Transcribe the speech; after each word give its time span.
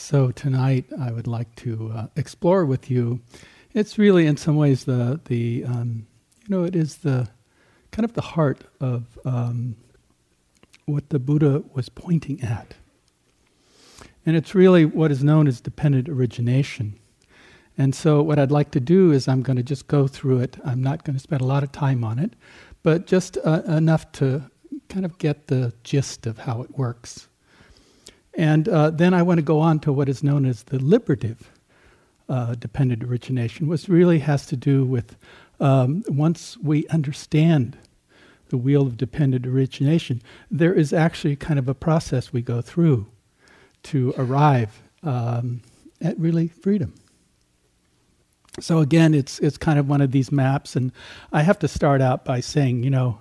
so 0.00 0.30
tonight 0.30 0.86
I 0.98 1.12
would 1.12 1.26
like 1.26 1.54
to 1.56 1.92
uh, 1.94 2.06
explore 2.16 2.64
with 2.64 2.90
you. 2.90 3.20
It's 3.74 3.98
really, 3.98 4.26
in 4.26 4.36
some 4.36 4.56
ways, 4.56 4.84
the 4.84 5.20
the 5.26 5.64
um, 5.64 6.06
you 6.42 6.56
know 6.56 6.64
it 6.64 6.74
is 6.74 6.98
the 6.98 7.28
kind 7.92 8.04
of 8.04 8.14
the 8.14 8.22
heart 8.22 8.64
of 8.80 9.18
um, 9.24 9.76
what 10.86 11.10
the 11.10 11.18
Buddha 11.18 11.62
was 11.74 11.88
pointing 11.88 12.42
at, 12.42 12.74
and 14.24 14.36
it's 14.36 14.54
really 14.54 14.84
what 14.84 15.12
is 15.12 15.22
known 15.22 15.46
as 15.46 15.60
dependent 15.60 16.08
origination. 16.08 16.98
And 17.78 17.94
so, 17.94 18.22
what 18.22 18.38
I'd 18.38 18.50
like 18.50 18.72
to 18.72 18.80
do 18.80 19.12
is 19.12 19.28
I'm 19.28 19.42
going 19.42 19.58
to 19.58 19.62
just 19.62 19.86
go 19.86 20.08
through 20.08 20.40
it. 20.40 20.56
I'm 20.64 20.82
not 20.82 21.04
going 21.04 21.14
to 21.14 21.22
spend 21.22 21.42
a 21.42 21.46
lot 21.46 21.62
of 21.62 21.72
time 21.72 22.02
on 22.02 22.18
it, 22.18 22.32
but 22.82 23.06
just 23.06 23.38
uh, 23.44 23.62
enough 23.68 24.10
to 24.12 24.50
kind 24.88 25.04
of 25.04 25.18
get 25.18 25.46
the 25.46 25.72
gist 25.84 26.26
of 26.26 26.38
how 26.38 26.62
it 26.62 26.76
works. 26.76 27.28
And 28.34 28.68
uh, 28.68 28.90
then 28.90 29.12
I 29.12 29.22
want 29.22 29.38
to 29.38 29.42
go 29.42 29.60
on 29.60 29.80
to 29.80 29.92
what 29.92 30.08
is 30.08 30.22
known 30.22 30.46
as 30.46 30.64
the 30.64 30.78
liberative 30.78 31.50
uh, 32.28 32.54
dependent 32.54 33.02
origination, 33.02 33.66
which 33.66 33.88
really 33.88 34.20
has 34.20 34.46
to 34.46 34.56
do 34.56 34.84
with 34.84 35.16
um, 35.58 36.04
once 36.08 36.56
we 36.58 36.86
understand 36.88 37.76
the 38.48 38.56
wheel 38.56 38.82
of 38.82 38.96
dependent 38.96 39.46
origination, 39.46 40.22
there 40.50 40.72
is 40.72 40.92
actually 40.92 41.36
kind 41.36 41.58
of 41.58 41.68
a 41.68 41.74
process 41.74 42.32
we 42.32 42.42
go 42.42 42.60
through 42.60 43.06
to 43.82 44.14
arrive 44.16 44.82
um, 45.02 45.60
at 46.00 46.18
really 46.18 46.48
freedom. 46.48 46.94
So 48.58 48.78
again, 48.78 49.14
it's 49.14 49.38
it's 49.38 49.56
kind 49.56 49.78
of 49.78 49.88
one 49.88 50.00
of 50.00 50.10
these 50.10 50.32
maps, 50.32 50.76
and 50.76 50.92
I 51.32 51.42
have 51.42 51.58
to 51.60 51.68
start 51.68 52.00
out 52.00 52.24
by 52.24 52.40
saying, 52.40 52.82
you 52.82 52.90
know, 52.90 53.20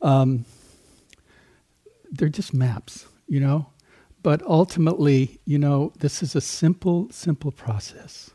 um, 0.00 0.44
they're 2.10 2.28
just 2.28 2.54
maps, 2.54 3.06
you 3.26 3.40
know. 3.40 3.66
But 4.24 4.42
ultimately, 4.44 5.38
you 5.44 5.58
know, 5.58 5.92
this 5.98 6.22
is 6.22 6.34
a 6.34 6.40
simple, 6.40 7.08
simple 7.10 7.52
process. 7.52 8.30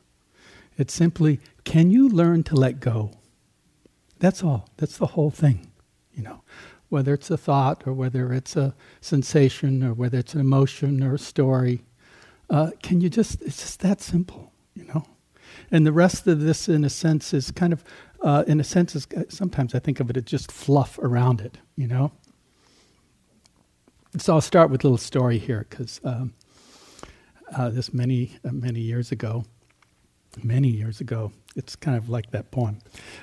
It's 0.77 0.93
simply, 0.93 1.39
can 1.63 1.89
you 1.89 2.07
learn 2.07 2.43
to 2.43 2.55
let 2.55 2.79
go? 2.79 3.11
That's 4.19 4.43
all. 4.43 4.69
That's 4.77 4.99
the 4.99 5.07
whole 5.07 5.31
thing, 5.31 5.71
you 6.13 6.21
know. 6.21 6.43
Whether 6.89 7.15
it's 7.15 7.31
a 7.31 7.37
thought 7.37 7.87
or 7.87 7.93
whether 7.93 8.31
it's 8.31 8.55
a 8.55 8.75
sensation 9.01 9.83
or 9.83 9.93
whether 9.93 10.19
it's 10.19 10.35
an 10.35 10.41
emotion 10.41 11.03
or 11.03 11.15
a 11.15 11.19
story, 11.19 11.81
uh, 12.51 12.69
can 12.83 13.01
you 13.01 13.09
just, 13.09 13.41
it's 13.41 13.57
just 13.57 13.79
that 13.79 13.99
simple, 13.99 14.53
you 14.75 14.85
know. 14.85 15.07
And 15.71 15.87
the 15.87 15.91
rest 15.91 16.27
of 16.27 16.41
this, 16.41 16.69
in 16.69 16.83
a 16.83 16.89
sense, 16.89 17.33
is 17.33 17.49
kind 17.49 17.73
of, 17.73 17.83
uh, 18.21 18.43
in 18.45 18.59
a 18.59 18.63
sense, 18.63 18.95
is, 18.95 19.07
sometimes 19.29 19.73
I 19.73 19.79
think 19.79 19.99
of 19.99 20.11
it 20.11 20.17
as 20.17 20.23
just 20.23 20.51
fluff 20.51 20.99
around 20.99 21.41
it, 21.41 21.57
you 21.75 21.87
know. 21.87 22.11
So 24.17 24.33
I'll 24.33 24.41
start 24.41 24.71
with 24.71 24.83
a 24.83 24.87
little 24.87 24.97
story 24.97 25.37
here 25.37 25.67
because 25.69 26.01
um, 26.03 26.33
uh, 27.55 27.69
this 27.69 27.93
many 27.93 28.39
uh, 28.43 28.51
many 28.51 28.79
years 28.79 29.11
ago, 29.11 29.45
many 30.43 30.67
years 30.67 30.99
ago, 30.99 31.31
it's 31.55 31.75
kind 31.75 31.95
of 31.95 32.09
like 32.09 32.31
that 32.31 32.49
poem. 32.49 32.79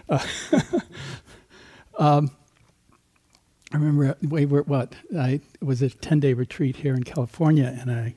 Uh, 0.09 0.25
um, 1.99 2.31
I 3.73 3.79
remember 3.79 4.17
we 4.23 4.47
were 4.47 4.63
what 4.63 4.95
I 5.19 5.41
was 5.61 5.83
a 5.83 5.91
ten 5.91 6.21
day 6.21 6.35
retreat 6.35 6.77
here 6.77 6.95
in 6.95 7.03
California, 7.03 7.77
and 7.81 7.91
I 7.91 8.15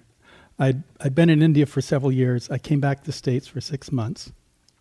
I'd, 0.59 0.83
I'd 1.00 1.16
been 1.16 1.31
in 1.31 1.42
India 1.42 1.66
for 1.66 1.81
several 1.81 2.11
years. 2.11 2.52
I 2.52 2.59
came 2.59 2.80
back 2.80 3.00
to 3.00 3.06
the 3.08 3.11
states 3.11 3.48
for 3.48 3.61
six 3.61 3.92
months. 3.92 4.31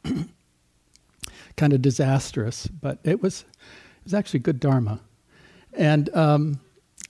kind 1.56 1.72
of 1.72 1.80
disastrous, 1.80 2.66
but 2.66 2.98
it 3.02 3.22
was 3.22 3.46
it 3.96 4.04
was 4.04 4.12
actually 4.12 4.40
good 4.40 4.60
dharma, 4.60 5.00
and. 5.72 6.14
Um, 6.14 6.60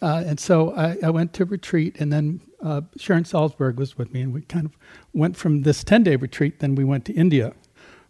uh, 0.01 0.23
and 0.27 0.39
so 0.39 0.75
I, 0.75 0.97
I, 1.03 1.11
went 1.11 1.33
to 1.35 1.45
retreat, 1.45 1.97
and 2.01 2.13
then 2.13 2.41
uh, 2.63 2.83
Sharon 2.97 3.25
Salzberg 3.25 3.77
was 3.77 3.99
with 3.99 4.13
me, 4.13 4.21
and 4.21 4.33
we 4.33 4.43
kind 4.43 4.67
of 4.67 4.77
went 5.13 5.37
from 5.37 5.63
this 5.63 5.83
10 5.83 6.05
day 6.05 6.17
retreat, 6.17 6.61
then 6.61 6.75
we 6.75 6.85
went 6.85 7.05
to 7.07 7.13
India 7.13 7.53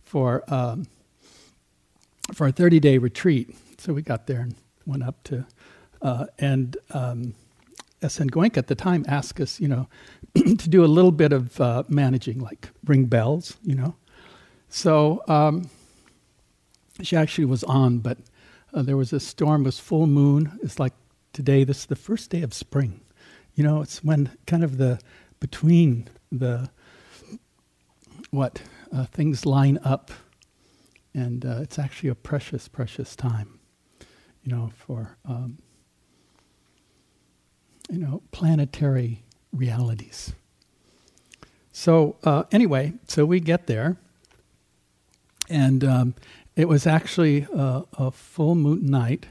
for, 0.05 0.45
um, 0.53 0.87
for 2.35 2.47
a 2.47 2.53
30 2.53 2.81
day 2.81 2.99
retreat. 2.99 3.55
So 3.79 3.95
we 3.95 4.03
got 4.03 4.27
there 4.27 4.41
and 4.41 4.55
went 4.85 5.03
up 5.03 5.23
to, 5.25 5.47
uh, 6.03 6.27
and 6.39 6.77
um, 6.91 7.35
S.N. 8.03 8.29
Goenka 8.31 8.59
at 8.59 8.67
the 8.67 8.75
time 8.75 9.05
asked 9.09 9.41
us, 9.41 9.59
you 9.59 9.69
know, 9.69 9.89
to 10.35 10.69
do 10.69 10.85
a 10.85 10.87
little 10.87 11.13
bit 11.13 11.33
of 11.33 11.59
uh, 11.61 11.85
managing, 11.89 12.41
like 12.41 12.69
ring 12.85 13.07
bells, 13.07 13.57
you 13.63 13.75
know. 13.75 13.97
So 14.69 15.23
um, 15.27 15.71
she 17.03 17.17
actually 17.17 17.47
was 17.47 17.65
on, 17.65 17.99
but 17.99 18.19
uh, 18.75 18.83
there 18.83 18.97
was 18.97 19.13
a 19.13 19.21
storm, 19.21 19.63
it 19.63 19.65
was 19.65 19.79
full 19.79 20.07
moon. 20.07 20.59
It's 20.63 20.79
like 20.79 20.93
today. 21.33 21.65
This 21.65 21.79
is 21.79 21.87
the 21.87 21.97
first 21.97 22.31
day 22.31 22.43
of 22.43 22.55
spring. 22.55 23.01
You 23.55 23.65
know, 23.65 23.83
it's 23.83 24.05
when 24.05 24.31
kind 24.47 24.63
of 24.63 24.79
the 24.79 25.01
between 25.41 26.09
the 26.31 26.71
what 28.31 28.63
uh, 28.93 29.05
things 29.07 29.47
line 29.47 29.79
up, 29.85 30.11
and 31.15 31.45
uh, 31.45 31.59
it's 31.61 31.79
actually 31.79 32.11
a 32.11 32.15
precious, 32.15 32.69
precious 32.69 33.17
time. 33.17 33.59
You 34.43 34.55
know, 34.55 34.71
for 34.77 35.17
um, 35.25 35.59
you 37.91 37.99
know 37.99 38.23
planetary 38.31 39.25
realities. 39.53 40.33
So 41.73 42.17
uh, 42.25 42.45
anyway, 42.51 42.95
so 43.07 43.25
we 43.25 43.41
get 43.41 43.67
there, 43.67 43.97
and 45.49 45.85
um, 45.85 46.15
it 46.57 46.69
was 46.69 46.87
actually 46.87 47.47
a, 47.55 47.85
a 47.95 48.11
full 48.11 48.55
moon 48.55 48.87
night 48.87 49.27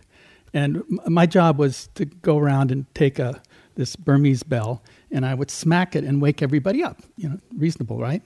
and 0.57 0.81
my 1.05 1.27
job 1.27 1.59
was 1.59 1.87
to 1.93 2.05
go 2.05 2.39
around 2.39 2.71
and 2.71 2.91
take 2.95 3.19
a 3.19 3.39
this 3.75 3.95
Burmese 3.95 4.41
bell, 4.41 4.81
and 5.11 5.23
I 5.23 5.35
would 5.35 5.51
smack 5.51 5.95
it 5.95 6.03
and 6.03 6.19
wake 6.19 6.41
everybody 6.41 6.83
up. 6.83 6.99
You 7.15 7.29
know, 7.29 7.39
reasonable, 7.55 7.99
right? 7.99 8.23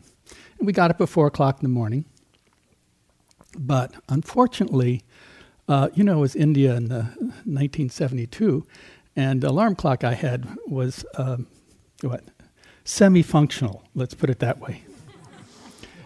And 0.58 0.66
we 0.66 0.72
got 0.72 0.90
up 0.90 1.02
at 1.02 1.09
four 1.09 1.28
o'clock 1.28 1.58
in 1.58 1.64
the 1.64 1.74
morning. 1.74 2.06
But 3.58 3.94
unfortunately, 4.08 5.03
uh, 5.68 5.90
you 5.94 6.06
know, 6.06 6.19
it 6.19 6.22
was 6.22 6.38
India 6.38 6.74
in 6.74 6.86
the 6.86 7.02
1972, 7.44 8.66
and 9.18 9.42
the 9.42 9.50
alarm 9.50 9.75
clock 9.75 10.06
I 10.06 10.13
had 10.13 10.48
was 10.66 11.03
um, 11.16 11.48
what 12.00 12.24
semi-functional. 12.86 13.84
Let's 13.94 14.13
put 14.13 14.30
it 14.30 14.40
that 14.40 14.58
way. 14.62 14.86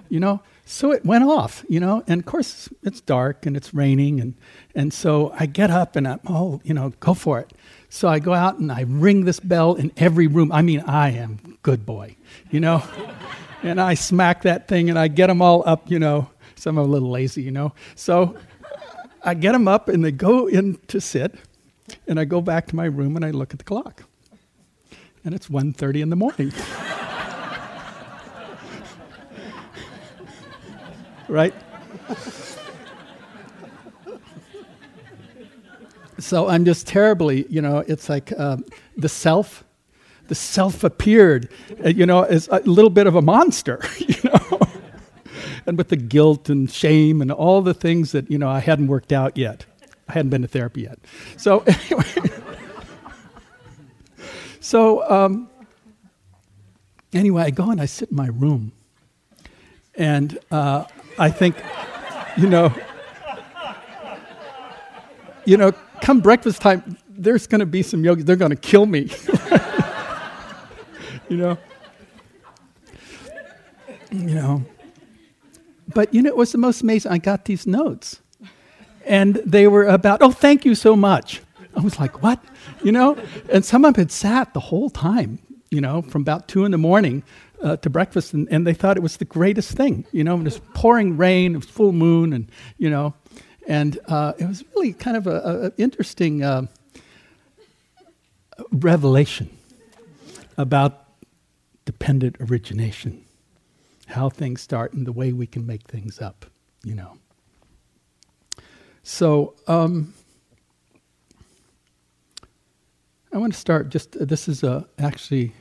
you 0.10 0.20
know, 0.20 0.42
so 0.68 0.92
it 0.92 1.06
went 1.06 1.24
off, 1.24 1.64
you 1.70 1.80
know, 1.80 2.04
and 2.08 2.20
of 2.20 2.26
course 2.26 2.70
it's 2.82 3.00
dark 3.00 3.46
and 3.46 3.56
it's 3.56 3.72
raining, 3.74 4.20
and, 4.20 4.34
and 4.74 4.92
so 4.92 5.32
I 5.40 5.46
get 5.46 5.70
up 5.70 5.96
and 5.96 6.08
I'm, 6.08 6.20
oh, 6.28 6.60
you 6.64 6.74
know, 6.74 6.92
go 7.00 7.14
for 7.14 7.40
it. 7.40 7.54
So 7.90 8.08
I 8.08 8.18
go 8.18 8.34
out 8.34 8.58
and 8.58 8.72
I 8.72 8.82
ring 8.88 9.26
this 9.26 9.40
bell 9.40 9.76
in 9.76 9.92
every 9.96 10.26
room. 10.26 10.52
I 10.52 10.64
mean, 10.64 10.82
I 10.82 11.12
am 11.12 11.60
good 11.62 11.86
boy, 11.86 12.16
you 12.50 12.60
know, 12.60 12.84
and 13.64 13.80
I 13.80 13.94
smack 13.94 14.42
that 14.42 14.68
thing 14.68 14.90
and 14.90 14.98
I 14.98 15.08
get 15.08 15.28
them 15.28 15.42
all 15.42 15.64
up, 15.68 15.90
you 15.90 16.00
know. 16.00 16.30
Some 16.56 16.80
are 16.80 16.82
a 16.82 16.86
little 16.86 17.12
lazy, 17.12 17.44
you 17.44 17.52
know. 17.52 17.74
So 17.94 18.36
I 19.24 19.36
get 19.36 19.52
them 19.52 19.68
up 19.68 19.88
and 19.88 20.04
they 20.04 20.12
go 20.12 20.48
in 20.48 20.80
to 20.88 21.00
sit, 21.00 21.36
and 22.08 22.20
I 22.20 22.26
go 22.26 22.42
back 22.42 22.66
to 22.68 22.76
my 22.76 22.86
room 22.86 23.16
and 23.16 23.24
I 23.24 23.30
look 23.30 23.54
at 23.54 23.60
the 23.60 23.66
clock, 23.66 24.04
and 25.24 25.36
it's 25.36 25.48
1.30 25.48 26.02
in 26.02 26.10
the 26.10 26.16
morning. 26.16 26.52
right? 31.28 31.54
so 36.20 36.48
I'm 36.48 36.66
just 36.66 36.88
terribly, 36.88 37.46
you 37.50 37.62
know, 37.62 37.80
it's 37.80 38.10
like 38.10 38.38
um, 38.40 38.66
the 38.98 39.10
self, 39.10 39.64
the 40.28 40.36
self 40.36 40.84
appeared, 40.84 41.50
uh, 41.84 41.90
you 41.90 42.06
know, 42.06 42.24
as 42.24 42.48
a 42.52 42.60
little 42.60 42.90
bit 42.90 43.08
of 43.08 43.16
a 43.16 43.22
monster, 43.22 43.82
you 43.98 44.16
know, 44.24 44.60
and 45.66 45.78
with 45.78 45.90
the 45.90 45.98
guilt 45.98 46.50
and 46.50 46.72
shame 46.72 47.22
and 47.22 47.32
all 47.32 47.62
the 47.62 47.74
things 47.74 48.12
that, 48.12 48.30
you 48.30 48.38
know, 48.38 48.50
I 48.50 48.60
hadn't 48.60 48.88
worked 48.88 49.12
out 49.12 49.38
yet. 49.38 49.66
I 50.08 50.14
hadn't 50.14 50.30
been 50.30 50.44
to 50.44 50.48
therapy 50.48 50.82
yet. 50.82 51.00
So, 51.38 51.60
anyway, 51.68 52.06
so, 54.60 55.10
um, 55.10 55.50
anyway, 57.14 57.44
I 57.44 57.50
go 57.50 57.72
and 57.72 57.82
I 57.82 57.86
sit 57.86 58.10
in 58.10 58.16
my 58.16 58.28
room. 58.28 58.72
And 59.96 60.38
uh, 60.52 60.86
I 61.18 61.30
think, 61.30 61.56
you 62.38 62.48
know, 62.48 62.74
you 65.46 65.58
know, 65.58 65.72
come 66.02 66.20
breakfast 66.20 66.62
time, 66.62 66.98
there's 67.10 67.48
going 67.48 67.60
to 67.60 67.66
be 67.66 67.84
some 67.84 68.04
yogis. 68.04 68.26
They're 68.26 68.36
going 68.36 68.52
to 68.52 68.58
kill 68.58 68.86
me. 68.86 69.04
you 71.30 71.38
know, 71.38 71.58
you 74.12 74.36
know. 74.36 74.66
But 75.94 76.14
you 76.14 76.22
know, 76.22 76.30
it 76.30 76.38
was 76.38 76.52
the 76.52 76.58
most 76.58 76.82
amazing. 76.82 77.12
I 77.12 77.18
got 77.18 77.46
these 77.46 77.66
notes, 77.66 78.20
and 79.06 79.36
they 79.46 79.68
were 79.68 79.86
about, 79.86 80.22
oh, 80.22 80.32
thank 80.32 80.66
you 80.66 80.76
so 80.76 80.96
much. 80.96 81.42
I 81.78 81.82
was 81.82 82.00
like, 82.00 82.22
what? 82.22 82.44
You 82.84 82.92
know, 82.92 83.18
and 83.50 83.64
some 83.64 83.86
of 83.86 83.94
them 83.94 84.02
had 84.02 84.12
sat 84.12 84.54
the 84.54 84.60
whole 84.60 84.90
time. 84.90 85.40
You 85.70 85.82
know, 85.82 86.02
from 86.02 86.22
about 86.22 86.48
two 86.48 86.66
in 86.66 86.72
the 86.72 86.78
morning 86.78 87.24
uh, 87.66 87.76
to 87.78 87.90
breakfast, 87.90 88.32
and, 88.34 88.48
and, 88.52 88.66
they 88.68 88.76
thought 88.76 88.96
it 88.96 89.02
was 89.02 89.18
the 89.18 89.26
greatest 89.26 89.72
thing. 89.72 90.06
You 90.12 90.24
know, 90.24 90.38
it 90.38 90.44
was 90.44 90.62
pouring 90.76 91.18
rain, 91.18 91.56
it 91.56 91.58
was 91.58 91.66
full 91.66 91.94
moon, 91.94 92.32
and 92.32 92.48
you 92.78 92.92
know, 92.92 93.16
and 93.68 93.98
uh, 94.08 94.34
it 94.38 94.46
was 94.46 94.64
really 94.76 94.94
kind 94.94 95.18
of 95.18 95.26
an 95.26 95.74
interesting 95.78 96.44
uh, 96.44 96.68
revelation 98.72 99.50
about 100.60 101.08
dependent 101.86 102.36
origination, 102.40 103.26
how 104.06 104.30
things 104.30 104.62
start 104.62 104.94
and 104.94 105.08
the 105.08 105.12
way 105.12 105.34
we 105.34 105.48
can 105.48 105.66
make 105.66 105.88
things 105.88 106.22
up, 106.22 106.46
you 106.84 106.94
know. 106.94 107.18
So, 109.02 109.56
um, 109.68 110.14
I 113.34 113.38
want 113.38 113.54
to 113.54 113.60
start 113.60 113.90
just, 113.90 114.16
uh, 114.16 114.26
this 114.26 114.48
is 114.48 114.64
uh, 114.64 114.84
actually 115.00 115.52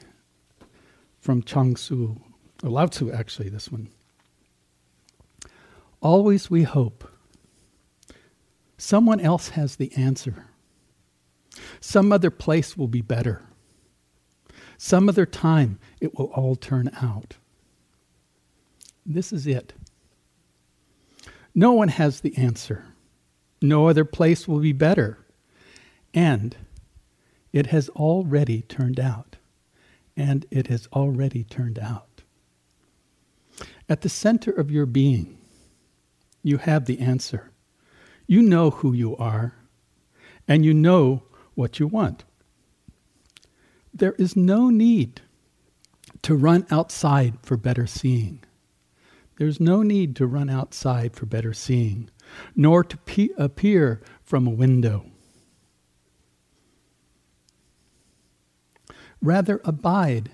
from 1.24 1.42
Chuang 1.42 1.74
Tzu, 1.74 2.16
or 2.62 2.68
Lao 2.68 2.84
Tzu, 2.84 3.10
actually, 3.10 3.48
this 3.48 3.72
one. 3.72 3.88
Always 6.02 6.50
we 6.50 6.64
hope. 6.64 7.10
Someone 8.76 9.20
else 9.20 9.48
has 9.48 9.76
the 9.76 9.90
answer. 9.96 10.44
Some 11.80 12.12
other 12.12 12.30
place 12.30 12.76
will 12.76 12.88
be 12.88 13.00
better. 13.00 13.40
Some 14.76 15.08
other 15.08 15.24
time 15.24 15.78
it 15.98 16.18
will 16.18 16.26
all 16.26 16.56
turn 16.56 16.90
out. 17.00 17.38
This 19.06 19.32
is 19.32 19.46
it. 19.46 19.72
No 21.54 21.72
one 21.72 21.88
has 21.88 22.20
the 22.20 22.36
answer. 22.36 22.84
No 23.62 23.88
other 23.88 24.04
place 24.04 24.46
will 24.46 24.60
be 24.60 24.72
better. 24.72 25.24
And 26.12 26.54
it 27.50 27.68
has 27.68 27.88
already 27.88 28.60
turned 28.60 29.00
out. 29.00 29.33
And 30.16 30.46
it 30.50 30.68
has 30.68 30.88
already 30.92 31.44
turned 31.44 31.78
out. 31.78 32.22
At 33.88 34.00
the 34.00 34.08
center 34.08 34.50
of 34.50 34.70
your 34.70 34.86
being, 34.86 35.38
you 36.42 36.58
have 36.58 36.86
the 36.86 37.00
answer. 37.00 37.50
You 38.26 38.42
know 38.42 38.70
who 38.70 38.92
you 38.92 39.16
are, 39.16 39.54
and 40.48 40.64
you 40.64 40.72
know 40.72 41.24
what 41.54 41.78
you 41.78 41.86
want. 41.86 42.24
There 43.92 44.14
is 44.18 44.36
no 44.36 44.70
need 44.70 45.20
to 46.22 46.34
run 46.34 46.66
outside 46.70 47.34
for 47.42 47.56
better 47.56 47.86
seeing. 47.86 48.42
There's 49.36 49.60
no 49.60 49.82
need 49.82 50.16
to 50.16 50.26
run 50.26 50.48
outside 50.48 51.14
for 51.14 51.26
better 51.26 51.52
seeing, 51.52 52.08
nor 52.56 52.84
to 52.84 52.96
pe- 52.98 53.28
appear 53.36 54.00
from 54.22 54.46
a 54.46 54.50
window. 54.50 55.06
Rather, 59.24 59.62
abide 59.64 60.32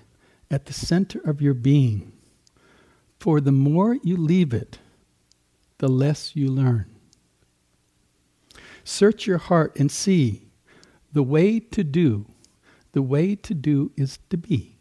at 0.51 0.65
the 0.65 0.73
center 0.73 1.21
of 1.21 1.41
your 1.41 1.53
being, 1.53 2.11
for 3.21 3.39
the 3.39 3.51
more 3.53 3.95
you 4.03 4.17
leave 4.17 4.53
it, 4.53 4.79
the 5.77 5.87
less 5.87 6.35
you 6.35 6.49
learn. 6.49 6.85
Search 8.83 9.25
your 9.25 9.37
heart 9.37 9.73
and 9.79 9.89
see 9.89 10.49
the 11.13 11.23
way 11.23 11.57
to 11.57 11.85
do. 11.85 12.25
The 12.91 13.01
way 13.01 13.33
to 13.35 13.53
do 13.53 13.93
is 13.95 14.19
to 14.29 14.35
be. 14.35 14.75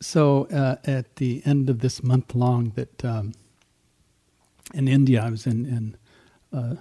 So 0.00 0.44
uh, 0.52 0.76
at 0.84 1.16
the 1.16 1.42
end 1.44 1.68
of 1.68 1.80
this 1.80 2.04
month 2.04 2.36
long 2.36 2.70
that 2.76 3.04
um, 3.04 3.32
in 4.74 4.88
India, 4.88 5.22
I 5.22 5.30
was 5.30 5.46
in, 5.46 5.64
in 5.66 5.96
uh, 6.52 6.76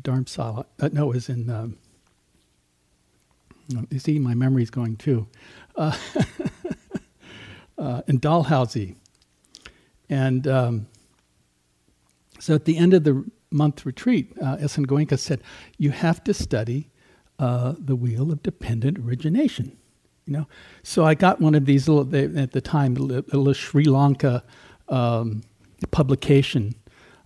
Dharamsala. 0.00 0.66
Uh, 0.80 0.88
no, 0.92 1.10
it 1.10 1.14
was 1.14 1.28
in. 1.28 1.50
Um, 1.50 1.76
you 3.90 3.98
see, 3.98 4.18
my 4.18 4.34
memory's 4.34 4.70
going 4.70 4.96
too. 4.96 5.26
Uh, 5.76 5.96
uh, 7.78 8.02
in 8.06 8.18
Dalhousie. 8.18 8.96
And 10.08 10.46
um, 10.46 10.86
so 12.38 12.54
at 12.54 12.64
the 12.64 12.76
end 12.76 12.94
of 12.94 13.04
the 13.04 13.24
month 13.50 13.86
retreat, 13.86 14.32
uh, 14.42 14.56
S.N. 14.60 14.86
Goenka 14.86 15.18
said, 15.18 15.42
You 15.78 15.90
have 15.90 16.22
to 16.24 16.34
study 16.34 16.90
uh, 17.38 17.74
the 17.78 17.96
wheel 17.96 18.30
of 18.30 18.42
dependent 18.42 18.98
origination. 18.98 19.76
You 20.26 20.34
know, 20.34 20.48
so 20.82 21.04
I 21.04 21.14
got 21.14 21.40
one 21.40 21.54
of 21.54 21.64
these 21.64 21.88
little 21.88 22.04
they, 22.04 22.24
at 22.24 22.52
the 22.52 22.60
time, 22.60 22.94
little 22.94 23.52
Sri 23.54 23.84
Lanka 23.84 24.44
um, 24.88 25.42
publication 25.90 26.74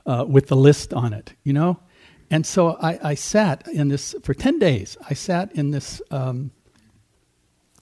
uh, 0.07 0.25
with 0.27 0.47
the 0.47 0.57
list 0.57 0.95
on 0.95 1.13
it. 1.13 1.35
You 1.45 1.53
know, 1.53 1.81
and 2.31 2.47
so 2.47 2.77
I, 2.81 3.11
I, 3.11 3.15
sat 3.15 3.67
in 3.69 3.89
this 3.89 4.15
for 4.23 4.35
ten 4.35 4.59
days. 4.59 4.97
I 5.09 5.15
sat 5.15 5.53
in 5.55 5.71
this 5.71 6.01
um, 6.11 6.51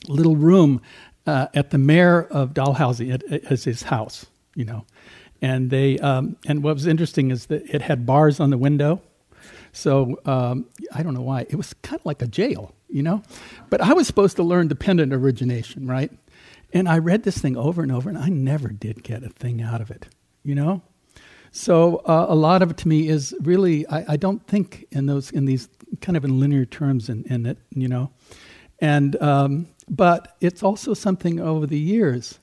little 0.08 0.36
room 0.36 0.80
uh, 1.26 1.48
at 1.54 1.70
the 1.70 1.78
mayor 1.78 2.22
of 2.22 2.54
Dalhousie 2.54 3.10
at, 3.10 3.22
at, 3.32 3.62
his 3.62 3.82
house, 3.84 4.26
you 4.54 4.64
know. 4.64 4.84
And 5.40 5.70
they 5.70 5.98
um, 5.98 6.36
and 6.46 6.62
what 6.62 6.74
was 6.74 6.86
interesting 6.86 7.30
is 7.30 7.46
that 7.46 7.62
it 7.66 7.82
had 7.82 8.06
bars 8.06 8.40
on 8.40 8.50
the 8.50 8.58
window. 8.58 9.02
So 9.72 10.20
um, 10.24 10.66
I 10.92 11.02
don't 11.02 11.14
know 11.14 11.22
why 11.22 11.42
it 11.42 11.56
was 11.56 11.74
kind 11.82 11.98
of 11.98 12.06
like 12.06 12.22
a 12.22 12.26
jail, 12.26 12.74
you 12.88 13.02
know. 13.02 13.22
But 13.70 13.80
I 13.80 13.92
was 13.92 14.06
supposed 14.06 14.36
to 14.36 14.42
learn 14.42 14.68
dependent 14.68 15.12
origination, 15.12 15.86
right? 15.86 16.12
And 16.72 16.88
I 16.88 16.98
read 16.98 17.24
this 17.24 17.38
thing 17.38 17.56
over 17.56 17.82
and 17.82 17.92
over, 17.92 18.08
and 18.08 18.18
I 18.18 18.28
never 18.28 18.68
did 18.68 19.02
get 19.02 19.22
a 19.22 19.28
thing 19.28 19.60
out 19.60 19.80
of 19.80 19.90
it, 19.90 20.08
you 20.42 20.54
know. 20.54 20.82
So 21.56 21.98
uh, 21.98 22.26
a 22.28 22.34
lot 22.34 22.62
of 22.62 22.72
it 22.72 22.76
to 22.78 22.88
me 22.88 23.08
is 23.08 23.32
really 23.40 23.86
I, 23.86 24.14
I, 24.14 24.16
don't 24.16 24.44
think 24.44 24.88
in 24.90 25.06
those 25.06 25.30
in 25.30 25.44
these 25.44 25.68
kind 26.00 26.16
of 26.16 26.24
in 26.24 26.40
linear 26.40 26.64
terms 26.64 27.08
in, 27.08 27.22
in 27.30 27.46
it, 27.46 27.58
you 27.70 27.86
know. 27.86 28.10
And 28.80 29.14
um, 29.22 29.68
but 29.88 30.36
it's 30.40 30.64
also 30.64 30.94
something 30.94 31.38
over 31.38 31.64
the 31.64 31.78
years 31.78 32.40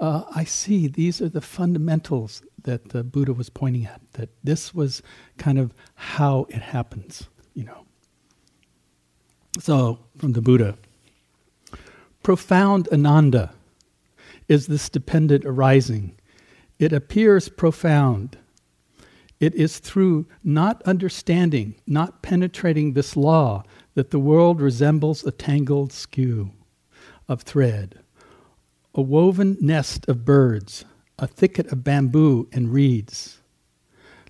uh, 0.00 0.24
I 0.34 0.44
see 0.44 0.88
these 0.88 1.20
are 1.20 1.28
the 1.28 1.40
fundamentals 1.40 2.42
that 2.62 2.88
the 2.88 3.04
Buddha 3.04 3.32
was 3.32 3.50
pointing 3.50 3.86
at, 3.86 4.00
that 4.12 4.30
this 4.42 4.74
was 4.74 5.02
kind 5.38 5.58
of 5.58 5.72
how 5.94 6.46
it 6.48 6.62
happens, 6.62 7.28
you 7.54 7.64
know. 7.64 7.86
So, 9.58 9.98
from 10.16 10.32
the 10.32 10.40
Buddha, 10.42 10.76
profound 12.22 12.88
ananda 12.92 13.52
is 14.48 14.66
this 14.66 14.88
dependent 14.88 15.44
arising. 15.44 16.14
It 16.78 16.92
appears 16.92 17.48
profound. 17.48 18.38
It 19.40 19.54
is 19.54 19.78
through 19.78 20.26
not 20.44 20.82
understanding, 20.82 21.74
not 21.86 22.22
penetrating 22.22 22.92
this 22.92 23.16
law, 23.16 23.64
that 23.94 24.10
the 24.10 24.18
world 24.18 24.60
resembles 24.60 25.24
a 25.24 25.30
tangled 25.32 25.92
skew 25.92 26.52
of 27.26 27.42
thread, 27.42 28.00
a 28.94 29.00
woven 29.00 29.56
nest 29.60 30.06
of 30.08 30.26
birds, 30.26 30.84
a 31.18 31.26
thicket 31.26 31.72
of 31.72 31.82
bamboo 31.82 32.48
and 32.52 32.72
reeds. 32.72 33.38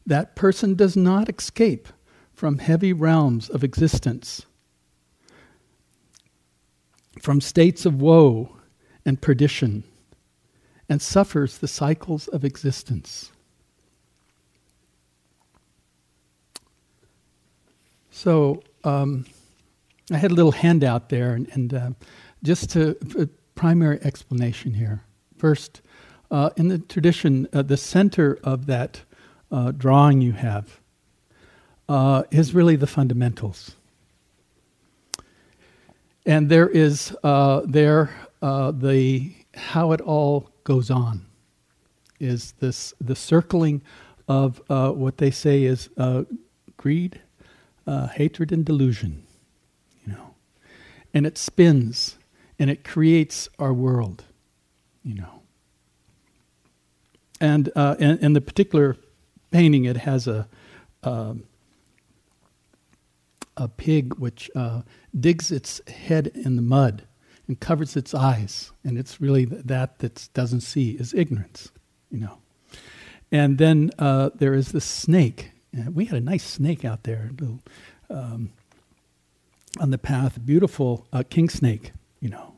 That 0.07 0.37
person 0.37 0.75
does 0.75 0.97
not 0.97 1.29
escape 1.29 1.89
from 2.33 2.59
heavy 2.59 2.93
realms 2.93 3.51
of 3.51 3.65
existence, 3.65 4.47
from 7.21 7.41
states 7.41 7.85
of 7.85 8.01
woe 8.01 8.57
and 9.05 9.21
perdition, 9.21 9.83
and 10.89 11.03
suffers 11.03 11.59
the 11.59 11.69
cycles 11.69 12.29
of 12.29 12.45
existence. 12.45 13.33
So, 18.11 18.63
um, 18.85 19.27
I 20.13 20.17
had 20.17 20.33
a 20.33 20.35
little 20.35 20.53
handout 20.53 21.09
there, 21.09 21.35
and, 21.35 21.49
and 21.53 21.75
uh, 21.75 21.91
just 22.43 22.71
to 22.71 22.97
a 23.19 23.29
primary 23.55 24.01
explanation 24.03 24.75
here. 24.75 25.05
First, 25.37 25.83
uh, 26.31 26.51
in 26.57 26.69
the 26.69 26.79
tradition, 26.79 27.49
uh, 27.53 27.63
the 27.63 27.77
center 27.77 28.39
of 28.43 28.67
that 28.67 29.03
uh, 29.53 29.73
drawing 29.73 30.21
you 30.21 30.33
have 30.33 30.81
uh, 31.89 32.25
is 32.31 32.55
really 32.55 32.77
the 32.77 32.87
fundamentals. 32.87 33.77
And 36.27 36.49
there 36.49 36.69
is 36.69 37.17
uh, 37.23 37.63
there 37.65 38.11
uh, 38.43 38.71
the 38.73 39.33
how 39.55 39.93
it 39.93 40.01
all 40.01 40.51
goes 40.65 40.91
on 40.91 41.27
is 42.21 42.53
this 42.61 42.95
the 43.01 43.17
circling 43.17 43.83
of 44.29 44.61
what 44.69 45.19
they 45.19 45.31
say 45.31 45.65
is 45.65 45.89
greed, 46.77 47.21
hatred, 47.87 48.53
and 48.53 48.65
delusion. 48.65 49.25
You 50.05 50.13
know, 50.13 50.35
and 51.13 51.27
it 51.27 51.37
spins 51.37 52.17
and 52.59 52.71
it 52.71 52.85
creates 52.85 53.49
our 53.59 53.73
world, 53.73 54.25
you 55.03 55.15
know. 55.15 55.43
And 57.41 57.73
uh, 57.75 57.97
in, 57.99 58.19
in, 58.19 58.33
the 58.35 58.41
particular 58.43 58.97
painting, 59.51 59.87
it 59.87 59.97
has 59.97 60.27
a 60.27 60.47
um, 61.03 61.45
a 63.57 63.69
pig 63.69 64.15
which 64.15 64.51
uh, 64.55 64.83
digs 65.19 65.51
its 65.51 65.87
head 65.89 66.29
in 66.29 66.57
the 66.57 66.63
mud 66.63 67.05
and 67.47 67.59
covers 67.59 67.97
its 67.97 68.15
eyes, 68.15 68.73
and 68.85 68.99
it's 68.99 69.21
really 69.21 69.45
that 69.45 69.99
that 69.99 70.29
doesn't 70.35 70.61
see 70.61 70.93
is 70.93 71.15
ignorance, 71.15 71.71
you 72.11 72.21
know. 72.21 72.39
And 73.33 73.59
then 73.59 73.91
uh, 73.99 74.31
there 74.35 74.55
is 74.55 74.73
this 74.73 74.85
snake. 74.85 75.53
We 75.73 76.07
had 76.07 76.19
a 76.19 76.25
nice 76.25 76.45
snake 76.45 76.85
out 76.85 77.05
there, 77.05 77.31
little, 77.39 77.61
um, 78.09 78.53
on 79.79 79.91
the 79.91 79.99
path, 79.99 80.45
beautiful 80.45 81.07
uh, 81.13 81.23
king 81.29 81.49
snake, 81.49 81.93
you 82.21 82.29
know. 82.29 82.57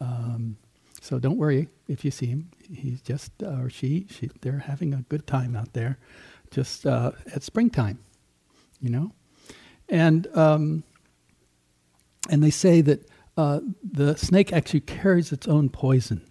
Um, 0.00 0.56
so 1.00 1.18
don't 1.18 1.36
worry 1.36 1.68
if 1.88 2.04
you 2.04 2.10
see 2.10 2.26
him. 2.26 2.50
He's 2.72 3.00
just 3.00 3.32
uh, 3.42 3.62
or 3.62 3.70
she, 3.70 4.06
she, 4.10 4.30
they're 4.40 4.60
having 4.60 4.94
a 4.94 5.02
good 5.08 5.26
time 5.26 5.56
out 5.56 5.72
there, 5.72 5.98
just 6.50 6.86
uh, 6.86 7.12
at 7.34 7.42
springtime. 7.42 7.98
you 8.80 8.90
know? 8.90 9.12
And, 9.88 10.26
um, 10.36 10.84
and 12.28 12.42
they 12.42 12.50
say 12.50 12.80
that 12.82 13.08
uh, 13.36 13.60
the 13.82 14.16
snake 14.16 14.52
actually 14.52 14.80
carries 14.80 15.32
its 15.32 15.48
own 15.48 15.68
poison, 15.68 16.22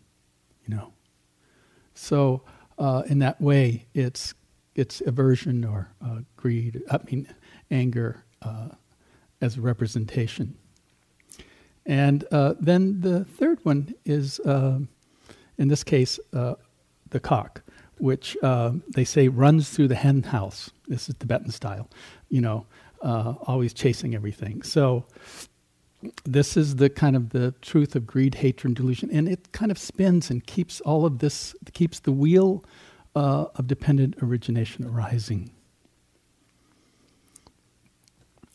you 0.65 0.75
know? 0.75 0.93
So 1.93 2.43
uh, 2.77 3.03
in 3.07 3.19
that 3.19 3.41
way, 3.41 3.88
it's, 3.93 4.33
it's 4.77 5.01
aversion 5.01 5.65
or 5.65 5.89
uh, 6.05 6.19
greed, 6.38 6.81
I 6.89 7.00
mean, 7.10 7.27
anger 7.69 8.24
uh, 8.41 8.69
as 9.41 9.57
a 9.57 9.62
representation. 9.62 10.55
And 11.86 12.24
uh, 12.31 12.53
then 12.60 13.01
the 13.01 13.25
third 13.25 13.60
one 13.63 13.96
is, 14.05 14.39
uh, 14.41 14.79
in 15.57 15.67
this 15.67 15.84
case, 15.84 16.19
uh, 16.34 16.55
the 17.10 17.19
cock, 17.19 17.63
which 17.98 18.38
uh, 18.43 18.72
they 18.89 19.03
say 19.03 19.27
runs 19.27 19.69
through 19.69 19.88
the 19.88 19.96
hen 19.96 20.24
house. 20.24 20.69
This 20.88 21.10
is 21.10 21.15
Tibetan 21.15 21.51
style, 21.51 21.89
you 22.29 22.41
know, 22.41 22.65
always 23.01 23.74
chasing 23.74 24.13
everything. 24.13 24.62
So 24.62 25.05
this 26.25 26.55
is 26.55 26.75
the 26.75 26.89
kind 26.89 27.15
of 27.15 27.29
the 27.29 27.53
truth 27.62 27.96
of 27.96 28.05
greed, 28.05 28.36
hatred, 28.36 28.69
and 28.69 28.75
delusion, 28.75 29.10
and 29.12 29.27
it 29.27 29.51
kind 29.51 29.72
of 29.72 29.77
spins 29.79 30.29
and 30.29 30.46
keeps 30.46 30.81
all 30.81 31.05
of 31.05 31.19
this, 31.19 31.55
keeps 31.74 32.00
the 32.00 32.12
wheel 32.12 32.63
uh, 33.17 33.50
of 33.55 33.65
dependent 33.65 34.15
origination 34.21 34.86
arising. 34.86 35.50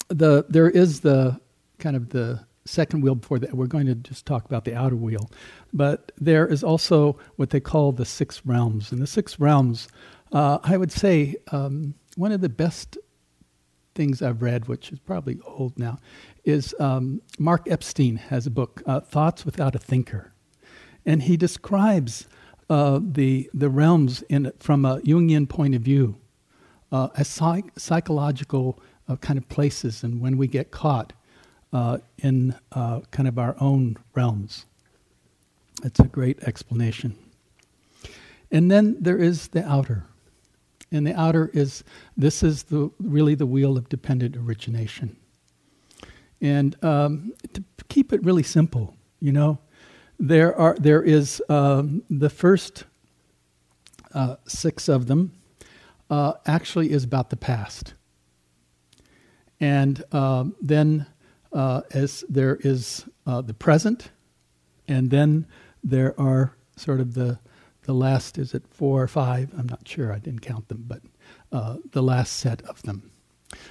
The 0.09 0.45
there 0.49 0.71
is 0.71 1.01
the 1.01 1.41
kind 1.79 1.97
of 1.97 2.11
the 2.11 2.47
second 2.65 3.01
wheel 3.01 3.17
before 3.17 3.41
that. 3.41 3.55
We're 3.55 3.67
going 3.67 3.87
to 3.87 3.97
just 3.97 4.25
talk 4.25 4.45
about 4.45 4.65
the 4.65 4.75
outer 4.77 4.95
wheel. 4.95 5.29
But 5.73 6.13
there 6.17 6.47
is 6.47 6.63
also 6.63 7.19
what 7.35 7.51
they 7.51 7.59
call 7.59 7.91
the 7.91 8.05
six 8.05 8.47
realms. 8.47 8.93
And 8.93 9.03
the 9.03 9.07
six 9.09 9.41
realms, 9.41 9.89
uh, 10.31 10.59
I 10.63 10.77
would 10.77 10.93
say, 10.93 11.35
um, 11.51 11.95
one 12.17 12.31
of 12.31 12.41
the 12.41 12.49
best 12.49 12.99
things 13.97 14.23
I've 14.23 14.43
read, 14.43 14.69
which 14.69 14.93
is 14.93 15.01
probably 15.01 15.41
old 15.45 15.77
now, 15.77 15.99
is 16.45 16.73
um, 16.79 17.21
Mark 17.37 17.69
Epstein 17.69 18.15
has 18.17 18.47
a 18.47 18.51
book, 18.51 18.81
uh, 18.87 19.01
Thoughts 19.01 19.45
Without 19.45 19.75
a 19.75 19.81
Thinker. 19.81 20.33
And 21.05 21.25
he 21.25 21.37
describes 21.37 22.29
uh, 22.73 23.01
the, 23.03 23.51
the 23.53 23.69
realms 23.69 24.23
in, 24.23 24.53
from 24.59 24.85
a 24.85 25.01
Jungian 25.01 25.49
point 25.49 25.75
of 25.75 25.83
view 25.83 26.17
uh, 26.91 27.09
as 27.17 27.29
psych- 27.29 27.79
psychological 27.79 28.81
uh, 29.09 29.17
kind 29.17 29.39
of 29.39 29.49
places. 29.49 30.05
And 30.05 30.21
when 30.21 30.37
we 30.39 30.47
get 30.47 30.71
caught, 30.71 31.13
uh, 31.73 31.99
in 32.19 32.55
uh, 32.73 33.01
kind 33.11 33.29
of 33.29 33.39
our 33.39 33.57
own 33.61 33.97
realms. 34.15 34.67
It's 35.83 36.01
a 36.01 36.05
great 36.05 36.43
explanation. 36.43 37.17
And 38.51 38.71
then 38.71 38.97
there 39.01 39.19
is 39.19 39.49
the 39.49 39.65
outer. 39.67 40.05
And 40.91 41.07
the 41.07 41.19
outer 41.19 41.51
is 41.55 41.83
this 42.17 42.43
is 42.43 42.65
the 42.65 42.91
really 43.01 43.35
the 43.35 43.47
wheel 43.47 43.79
of 43.79 43.89
dependent 43.89 44.37
origination. 44.37 45.17
And 46.41 46.77
um, 46.85 47.33
to 47.55 47.65
keep 47.89 48.13
it 48.13 48.23
really 48.23 48.43
simple, 48.43 48.95
you 49.21 49.33
know, 49.33 49.59
there 50.23 50.57
are 50.57 50.77
there 50.79 51.03
is 51.03 51.43
um, 51.49 52.05
the 52.09 52.31
first 52.31 52.85
uh, 54.15 54.37
six 54.47 54.89
of 54.89 55.07
them 55.09 55.33
uh, 56.09 56.35
actually 56.47 56.93
is 56.93 57.03
about 57.03 57.31
the 57.31 57.37
past, 57.37 57.95
and 59.59 60.05
um, 60.15 60.55
then 60.61 61.07
uh, 61.53 61.83
as 61.91 62.25
there 62.29 62.57
is 62.61 63.05
uh, 63.27 63.41
the 63.43 63.53
present, 63.53 64.13
and 64.87 65.11
then 65.11 65.45
there 65.83 66.19
are 66.19 66.55
sort 66.77 67.01
of 67.01 67.15
the 67.15 67.41
the 67.83 67.93
last 67.93 68.39
is 68.39 68.55
it 68.55 68.63
four 68.71 69.03
or 69.03 69.09
five? 69.09 69.51
I'm 69.59 69.67
not 69.67 69.89
sure. 69.89 70.13
I 70.13 70.21
didn't 70.21 70.43
count 70.43 70.69
them, 70.69 70.85
but 70.87 71.03
uh, 71.51 71.79
the 71.91 72.03
last 72.03 72.35
set 72.35 72.63
of 72.63 72.81
them. 72.83 73.11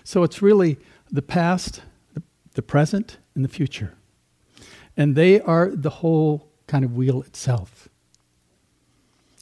So 0.04 0.24
it's 0.24 0.42
really 0.42 0.78
the 1.10 1.22
past, 1.22 1.82
the, 2.14 2.22
the 2.56 2.62
present, 2.62 3.20
and 3.36 3.46
the 3.46 3.50
future, 3.50 3.94
and 4.96 5.16
they 5.16 5.40
are 5.42 5.70
the 5.70 5.90
whole 5.90 6.48
kind 6.68 6.86
of 6.86 6.96
wheel 6.96 7.22
itself. 7.22 7.90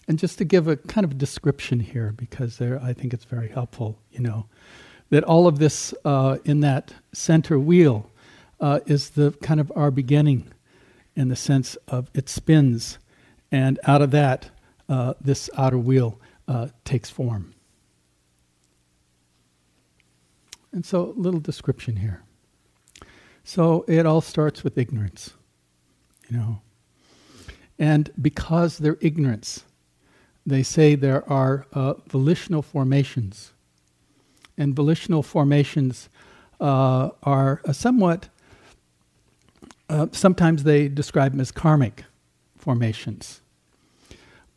And 0.08 0.18
just 0.18 0.40
to 0.40 0.46
give 0.46 0.68
a 0.68 0.76
kind 0.76 1.06
of 1.06 1.18
description 1.18 1.80
here, 1.80 2.14
because 2.18 2.58
there, 2.58 2.82
I 2.82 2.94
think 2.94 3.14
it's 3.14 3.26
very 3.26 3.50
helpful. 3.50 4.00
You 4.12 4.22
know, 4.22 4.48
that 5.12 5.24
all 5.24 5.48
of 5.48 5.60
this 5.60 5.94
uh, 6.04 6.38
in 6.46 6.62
that 6.62 6.94
center 7.14 7.60
wheel 7.60 8.10
uh, 8.60 8.80
is 8.86 9.12
the 9.12 9.32
kind 9.44 9.60
of 9.60 9.72
our 9.76 9.92
beginning 9.92 10.52
in 11.16 11.28
the 11.28 11.36
sense 11.36 11.76
of 11.88 12.10
it 12.14 12.30
spins, 12.30 12.98
and 13.52 13.80
out 13.84 14.02
of 14.02 14.12
that, 14.12 14.50
uh, 14.88 15.14
this 15.22 15.50
outer 15.58 15.78
wheel 15.78 16.20
uh, 16.48 16.70
takes 16.86 17.10
form. 17.10 17.54
And 20.72 20.86
so, 20.86 21.14
a 21.16 21.20
little 21.20 21.40
description 21.40 21.98
here. 21.98 22.24
So, 23.44 23.86
it 23.88 24.06
all 24.06 24.22
starts 24.22 24.64
with 24.64 24.78
ignorance, 24.78 25.34
you 26.30 26.38
know. 26.38 26.62
And 27.78 28.12
because 28.22 28.78
they're 28.78 28.98
ignorance, 29.02 29.64
they 30.46 30.64
say 30.64 30.96
there 30.96 31.30
are 31.30 31.66
uh, 31.74 31.94
volitional 32.08 32.62
formations. 32.62 33.54
And 34.58 34.76
volitional 34.76 35.24
formations 35.24 36.10
uh, 36.60 37.10
are 37.24 37.62
somewhat 37.72 38.30
uh, 39.90 40.08
sometimes 40.12 40.64
they 40.64 40.88
describe 40.88 41.32
them 41.32 41.42
as 41.42 41.52
karmic 41.52 42.06
formations. 42.56 43.42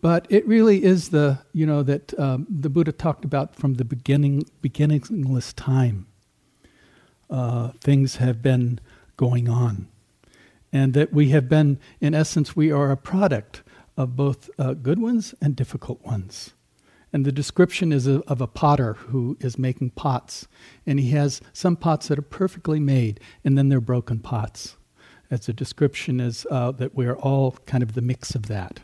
But 0.01 0.27
it 0.29 0.47
really 0.47 0.85
is 0.85 1.09
the, 1.09 1.39
you 1.53 1.65
know, 1.65 1.83
that 1.85 2.19
um, 2.19 2.47
the 2.51 2.69
Buddha 2.69 2.93
talked 2.93 3.25
about 3.25 3.57
from 3.57 3.75
the 3.75 3.85
beginning, 3.85 4.45
beginningless 4.61 5.53
time. 5.53 6.07
Uh, 7.31 7.69
things 7.81 8.17
have 8.17 8.43
been 8.43 8.81
going 9.17 9.49
on. 9.49 9.89
And 10.73 10.95
that 10.95 11.13
we 11.13 11.31
have 11.31 11.49
been, 11.49 11.79
in 12.01 12.15
essence, 12.15 12.57
we 12.57 12.73
are 12.73 12.91
a 12.91 12.97
product 12.97 13.63
of 13.97 14.17
both 14.17 14.49
uh, 14.59 14.75
good 14.75 14.99
ones 14.99 15.35
and 15.41 15.55
difficult 15.55 16.03
ones. 16.05 16.55
And 17.13 17.27
the 17.27 17.33
description 17.33 17.93
is 17.93 18.09
of 18.09 18.41
a 18.41 18.47
potter 18.47 18.95
who 18.95 19.37
is 19.41 19.59
making 19.59 19.91
pots. 19.91 20.49
And 20.87 20.99
he 20.99 21.11
has 21.11 21.43
some 21.53 21.77
pots 21.77 22.09
that 22.09 22.19
are 22.19 22.23
perfectly 22.23 22.81
made, 22.81 23.21
and 23.45 23.59
then 23.59 23.69
they're 23.69 23.81
broken 23.81 24.19
pots 24.19 24.77
as 25.33 25.49
a 25.49 25.53
description 25.53 26.21
is 26.21 26.47
uh, 26.51 26.71
that 26.73 26.95
we're 26.95 27.17
all 27.17 27.53
kind 27.65 27.83
of 27.83 27.95
the 27.95 28.03
mix 28.03 28.35
of 28.35 28.47
that, 28.49 28.81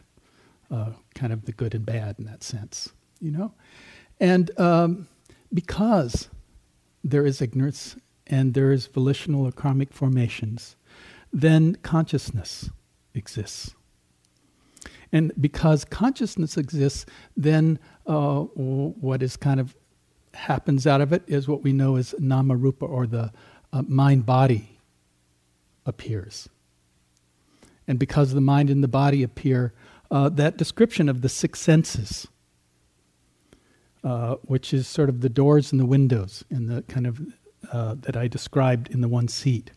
uh, 0.71 0.92
kind 1.14 1.30
of 1.30 1.45
the 1.45 1.52
good 1.52 1.75
and 1.75 1.85
bad 1.85 2.16
in 2.18 2.25
that 2.25 2.42
sense, 2.42 2.90
you 3.21 3.30
know? 3.30 3.52
And 4.18 4.50
um, 4.59 5.09
because 5.52 6.30
there 7.04 7.26
is 7.26 7.42
ignorance 7.42 7.97
and 8.26 8.54
there 8.54 8.73
is 8.73 8.87
volitional 8.87 9.45
or 9.47 9.52
karmic 9.52 9.92
formations, 9.92 10.75
then 11.33 11.77
consciousness 11.83 12.71
exists. 13.15 13.75
And 15.13 15.33
because 15.41 15.85
consciousness 15.85 16.57
exists, 16.57 17.07
then 17.37 17.79
uh, 18.07 18.41
what 18.41 19.23
is 19.23 19.37
kind 19.37 19.61
of 19.61 19.75
happens 20.35 20.87
out 20.87 21.01
of 21.01 21.13
it 21.13 21.23
is 21.27 21.49
what 21.49 21.63
we 21.63 21.73
know 21.73 21.97
as 21.97 22.15
nama 22.19 22.55
rupa 22.55 22.85
or 22.85 23.07
the 23.07 23.33
uh, 23.73 23.83
mind 23.83 24.27
body 24.27 24.79
appears. 25.87 26.49
And 27.87 27.99
because 27.99 28.35
the 28.35 28.41
mind 28.41 28.69
and 28.69 28.85
the 28.85 28.89
body 28.89 29.23
appear, 29.23 29.73
uh, 30.11 30.29
that 30.31 30.57
description 30.57 31.09
of 31.09 31.23
the 31.23 31.29
six 31.29 31.61
senses, 31.61 32.29
uh, 34.05 34.37
which 34.43 34.73
is 34.75 34.87
sort 34.87 35.09
of 35.09 35.23
the 35.23 35.29
doors 35.29 35.73
and 35.73 35.81
the 35.81 35.87
windows 35.87 36.45
and 36.51 36.69
the 36.69 36.83
kind 36.83 37.07
of 37.07 37.21
uh, 37.73 37.95
that 38.01 38.17
I 38.17 38.29
described 38.29 38.89
in 38.89 39.01
the 39.01 39.09
one 39.09 39.29
seat 39.29 39.71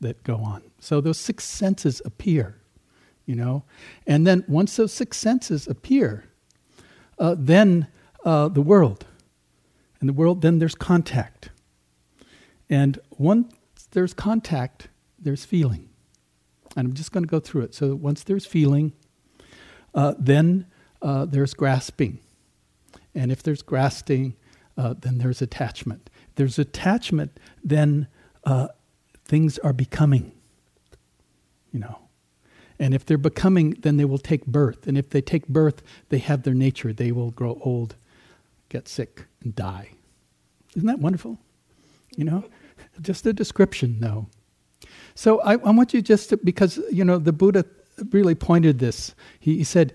that 0.00 0.22
go 0.22 0.36
on. 0.36 0.62
So 0.78 1.00
those 1.00 1.18
six 1.18 1.44
senses 1.44 2.02
appear, 2.04 2.60
you 3.26 3.34
know, 3.34 3.64
and 4.06 4.26
then 4.26 4.44
once 4.48 4.76
those 4.76 4.92
six 4.92 5.16
senses 5.16 5.66
appear, 5.66 6.24
uh, 7.18 7.36
then 7.38 7.88
uh, 8.24 8.48
the 8.48 8.62
world, 8.62 9.06
and 10.00 10.08
the 10.08 10.12
world, 10.12 10.42
then 10.42 10.58
there's 10.58 10.74
contact, 10.74 11.50
and 12.68 12.98
once 13.18 13.54
there's 13.92 14.14
contact, 14.14 14.88
there's 15.18 15.44
feeling. 15.44 15.88
And 16.76 16.88
I'm 16.88 16.94
just 16.94 17.12
going 17.12 17.24
to 17.24 17.30
go 17.30 17.40
through 17.40 17.62
it. 17.62 17.74
So 17.74 17.94
once 17.94 18.24
there's 18.24 18.46
feeling, 18.46 18.92
uh, 19.94 20.14
then 20.18 20.66
uh, 21.00 21.24
there's 21.24 21.54
grasping. 21.54 22.18
And 23.14 23.30
if 23.30 23.42
there's 23.42 23.62
grasping, 23.62 24.34
uh, 24.76 24.94
then 24.98 25.18
there's 25.18 25.40
attachment. 25.40 26.10
If 26.30 26.34
there's 26.34 26.58
attachment, 26.58 27.38
then 27.62 28.08
uh, 28.44 28.68
things 29.24 29.58
are 29.58 29.72
becoming, 29.72 30.32
you 31.72 31.80
know. 31.80 31.98
And 32.78 32.92
if 32.92 33.06
they're 33.06 33.18
becoming, 33.18 33.70
then 33.80 33.96
they 33.96 34.04
will 34.04 34.18
take 34.18 34.46
birth. 34.46 34.86
And 34.86 34.98
if 34.98 35.10
they 35.10 35.20
take 35.20 35.46
birth, 35.46 35.82
they 36.08 36.18
have 36.18 36.42
their 36.42 36.54
nature. 36.54 36.92
They 36.92 37.12
will 37.12 37.30
grow 37.30 37.58
old, 37.62 37.94
get 38.68 38.88
sick, 38.88 39.26
and 39.42 39.54
die. 39.54 39.90
Isn't 40.74 40.88
that 40.88 40.98
wonderful? 40.98 41.38
You 42.16 42.24
know? 42.24 42.44
Just 43.00 43.26
a 43.26 43.32
description, 43.32 44.00
though. 44.00 44.26
So 45.14 45.40
I, 45.42 45.52
I 45.52 45.70
want 45.70 45.94
you 45.94 46.02
just 46.02 46.30
to, 46.30 46.36
because, 46.36 46.78
you 46.90 47.04
know, 47.04 47.18
the 47.18 47.32
Buddha 47.32 47.64
really 48.10 48.34
pointed 48.34 48.80
this. 48.80 49.14
He, 49.38 49.58
he 49.58 49.64
said, 49.64 49.94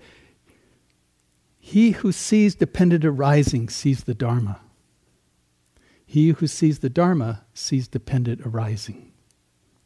He 1.58 1.90
who 1.92 2.12
sees 2.12 2.54
dependent 2.54 3.04
arising 3.04 3.68
sees 3.68 4.04
the 4.04 4.14
Dharma. 4.14 4.60
He 6.06 6.30
who 6.30 6.46
sees 6.46 6.78
the 6.80 6.90
Dharma 6.90 7.44
sees 7.52 7.88
dependent 7.88 8.40
arising. 8.44 9.09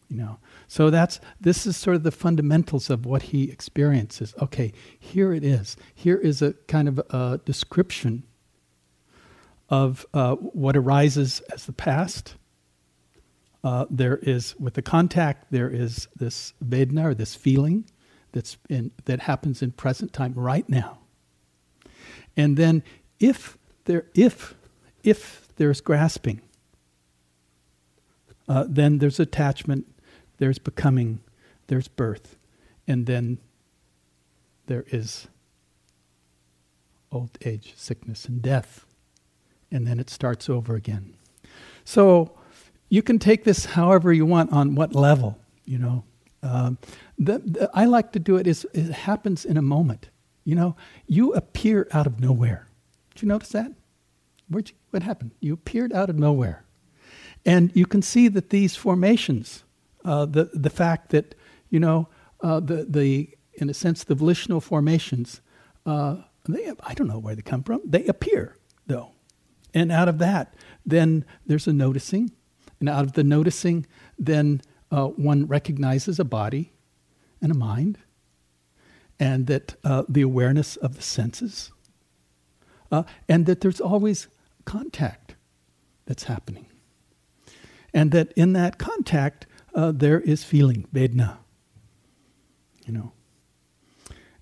You 0.08 0.18
know, 0.18 0.38
so 0.68 0.90
that's 0.90 1.18
this 1.40 1.66
is 1.66 1.76
sort 1.76 1.96
of 1.96 2.02
the 2.02 2.10
fundamentals 2.10 2.90
of 2.90 3.06
what 3.06 3.22
he 3.22 3.50
experiences. 3.50 4.34
Okay, 4.40 4.72
here 4.98 5.32
it 5.32 5.42
is. 5.42 5.76
Here 5.94 6.16
is 6.18 6.42
a 6.42 6.52
kind 6.68 6.88
of 6.88 6.98
a 7.10 7.40
description 7.44 8.24
of 9.68 10.06
uh, 10.14 10.36
what 10.36 10.76
arises 10.76 11.40
as 11.52 11.66
the 11.66 11.72
past. 11.72 12.34
Uh, 13.64 13.86
there 13.90 14.18
is 14.18 14.54
with 14.60 14.74
the 14.74 14.82
contact. 14.82 15.46
There 15.50 15.70
is 15.70 16.06
this 16.14 16.52
vedana 16.62 17.06
or 17.06 17.14
this 17.14 17.34
feeling 17.34 17.86
that's 18.32 18.58
in, 18.68 18.90
that 19.06 19.20
happens 19.20 19.62
in 19.62 19.72
present 19.72 20.12
time 20.12 20.34
right 20.34 20.68
now. 20.68 20.98
And 22.36 22.56
then 22.56 22.82
if 23.20 23.56
there 23.84 24.06
if 24.14 24.54
if 25.02 25.48
there's 25.56 25.80
grasping, 25.80 26.42
uh, 28.48 28.66
then 28.68 28.98
there's 28.98 29.20
attachment, 29.20 29.86
there's 30.44 30.58
becoming, 30.58 31.20
there's 31.68 31.88
birth, 31.88 32.36
and 32.86 33.06
then 33.06 33.38
there 34.66 34.84
is 34.88 35.26
old 37.10 37.38
age, 37.46 37.72
sickness, 37.76 38.26
and 38.26 38.42
death. 38.42 38.84
And 39.70 39.86
then 39.86 39.98
it 39.98 40.10
starts 40.10 40.50
over 40.50 40.74
again. 40.74 41.16
So 41.86 42.36
you 42.90 43.00
can 43.00 43.18
take 43.18 43.44
this 43.44 43.64
however 43.64 44.12
you 44.12 44.26
want 44.26 44.52
on 44.52 44.74
what 44.74 44.94
level, 44.94 45.38
you 45.64 45.78
know. 45.78 46.04
Um, 46.42 46.76
the, 47.18 47.38
the, 47.38 47.70
I 47.72 47.86
like 47.86 48.12
to 48.12 48.18
do 48.18 48.36
it 48.36 48.46
is 48.46 48.66
it 48.74 48.90
happens 48.90 49.46
in 49.46 49.56
a 49.56 49.62
moment. 49.62 50.10
You 50.44 50.56
know, 50.56 50.76
you 51.06 51.32
appear 51.32 51.88
out 51.90 52.06
of 52.06 52.20
nowhere. 52.20 52.66
Did 53.14 53.22
you 53.22 53.28
notice 53.28 53.48
that? 53.48 53.72
You, 54.50 54.62
what 54.90 55.02
happened? 55.04 55.30
You 55.40 55.54
appeared 55.54 55.94
out 55.94 56.10
of 56.10 56.18
nowhere. 56.18 56.66
And 57.46 57.70
you 57.74 57.86
can 57.86 58.02
see 58.02 58.28
that 58.28 58.50
these 58.50 58.76
formations, 58.76 59.64
uh, 60.04 60.26
the, 60.26 60.50
the 60.52 60.70
fact 60.70 61.10
that, 61.10 61.34
you 61.70 61.80
know, 61.80 62.08
uh, 62.42 62.60
the, 62.60 62.86
the, 62.88 63.30
in 63.54 63.70
a 63.70 63.74
sense, 63.74 64.04
the 64.04 64.14
volitional 64.14 64.60
formations, 64.60 65.40
uh, 65.86 66.16
they, 66.48 66.72
I 66.80 66.94
don't 66.94 67.08
know 67.08 67.18
where 67.18 67.34
they 67.34 67.42
come 67.42 67.62
from. 67.62 67.80
They 67.84 68.06
appear, 68.06 68.56
though. 68.86 69.12
And 69.72 69.90
out 69.90 70.08
of 70.08 70.18
that, 70.18 70.54
then 70.84 71.24
there's 71.46 71.66
a 71.66 71.72
noticing. 71.72 72.30
And 72.80 72.88
out 72.88 73.04
of 73.04 73.12
the 73.12 73.24
noticing, 73.24 73.86
then 74.18 74.60
uh, 74.90 75.06
one 75.06 75.46
recognizes 75.46 76.20
a 76.20 76.24
body 76.24 76.72
and 77.40 77.50
a 77.50 77.54
mind, 77.54 77.98
and 79.18 79.46
that 79.46 79.76
uh, 79.84 80.02
the 80.08 80.22
awareness 80.22 80.76
of 80.76 80.96
the 80.96 81.02
senses, 81.02 81.70
and 83.28 83.46
that 83.46 83.60
there's 83.60 83.80
always 83.80 84.28
contact 84.64 85.34
that's 86.06 86.24
happening. 86.24 86.66
And 87.92 88.12
that 88.12 88.32
in 88.32 88.52
that 88.52 88.78
contact, 88.78 89.46
uh, 89.74 89.92
there 89.92 90.20
is 90.20 90.44
feeling, 90.44 90.86
vedna. 90.92 91.38
You 92.86 92.92
know. 92.92 93.12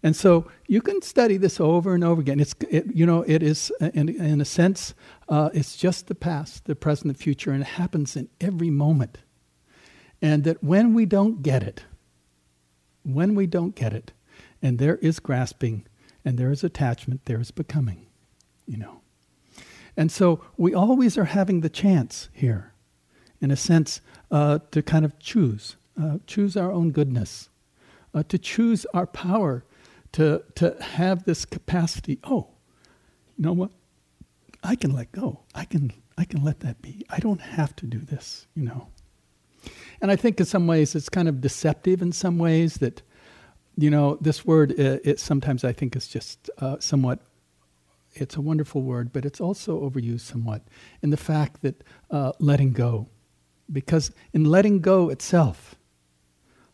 And 0.02 0.16
so 0.16 0.50
you 0.66 0.82
can 0.82 1.00
study 1.00 1.36
this 1.36 1.60
over 1.60 1.94
and 1.94 2.02
over 2.02 2.20
again. 2.20 2.40
It's, 2.40 2.54
it, 2.68 2.86
you 2.92 3.06
know, 3.06 3.22
it 3.22 3.42
is, 3.42 3.70
in, 3.80 4.08
in 4.08 4.40
a 4.40 4.44
sense, 4.44 4.94
uh, 5.28 5.50
it's 5.54 5.76
just 5.76 6.08
the 6.08 6.14
past, 6.14 6.64
the 6.64 6.74
present, 6.74 7.16
the 7.16 7.22
future, 7.22 7.52
and 7.52 7.62
it 7.62 7.68
happens 7.68 8.16
in 8.16 8.28
every 8.40 8.70
moment. 8.70 9.18
And 10.20 10.42
that 10.44 10.62
when 10.62 10.92
we 10.92 11.06
don't 11.06 11.42
get 11.42 11.62
it, 11.62 11.84
when 13.04 13.34
we 13.34 13.46
don't 13.46 13.76
get 13.76 13.92
it, 13.92 14.12
and 14.60 14.78
there 14.78 14.96
is 14.96 15.20
grasping, 15.20 15.86
and 16.24 16.36
there 16.36 16.50
is 16.50 16.64
attachment, 16.64 17.24
there 17.26 17.40
is 17.40 17.50
becoming, 17.50 18.06
you 18.66 18.78
know. 18.78 19.00
And 19.96 20.10
so 20.10 20.44
we 20.56 20.74
always 20.74 21.18
are 21.18 21.26
having 21.26 21.60
the 21.60 21.68
chance 21.68 22.28
here, 22.32 22.72
in 23.40 23.50
a 23.50 23.56
sense, 23.56 24.00
uh, 24.32 24.58
to 24.72 24.82
kind 24.82 25.04
of 25.04 25.16
choose, 25.18 25.76
uh, 26.00 26.18
choose 26.26 26.56
our 26.56 26.72
own 26.72 26.90
goodness, 26.90 27.50
uh, 28.14 28.24
to 28.24 28.38
choose 28.38 28.84
our 28.94 29.06
power, 29.06 29.64
to, 30.12 30.42
to 30.56 30.76
have 30.82 31.24
this 31.24 31.44
capacity. 31.44 32.18
Oh, 32.24 32.48
you 33.36 33.44
know 33.44 33.52
what? 33.52 33.70
I 34.64 34.74
can 34.74 34.92
let 34.92 35.12
go. 35.12 35.40
I 35.54 35.64
can, 35.64 35.92
I 36.18 36.24
can 36.24 36.42
let 36.42 36.60
that 36.60 36.82
be. 36.82 37.04
I 37.10 37.18
don't 37.18 37.40
have 37.40 37.76
to 37.76 37.86
do 37.86 37.98
this, 37.98 38.46
you 38.54 38.64
know. 38.64 38.88
And 40.00 40.10
I 40.10 40.16
think 40.16 40.40
in 40.40 40.46
some 40.46 40.66
ways 40.66 40.94
it's 40.94 41.08
kind 41.08 41.28
of 41.28 41.40
deceptive 41.40 42.02
in 42.02 42.10
some 42.12 42.38
ways 42.38 42.74
that, 42.74 43.02
you 43.76 43.90
know, 43.90 44.18
this 44.20 44.44
word, 44.44 44.72
uh, 44.72 44.98
it 45.04 45.20
sometimes 45.20 45.62
I 45.62 45.72
think 45.72 45.94
is 45.94 46.08
just 46.08 46.50
uh, 46.58 46.76
somewhat 46.80 47.20
it's 48.14 48.36
a 48.36 48.40
wonderful 48.40 48.82
word, 48.82 49.12
but 49.12 49.24
it's 49.24 49.40
also 49.40 49.88
overused 49.88 50.20
somewhat 50.20 50.62
in 51.02 51.10
the 51.10 51.16
fact 51.16 51.62
that 51.62 51.82
uh, 52.10 52.32
letting 52.38 52.72
go. 52.72 53.08
Because 53.72 54.10
in 54.32 54.44
letting 54.44 54.80
go 54.80 55.08
itself, 55.08 55.76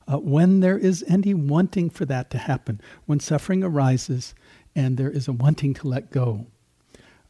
uh, 0.06 0.18
when 0.18 0.60
there 0.60 0.78
is 0.78 1.04
any 1.06 1.34
wanting 1.34 1.90
for 1.90 2.04
that 2.06 2.30
to 2.30 2.38
happen, 2.38 2.80
when 3.06 3.20
suffering 3.20 3.62
arises 3.62 4.34
and 4.74 4.96
there 4.96 5.10
is 5.10 5.28
a 5.28 5.32
wanting 5.32 5.74
to 5.74 5.88
let 5.88 6.10
go, 6.10 6.46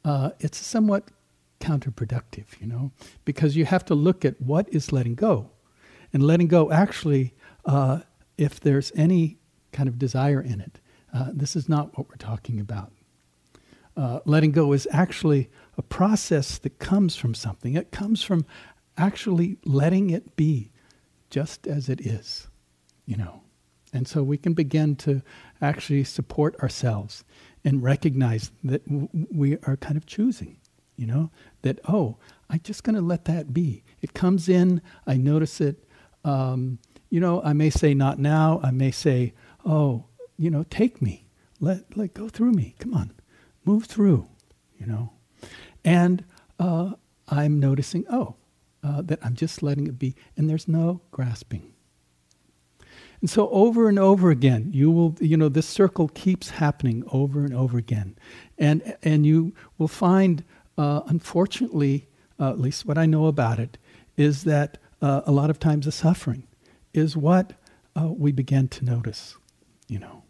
uh, 0.04 0.30
it's 0.38 0.58
somewhat 0.58 1.08
counterproductive, 1.60 2.60
you 2.60 2.66
know, 2.66 2.92
because 3.24 3.56
you 3.56 3.64
have 3.64 3.84
to 3.84 3.94
look 3.94 4.24
at 4.24 4.40
what 4.40 4.68
is 4.72 4.92
letting 4.92 5.14
go. 5.14 5.50
And 6.12 6.22
letting 6.22 6.46
go, 6.46 6.70
actually, 6.70 7.34
uh, 7.66 8.00
if 8.38 8.60
there's 8.60 8.92
any 8.94 9.38
kind 9.72 9.88
of 9.88 9.98
desire 9.98 10.40
in 10.40 10.60
it, 10.60 10.80
uh, 11.12 11.30
this 11.32 11.56
is 11.56 11.68
not 11.68 11.98
what 11.98 12.08
we're 12.08 12.16
talking 12.16 12.60
about 12.60 12.92
uh, 13.98 14.20
letting 14.24 14.52
go 14.52 14.72
is 14.72 14.86
actually 14.92 15.50
a 15.76 15.82
process 15.82 16.56
that 16.58 16.78
comes 16.78 17.16
from 17.16 17.34
something. 17.34 17.74
It 17.74 17.90
comes 17.90 18.22
from 18.22 18.46
actually 18.98 19.58
letting 19.64 20.10
it 20.10 20.36
be 20.36 20.70
just 21.30 21.66
as 21.66 21.88
it 21.88 22.00
is, 22.00 22.48
you 23.06 23.16
know. 23.16 23.42
And 23.92 24.06
so 24.06 24.22
we 24.22 24.36
can 24.36 24.52
begin 24.52 24.96
to 24.96 25.22
actually 25.62 26.04
support 26.04 26.56
ourselves 26.56 27.24
and 27.64 27.82
recognize 27.82 28.50
that 28.64 28.84
w- 28.86 29.08
we 29.32 29.56
are 29.62 29.76
kind 29.76 29.96
of 29.96 30.04
choosing, 30.04 30.58
you 30.96 31.06
know, 31.06 31.30
that, 31.62 31.78
oh, 31.88 32.18
I'm 32.50 32.60
just 32.60 32.84
going 32.84 32.96
to 32.96 33.02
let 33.02 33.24
that 33.26 33.54
be. 33.54 33.82
It 34.02 34.12
comes 34.12 34.48
in, 34.48 34.82
I 35.06 35.16
notice 35.16 35.60
it. 35.60 35.84
Um, 36.24 36.78
you 37.08 37.20
know, 37.20 37.40
I 37.42 37.54
may 37.54 37.70
say, 37.70 37.94
not 37.94 38.18
now. 38.18 38.60
I 38.62 38.70
may 38.70 38.90
say, 38.90 39.32
oh, 39.64 40.04
you 40.36 40.50
know, 40.50 40.64
take 40.68 41.00
me. 41.00 41.28
Let, 41.60 41.96
let 41.96 42.12
go 42.12 42.28
through 42.28 42.52
me. 42.52 42.74
Come 42.78 42.92
on 42.92 43.12
move 43.68 43.84
through, 43.84 44.26
you 44.78 44.86
know. 44.86 45.12
And 45.84 46.24
uh, 46.58 46.92
I'm 47.28 47.60
noticing, 47.60 48.06
oh, 48.10 48.36
uh, 48.82 49.02
that 49.02 49.18
I'm 49.24 49.34
just 49.34 49.62
letting 49.62 49.86
it 49.86 49.98
be, 49.98 50.14
and 50.36 50.48
there's 50.48 50.68
no 50.68 51.00
grasping. 51.10 51.72
And 53.20 53.28
so 53.28 53.48
over 53.50 53.88
and 53.88 53.98
over 53.98 54.30
again, 54.30 54.70
you 54.72 54.90
will, 54.92 55.16
you 55.20 55.36
know, 55.36 55.48
this 55.48 55.66
circle 55.66 56.08
keeps 56.08 56.50
happening 56.50 57.02
over 57.10 57.44
and 57.44 57.52
over 57.52 57.76
again. 57.76 58.16
And, 58.58 58.96
and 59.02 59.26
you 59.26 59.54
will 59.76 59.88
find, 59.88 60.44
uh, 60.76 61.00
unfortunately, 61.06 62.06
uh, 62.38 62.50
at 62.50 62.60
least 62.60 62.86
what 62.86 62.96
I 62.96 63.06
know 63.06 63.26
about 63.26 63.58
it, 63.58 63.76
is 64.16 64.44
that 64.44 64.78
uh, 65.02 65.22
a 65.26 65.32
lot 65.32 65.50
of 65.50 65.58
times 65.58 65.86
the 65.86 65.92
suffering 65.92 66.44
is 66.94 67.16
what 67.16 67.54
uh, 67.96 68.06
we 68.06 68.30
begin 68.30 68.68
to 68.68 68.84
notice, 68.84 69.36
you 69.88 69.98
know, 69.98 70.22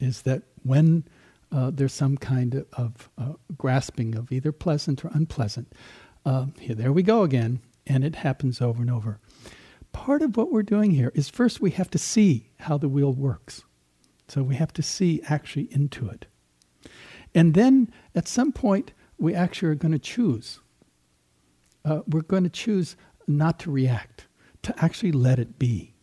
is 0.00 0.22
that 0.22 0.42
when 0.62 1.04
uh, 1.50 1.70
there's 1.70 1.92
some 1.92 2.16
kind 2.16 2.64
of 2.72 3.10
uh, 3.18 3.34
grasping 3.58 4.14
of 4.14 4.32
either 4.32 4.52
pleasant 4.52 5.04
or 5.04 5.10
unpleasant. 5.12 5.70
Here, 6.58 6.74
there 6.74 6.92
we 6.92 7.02
go 7.02 7.24
again, 7.24 7.60
and 7.86 8.04
it 8.04 8.16
happens 8.16 8.60
over 8.60 8.80
and 8.80 8.90
over. 8.90 9.18
Part 9.92 10.22
of 10.22 10.36
what 10.36 10.50
we're 10.50 10.62
doing 10.62 10.92
here 10.92 11.12
is 11.14 11.28
first 11.28 11.60
we 11.60 11.70
have 11.72 11.90
to 11.90 11.98
see 11.98 12.50
how 12.60 12.78
the 12.78 12.88
wheel 12.88 13.12
works. 13.12 13.62
So 14.28 14.42
we 14.42 14.54
have 14.54 14.72
to 14.74 14.82
see 14.82 15.20
actually 15.28 15.68
into 15.70 16.08
it. 16.08 16.26
And 17.34 17.54
then 17.54 17.92
at 18.14 18.28
some 18.28 18.52
point, 18.52 18.92
we 19.18 19.34
actually 19.34 19.68
are 19.68 19.74
going 19.74 19.92
to 19.92 19.98
choose. 19.98 20.60
Uh, 21.84 22.00
we're 22.06 22.22
going 22.22 22.44
to 22.44 22.50
choose 22.50 22.96
not 23.26 23.58
to 23.60 23.70
react, 23.70 24.26
to 24.62 24.74
actually 24.84 25.12
let 25.12 25.38
it 25.38 25.58
be. 25.58 25.94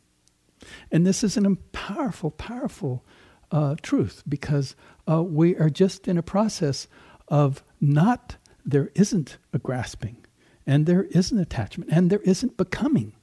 And 0.92 1.06
this 1.06 1.24
is 1.24 1.38
an 1.38 1.58
powerful, 1.72 2.32
powerful 2.32 3.04
uh, 3.52 3.76
truth 3.82 4.24
because 4.28 4.76
uh, 5.10 5.24
we 5.24 5.56
are 5.58 5.70
just 5.70 6.08
in 6.08 6.18
a 6.18 6.24
process 6.24 6.88
of 7.28 7.63
not, 7.82 8.36
there 8.65 8.92
isn't 8.96 9.38
a 9.54 9.60
grasping, 9.60 10.26
and 10.69 10.86
there 10.86 11.05
isn't 11.05 11.39
attachment, 11.39 11.89
and 11.91 12.12
there 12.12 12.19
isn't 12.19 12.55
becoming. 12.55 13.13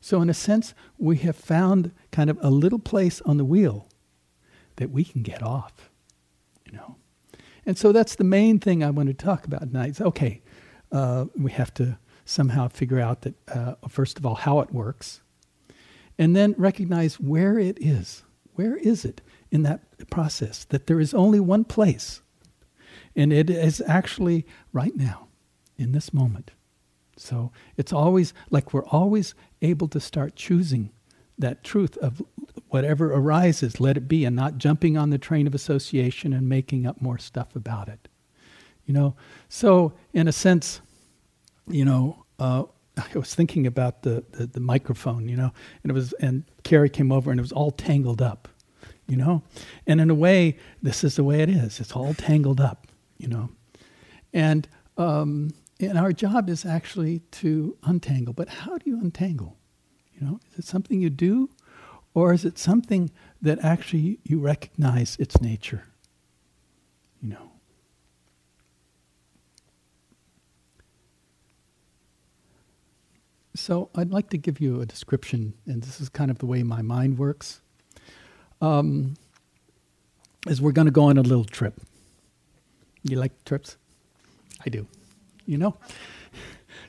So, 0.00 0.22
in 0.22 0.30
a 0.30 0.34
sense, 0.34 0.72
we 0.96 1.18
have 1.18 1.36
found 1.36 1.92
kind 2.12 2.30
of 2.30 2.38
a 2.40 2.50
little 2.50 2.78
place 2.78 3.20
on 3.26 3.36
the 3.36 3.44
wheel 3.44 3.88
that 4.76 4.90
we 4.90 5.04
can 5.04 5.22
get 5.22 5.42
off, 5.42 5.90
you 6.64 6.72
know. 6.72 6.96
And 7.66 7.76
so 7.76 7.92
that's 7.92 8.14
the 8.14 8.24
main 8.24 8.58
thing 8.58 8.82
I 8.82 8.88
want 8.88 9.08
to 9.08 9.14
talk 9.14 9.44
about 9.44 9.60
tonight. 9.70 10.00
Okay, 10.00 10.40
uh, 10.90 11.26
we 11.36 11.50
have 11.50 11.74
to 11.74 11.98
somehow 12.24 12.68
figure 12.68 13.00
out 13.00 13.20
that, 13.20 13.34
uh, 13.48 13.74
first 13.86 14.18
of 14.18 14.24
all, 14.24 14.34
how 14.34 14.60
it 14.60 14.72
works, 14.72 15.20
and 16.16 16.34
then 16.34 16.54
recognize 16.56 17.20
where 17.20 17.58
it 17.58 17.76
is. 17.82 18.22
Where 18.54 18.78
is 18.78 19.04
it 19.04 19.20
in 19.50 19.62
that 19.64 20.08
process? 20.08 20.64
That 20.64 20.86
there 20.86 21.00
is 21.00 21.12
only 21.12 21.38
one 21.38 21.64
place, 21.64 22.22
and 23.14 23.30
it 23.30 23.50
is 23.50 23.82
actually 23.86 24.46
right 24.72 24.96
now. 24.96 25.28
In 25.78 25.92
this 25.92 26.12
moment. 26.12 26.50
So 27.16 27.52
it's 27.76 27.92
always 27.92 28.34
like 28.50 28.72
we're 28.72 28.86
always 28.86 29.34
able 29.62 29.88
to 29.88 30.00
start 30.00 30.36
choosing 30.36 30.90
that 31.38 31.64
truth 31.64 31.96
of 31.98 32.22
whatever 32.68 33.12
arises, 33.12 33.80
let 33.80 33.96
it 33.96 34.08
be, 34.08 34.24
and 34.24 34.34
not 34.36 34.58
jumping 34.58 34.96
on 34.96 35.10
the 35.10 35.18
train 35.18 35.46
of 35.46 35.54
association 35.54 36.32
and 36.32 36.48
making 36.48 36.86
up 36.86 37.00
more 37.00 37.18
stuff 37.18 37.54
about 37.56 37.88
it. 37.88 38.08
You 38.86 38.94
know, 38.94 39.16
so 39.48 39.94
in 40.12 40.28
a 40.28 40.32
sense, 40.32 40.80
you 41.68 41.84
know, 41.84 42.24
uh, 42.38 42.64
I 42.96 43.18
was 43.18 43.34
thinking 43.34 43.66
about 43.66 44.02
the, 44.02 44.24
the, 44.32 44.46
the 44.46 44.60
microphone, 44.60 45.28
you 45.28 45.36
know, 45.36 45.52
and 45.82 45.90
it 45.90 45.94
was, 45.94 46.12
and 46.14 46.44
Carrie 46.62 46.90
came 46.90 47.10
over 47.10 47.30
and 47.30 47.40
it 47.40 47.42
was 47.42 47.52
all 47.52 47.70
tangled 47.70 48.22
up, 48.22 48.48
you 49.06 49.16
know, 49.16 49.42
and 49.86 50.00
in 50.00 50.10
a 50.10 50.14
way, 50.14 50.58
this 50.82 51.02
is 51.02 51.16
the 51.16 51.24
way 51.24 51.40
it 51.40 51.48
is. 51.48 51.80
It's 51.80 51.92
all 51.92 52.14
tangled 52.14 52.60
up, 52.60 52.86
you 53.18 53.28
know, 53.28 53.50
and 54.32 54.68
um, 54.96 55.50
and 55.86 55.98
our 55.98 56.12
job 56.12 56.48
is 56.48 56.64
actually 56.64 57.20
to 57.32 57.76
untangle. 57.82 58.32
But 58.32 58.48
how 58.48 58.78
do 58.78 58.90
you 58.90 59.00
untangle? 59.00 59.56
You 60.14 60.26
know, 60.26 60.40
is 60.52 60.60
it 60.60 60.64
something 60.64 61.00
you 61.00 61.10
do, 61.10 61.50
or 62.14 62.32
is 62.32 62.44
it 62.44 62.58
something 62.58 63.10
that 63.42 63.58
actually 63.64 64.20
you 64.24 64.38
recognize 64.38 65.16
its 65.18 65.40
nature? 65.40 65.84
You 67.20 67.30
know. 67.30 67.50
So 73.56 73.90
I'd 73.94 74.10
like 74.10 74.30
to 74.30 74.38
give 74.38 74.60
you 74.60 74.80
a 74.80 74.86
description, 74.86 75.54
and 75.66 75.82
this 75.82 76.00
is 76.00 76.08
kind 76.08 76.30
of 76.30 76.38
the 76.38 76.46
way 76.46 76.62
my 76.62 76.82
mind 76.82 77.18
works. 77.18 77.60
Um, 78.60 79.14
is 80.46 80.60
we're 80.60 80.72
going 80.72 80.86
to 80.86 80.92
go 80.92 81.04
on 81.04 81.18
a 81.18 81.22
little 81.22 81.44
trip. 81.44 81.80
You 83.02 83.18
like 83.18 83.44
trips? 83.44 83.76
I 84.64 84.70
do. 84.70 84.86
You 85.46 85.58
know. 85.58 85.76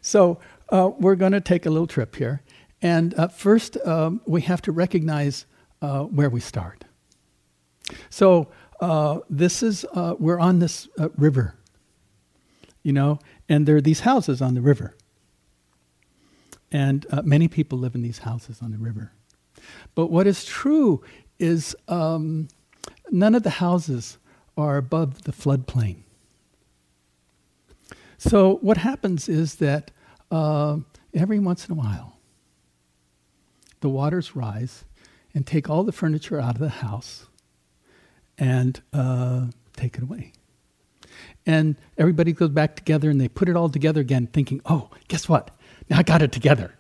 So 0.02 0.40
uh, 0.70 0.92
we're 1.00 1.16
going 1.16 1.32
to 1.32 1.42
take 1.42 1.66
a 1.66 1.70
little 1.70 1.88
trip 1.88 2.16
here, 2.16 2.42
and 2.82 3.14
uh, 3.16 3.28
first 3.28 3.78
um, 3.86 4.22
we 4.26 4.42
have 4.42 4.62
to 4.64 4.72
recognize 4.72 5.46
uh, 5.82 6.04
where 6.04 6.30
we 6.30 6.40
start. 6.40 6.86
So 8.10 8.50
uh, 8.80 9.20
this 9.30 9.64
is 9.64 9.86
uh, 9.94 10.16
we're 10.20 10.40
on 10.40 10.60
this 10.60 10.88
uh, 11.00 11.10
river. 11.18 11.56
You 12.84 12.94
know, 12.94 13.20
and 13.50 13.68
there 13.68 13.76
are 13.76 13.82
these 13.82 14.02
houses 14.02 14.42
on 14.42 14.54
the 14.54 14.62
river. 14.62 14.96
And 16.72 17.06
many 17.24 17.48
people 17.48 17.80
live 17.80 17.96
in 17.96 18.02
these 18.02 18.20
houses 18.20 18.62
on 18.62 18.72
the 18.72 18.78
river. 18.78 19.12
But 19.96 20.12
what 20.12 20.28
is 20.28 20.46
true 20.46 21.04
is 21.40 21.76
um, 21.88 22.48
none 23.10 23.34
of 23.34 23.44
the 23.44 23.50
houses 23.50 24.18
are 24.58 24.78
above 24.78 25.24
the 25.24 25.32
floodplain. 25.32 26.05
So 28.28 28.56
what 28.62 28.78
happens 28.78 29.30
is 29.30 29.56
that 29.56 29.92
uh, 30.32 30.78
every 31.14 31.38
once 31.38 31.68
in 31.68 31.74
a 31.74 31.76
while, 31.76 32.18
the 33.82 33.90
waters 33.90 34.36
rise 34.36 34.84
and 35.36 35.46
take 35.46 35.70
all 35.70 35.84
the 35.84 35.92
furniture 35.92 36.40
out 36.40 36.56
of 36.56 36.60
the 36.60 36.70
house 36.70 37.28
and 38.40 38.82
uh, 38.94 39.46
take 39.78 39.98
it 39.98 40.02
away. 40.02 40.34
And 41.46 41.76
everybody 42.00 42.34
goes 42.34 42.50
back 42.50 42.76
together 42.76 43.12
and 43.12 43.22
they 43.22 43.28
put 43.28 43.48
it 43.48 43.56
all 43.56 43.70
together 43.70 44.02
again, 44.02 44.26
thinking, 44.26 44.60
oh, 44.66 44.90
guess 45.08 45.30
what? 45.30 45.52
Now 45.88 46.00
I 46.00 46.04
got 46.04 46.24
it 46.24 46.32
together, 46.32 46.74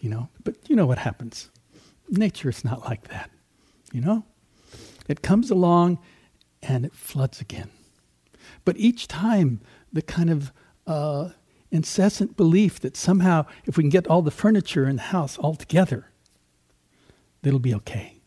you 0.00 0.10
know. 0.10 0.28
But 0.42 0.56
you 0.68 0.74
know 0.74 0.86
what 0.86 0.98
happens. 0.98 1.48
Nature 2.08 2.48
is 2.48 2.64
not 2.64 2.84
like 2.86 3.06
that, 3.06 3.30
you 3.92 4.00
know. 4.00 4.24
It 5.08 5.22
comes 5.22 5.48
along 5.48 6.00
and 6.60 6.84
it 6.84 6.92
floods 6.92 7.40
again. 7.40 7.70
But 8.64 8.76
each 8.78 9.06
time, 9.06 9.60
the 9.92 10.02
kind 10.02 10.28
of 10.28 10.52
uh, 10.88 11.30
incessant 11.70 12.36
belief 12.36 12.80
that 12.80 12.96
somehow, 12.96 13.44
if 13.66 13.76
we 13.76 13.84
can 13.84 13.90
get 13.90 14.06
all 14.08 14.22
the 14.22 14.30
furniture 14.30 14.88
in 14.88 14.96
the 14.96 15.02
house 15.02 15.38
all 15.38 15.54
together, 15.54 16.10
it'll 17.44 17.58
be 17.60 17.74
okay, 17.74 18.20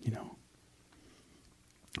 you 0.00 0.10
know. 0.10 0.36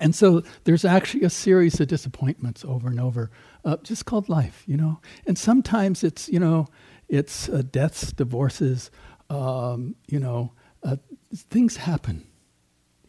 And 0.00 0.14
so 0.14 0.42
there's 0.64 0.84
actually 0.84 1.22
a 1.22 1.30
series 1.30 1.80
of 1.80 1.88
disappointments 1.88 2.64
over 2.64 2.88
and 2.88 2.98
over, 2.98 3.30
uh, 3.64 3.76
just 3.82 4.04
called 4.04 4.28
life, 4.28 4.62
you 4.66 4.76
know. 4.76 5.00
And 5.26 5.38
sometimes 5.38 6.02
it's, 6.02 6.28
you 6.28 6.40
know, 6.40 6.66
it's 7.08 7.48
uh, 7.48 7.62
deaths, 7.70 8.12
divorces, 8.12 8.90
um, 9.30 9.94
you 10.08 10.18
know, 10.18 10.52
uh, 10.82 10.96
things 11.34 11.76
happen, 11.76 12.26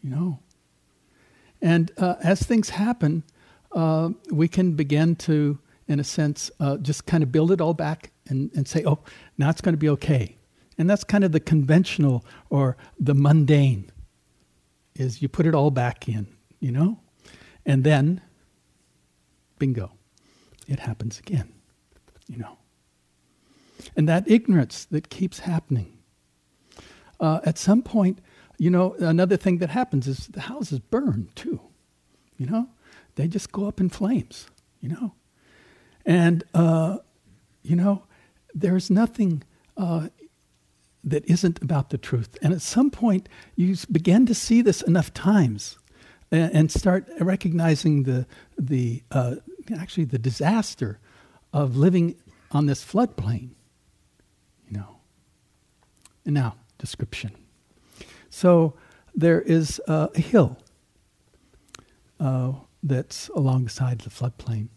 you 0.02 0.10
know. 0.10 0.38
And 1.60 1.90
uh, 1.96 2.14
as 2.22 2.42
things 2.42 2.70
happen, 2.70 3.24
uh, 3.72 4.10
we 4.30 4.48
can 4.48 4.72
begin 4.72 5.16
to, 5.16 5.58
in 5.88 5.98
a 5.98 6.04
sense, 6.04 6.50
uh, 6.60 6.76
just 6.76 7.06
kind 7.06 7.22
of 7.22 7.32
build 7.32 7.50
it 7.50 7.60
all 7.60 7.74
back 7.74 8.12
and, 8.28 8.50
and 8.54 8.68
say, 8.68 8.84
oh, 8.86 9.00
now 9.36 9.50
it's 9.50 9.60
going 9.60 9.72
to 9.72 9.78
be 9.78 9.88
okay. 9.88 10.36
And 10.76 10.88
that's 10.88 11.02
kind 11.02 11.24
of 11.24 11.32
the 11.32 11.40
conventional 11.40 12.24
or 12.50 12.76
the 13.00 13.14
mundane, 13.14 13.90
is 14.94 15.20
you 15.22 15.28
put 15.28 15.46
it 15.46 15.54
all 15.54 15.70
back 15.70 16.08
in, 16.08 16.28
you 16.60 16.70
know? 16.70 17.00
And 17.66 17.82
then, 17.82 18.20
bingo, 19.58 19.92
it 20.68 20.80
happens 20.80 21.18
again, 21.18 21.52
you 22.28 22.36
know 22.36 22.58
and 23.96 24.08
that 24.08 24.30
ignorance 24.30 24.84
that 24.86 25.08
keeps 25.08 25.40
happening. 25.40 25.98
Uh, 27.20 27.40
at 27.44 27.58
some 27.58 27.82
point, 27.82 28.20
you 28.58 28.70
know, 28.70 28.94
another 28.98 29.36
thing 29.36 29.58
that 29.58 29.70
happens 29.70 30.06
is 30.06 30.28
the 30.28 30.42
houses 30.42 30.78
burn 30.78 31.28
too. 31.34 31.60
You 32.36 32.46
know, 32.46 32.68
they 33.16 33.26
just 33.26 33.50
go 33.52 33.66
up 33.66 33.80
in 33.80 33.88
flames. 33.88 34.46
You 34.80 34.90
know, 34.90 35.14
and 36.08 36.42
uh, 36.54 36.98
you 37.62 37.76
know, 37.76 38.02
there's 38.54 38.90
nothing 38.90 39.44
uh, 39.76 40.08
that 41.04 41.24
isn't 41.26 41.62
about 41.62 41.90
the 41.90 41.98
truth. 41.98 42.36
And 42.42 42.52
at 42.52 42.62
some 42.62 42.90
point, 42.90 43.28
you 43.54 43.76
begin 43.92 44.26
to 44.26 44.34
see 44.34 44.62
this 44.62 44.82
enough 44.82 45.14
times, 45.14 45.78
and, 46.32 46.52
and 46.52 46.72
start 46.72 47.06
recognizing 47.20 48.02
the 48.02 48.26
the 48.58 49.04
uh, 49.12 49.36
actually 49.78 50.06
the 50.06 50.18
disaster 50.18 50.98
of 51.52 51.76
living 51.76 52.16
on 52.50 52.66
this 52.66 52.84
floodplain 52.84 53.50
you 54.68 54.78
know. 54.78 54.96
And 56.24 56.34
now, 56.34 56.56
description. 56.78 57.34
So 58.30 58.74
there 59.14 59.40
is 59.40 59.80
uh, 59.88 60.08
a 60.14 60.20
hill 60.20 60.58
uh, 62.20 62.52
that's 62.82 63.28
alongside 63.28 64.00
the 64.00 64.10
floodplain. 64.10 64.68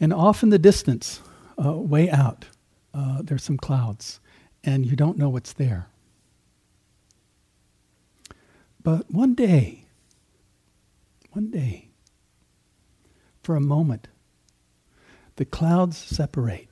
And 0.00 0.12
off 0.12 0.42
in 0.42 0.48
the 0.48 0.58
distance, 0.58 1.20
uh, 1.62 1.72
way 1.72 2.10
out, 2.10 2.46
uh, 2.94 3.22
there's 3.22 3.44
some 3.44 3.58
clouds, 3.58 4.18
and 4.64 4.86
you 4.86 4.96
don't 4.96 5.18
know 5.18 5.28
what's 5.28 5.52
there. 5.52 5.88
But 8.82 9.10
one 9.10 9.34
day, 9.34 9.84
one 11.32 11.50
day, 11.50 11.88
for 13.42 13.56
a 13.56 13.60
moment, 13.60 14.08
the 15.36 15.44
clouds 15.44 15.98
separate 15.98 16.70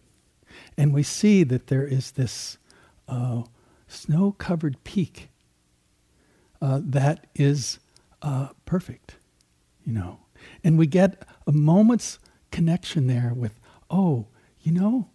and 0.77 0.95
we 0.95 1.03
see 1.03 1.43
that 1.45 1.67
there 1.67 1.87
is 1.87 2.13
this 2.13 2.59
uh, 3.09 3.43
snow 3.89 4.33
covered 4.39 4.83
peak 4.85 5.29
uh, 6.61 6.81
that 6.83 7.27
is 7.35 7.79
uh, 8.23 8.49
perfect, 8.65 9.17
you 9.85 9.93
know. 9.93 10.21
And 10.63 10.79
we 10.79 10.87
get 10.87 11.23
a 11.47 11.53
moment's 11.53 12.19
connection 12.51 13.07
there 13.07 13.33
with, 13.35 13.61
oh, 13.91 14.27
you 14.61 14.73
know, 14.73 15.09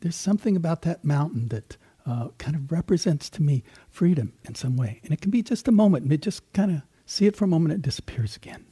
there's 0.00 0.16
something 0.16 0.56
about 0.56 0.82
that 0.82 1.04
mountain 1.04 1.48
that 1.48 1.76
uh, 2.06 2.28
kind 2.38 2.56
of 2.56 2.72
represents 2.72 3.28
to 3.30 3.42
me 3.42 3.62
freedom 3.88 4.32
in 4.44 4.54
some 4.54 4.76
way. 4.76 5.00
And 5.04 5.12
it 5.12 5.20
can 5.20 5.30
be 5.30 5.42
just 5.42 5.68
a 5.68 5.72
moment, 5.72 6.04
and 6.04 6.12
it 6.12 6.22
just 6.22 6.50
kind 6.52 6.70
of 6.70 6.82
see 7.06 7.26
it 7.26 7.36
for 7.36 7.44
a 7.44 7.48
moment, 7.48 7.74
it 7.74 7.82
disappears 7.82 8.36
again, 8.36 8.64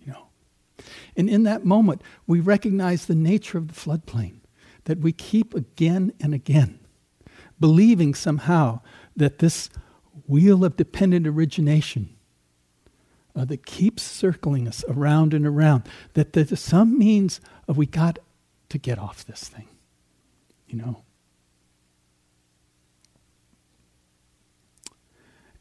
you 0.00 0.12
know. 0.12 0.28
And 1.16 1.28
in 1.28 1.42
that 1.44 1.64
moment, 1.64 2.02
we 2.26 2.40
recognize 2.40 3.06
the 3.06 3.14
nature 3.14 3.58
of 3.58 3.68
the 3.68 3.74
floodplain 3.74 4.40
that 4.84 5.00
we 5.00 5.12
keep 5.12 5.54
again 5.54 6.12
and 6.20 6.32
again, 6.32 6.80
believing 7.58 8.14
somehow 8.14 8.80
that 9.16 9.38
this 9.38 9.68
wheel 10.26 10.64
of 10.64 10.76
dependent 10.76 11.26
origination 11.26 12.16
uh, 13.40 13.44
that 13.46 13.64
keeps 13.64 14.02
circling 14.02 14.68
us 14.68 14.84
around 14.86 15.32
and 15.32 15.46
around, 15.46 15.84
that 16.12 16.34
there's 16.34 16.60
some 16.60 16.98
means 16.98 17.40
of 17.66 17.78
we 17.78 17.86
got 17.86 18.18
to 18.68 18.76
get 18.76 18.98
off 18.98 19.24
this 19.24 19.48
thing, 19.48 19.68
you 20.68 20.76
know. 20.76 21.02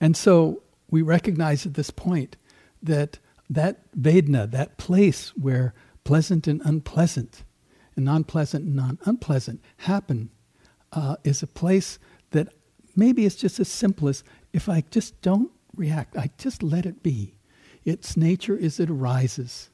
And 0.02 0.18
so 0.18 0.64
we 0.90 1.02
recognize 1.02 1.66
at 1.66 1.76
this 1.76 1.90
point 1.90 2.36
that 2.84 3.20
that 3.50 3.80
Vedna, 3.96 4.46
that 4.48 4.78
place 4.78 5.30
where 5.30 5.74
pleasant 6.04 6.48
and 6.48 6.62
unpleasant 6.66 7.44
and 7.96 8.06
non-pleasant 8.06 8.66
and 8.66 8.76
non-unpleasant 8.76 9.64
happen 9.78 10.30
uh, 10.92 11.16
is 11.24 11.42
a 11.42 11.48
place 11.48 11.98
that 12.32 12.50
maybe 12.96 13.26
it's 13.26 13.36
just 13.36 13.60
as 13.60 13.68
simple 13.68 14.08
as 14.08 14.24
if 14.54 14.70
I 14.70 14.84
just 14.92 15.20
don't 15.22 15.52
react, 15.76 16.18
I 16.18 16.30
just 16.38 16.62
let 16.62 16.86
it 16.86 17.02
be. 17.02 17.39
Its 17.86 18.18
nature 18.18 18.56
is 18.58 18.80
it 18.80 18.90
arises. 18.90 19.70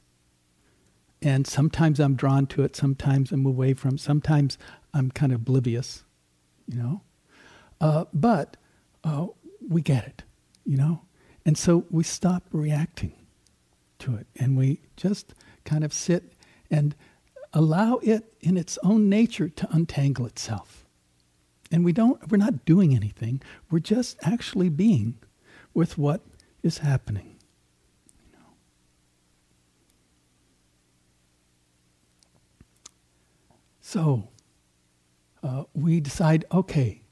and 1.21 1.47
sometimes 1.47 1.99
I'm 1.99 2.15
drawn 2.15 2.45
to 2.47 2.63
it, 2.63 2.75
sometimes 2.75 3.31
I'm 3.31 3.45
away 3.45 3.73
from, 3.73 3.97
sometimes 3.97 4.57
I'm 4.93 5.11
kind 5.11 5.31
of 5.31 5.41
oblivious, 5.41 6.03
you 6.67 6.77
know. 6.77 7.01
Uh, 7.81 8.05
but 8.13 8.57
uh, 9.03 9.27
we 9.67 9.81
get 9.81 10.05
it, 10.07 10.23
you 10.65 10.77
know, 10.77 11.01
and 11.45 11.57
so 11.57 11.85
we 11.89 12.03
stop 12.03 12.43
reacting 12.51 13.13
to 13.99 14.15
it, 14.15 14.27
and 14.37 14.57
we 14.57 14.81
just 14.97 15.33
kind 15.65 15.83
of 15.83 15.93
sit 15.93 16.33
and 16.71 16.95
allow 17.53 17.97
it 17.97 18.33
in 18.41 18.57
its 18.57 18.77
own 18.83 19.09
nature 19.09 19.49
to 19.49 19.67
untangle 19.71 20.25
itself. 20.25 20.85
And 21.71 21.83
we 21.85 21.93
don't 21.93 22.29
we're 22.31 22.37
not 22.37 22.65
doing 22.65 22.95
anything. 22.95 23.41
We're 23.71 23.79
just 23.79 24.17
actually 24.23 24.69
being 24.69 25.17
with 25.73 25.97
what 25.97 26.21
is 26.63 26.79
happening. 26.79 27.37
You 28.25 28.37
know. 28.39 28.53
So 33.87 34.29
uh, 35.43 35.65
we 35.75 35.99
decide, 35.99 36.43
okay, 36.51 37.03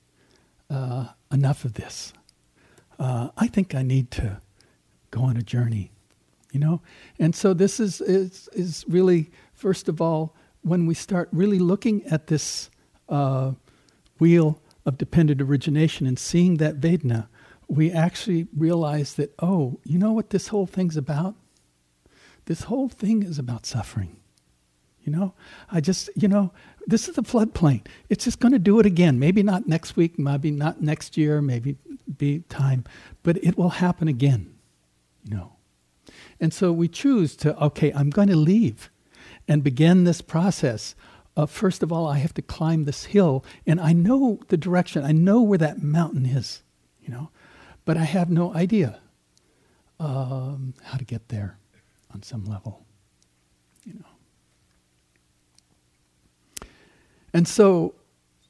uh, 0.72 1.10
enough 1.32 1.66
of 1.66 1.74
this. 1.76 2.14
Uh, 2.98 3.30
I 3.38 3.46
think 3.46 3.76
I 3.76 3.84
need 3.84 4.10
to 4.12 4.42
go 5.12 5.22
on 5.22 5.38
a 5.38 5.44
journey, 5.44 5.92
you 6.52 6.60
know. 6.60 6.82
And 7.20 7.36
so 7.36 7.54
this 7.54 7.80
is 7.80 8.02
is 8.02 8.50
is 8.54 8.86
really 8.88 9.30
first 9.54 9.88
of 9.88 10.02
all 10.02 10.36
when 10.64 10.88
we 10.88 10.96
start 10.96 11.30
really 11.32 11.60
looking 11.60 12.04
at 12.08 12.26
this 12.26 12.72
uh, 13.08 13.52
wheel 14.18 14.60
of 14.84 14.98
dependent 14.98 15.42
origination 15.42 16.08
and 16.08 16.18
seeing 16.18 16.58
that 16.58 16.78
Vedna, 16.78 17.30
we 17.68 17.92
actually 17.92 18.48
realize 18.58 19.14
that, 19.14 19.32
oh, 19.38 19.80
you 19.84 20.00
know 20.00 20.12
what 20.12 20.32
this 20.32 20.48
whole 20.48 20.66
thing's 20.66 20.98
about? 20.98 21.36
This 22.46 22.64
whole 22.64 22.90
thing 22.90 23.22
is 23.22 23.38
about 23.38 23.68
suffering. 23.68 24.23
You 25.04 25.12
know, 25.12 25.34
I 25.72 25.82
just, 25.82 26.10
you 26.16 26.28
know, 26.28 26.52
this 26.88 27.10
is 27.10 27.16
the 27.16 27.24
floodplain. 27.24 27.86
It's 28.10 28.24
just 28.24 28.40
going 28.40 28.54
to 28.54 28.60
do 28.60 28.80
it 28.80 28.86
again. 28.86 29.20
Maybe 29.20 29.44
not 29.44 29.68
next 29.68 29.96
week, 29.96 30.18
maybe 30.18 30.50
not 30.52 30.82
next 30.82 31.18
year, 31.18 31.42
maybe 31.42 31.78
be 32.18 32.40
time, 32.50 32.86
but 33.22 33.38
it 33.44 33.58
will 33.58 33.70
happen 33.70 34.08
again, 34.08 34.54
you 35.26 35.36
know. 35.36 35.54
And 36.40 36.54
so 36.54 36.72
we 36.72 36.88
choose 36.88 37.36
to, 37.38 37.58
okay, 37.66 37.92
I'm 37.94 38.10
going 38.10 38.30
to 38.30 38.36
leave 38.36 38.90
and 39.48 39.64
begin 39.64 40.04
this 40.04 40.22
process 40.22 40.96
uh, 41.36 41.46
first 41.46 41.82
of 41.82 41.92
all, 41.92 42.08
I 42.08 42.20
have 42.20 42.34
to 42.36 42.42
climb 42.42 42.84
this 42.84 43.06
hill, 43.06 43.44
and 43.66 43.80
I 43.80 43.94
know 43.94 44.40
the 44.50 44.58
direction. 44.58 45.04
I 45.04 45.12
know 45.12 45.42
where 45.42 45.58
that 45.58 45.82
mountain 45.82 46.26
is, 46.26 46.62
you 47.02 47.10
know, 47.10 47.32
but 47.86 47.98
I 47.98 48.04
have 48.04 48.30
no 48.30 48.54
idea 48.54 49.00
um, 50.00 50.76
how 50.84 50.98
to 50.98 51.06
get 51.06 51.30
there 51.30 51.58
on 52.14 52.22
some 52.22 52.46
level, 52.46 52.86
you 53.84 53.94
know. 53.94 54.06
And 57.34 57.48
so, 57.48 57.96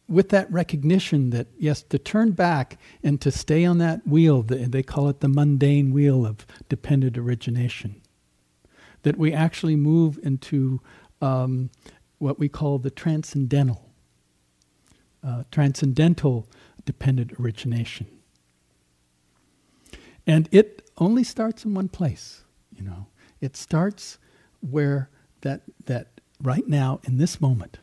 with 0.10 0.30
that 0.30 0.52
recognition 0.52 1.30
that, 1.30 1.48
yes, 1.58 1.82
to 1.84 1.98
turn 1.98 2.32
back 2.32 2.78
and 3.04 3.22
to 3.22 3.32
stay 3.32 3.64
on 3.64 3.78
that 3.78 4.06
wheel, 4.06 4.44
they 4.44 4.84
call 4.84 5.08
it 5.08 5.22
the 5.22 5.30
mundane 5.30 5.94
wheel 5.94 6.26
of 6.26 6.46
dependent 6.68 7.18
origination, 7.18 8.02
that 9.04 9.18
we 9.18 9.32
actually 9.32 9.78
move 9.78 10.20
into 10.22 10.82
um, 11.22 11.70
what 12.18 12.38
we 12.38 12.50
call 12.50 12.80
the 12.80 12.92
transcendental, 12.92 13.90
uh, 15.24 15.44
transcendental 15.52 16.48
dependent 16.86 17.32
origination. 17.40 18.08
And 20.28 20.50
it 20.52 20.90
only 20.98 21.24
starts 21.24 21.66
in 21.66 21.74
one 21.74 21.90
place, 21.90 22.44
you 22.72 22.84
know. 22.84 23.08
It 23.42 23.58
starts 23.58 24.20
where 24.62 25.10
that 25.42 25.62
that 25.86 26.22
right 26.42 26.68
now 26.68 27.00
in 27.04 27.18
this 27.18 27.42
moment 27.42 27.80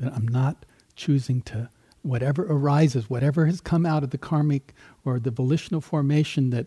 that 0.00 0.12
I'm 0.12 0.26
not 0.26 0.66
choosing 0.96 1.42
to 1.42 1.70
whatever 2.02 2.44
arises, 2.44 3.10
whatever 3.10 3.46
has 3.46 3.60
come 3.60 3.84
out 3.84 4.02
of 4.02 4.10
the 4.10 4.18
karmic 4.18 4.74
or 5.04 5.20
the 5.20 5.30
volitional 5.30 5.80
formation 5.80 6.50
that 6.50 6.66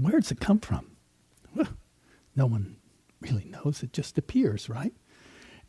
where 0.00 0.20
does 0.20 0.30
it 0.30 0.40
come 0.40 0.60
from? 0.60 0.86
No 2.34 2.46
one 2.46 2.76
really 3.20 3.44
knows. 3.44 3.82
It 3.82 3.92
just 3.92 4.16
appears, 4.16 4.68
right? 4.70 4.94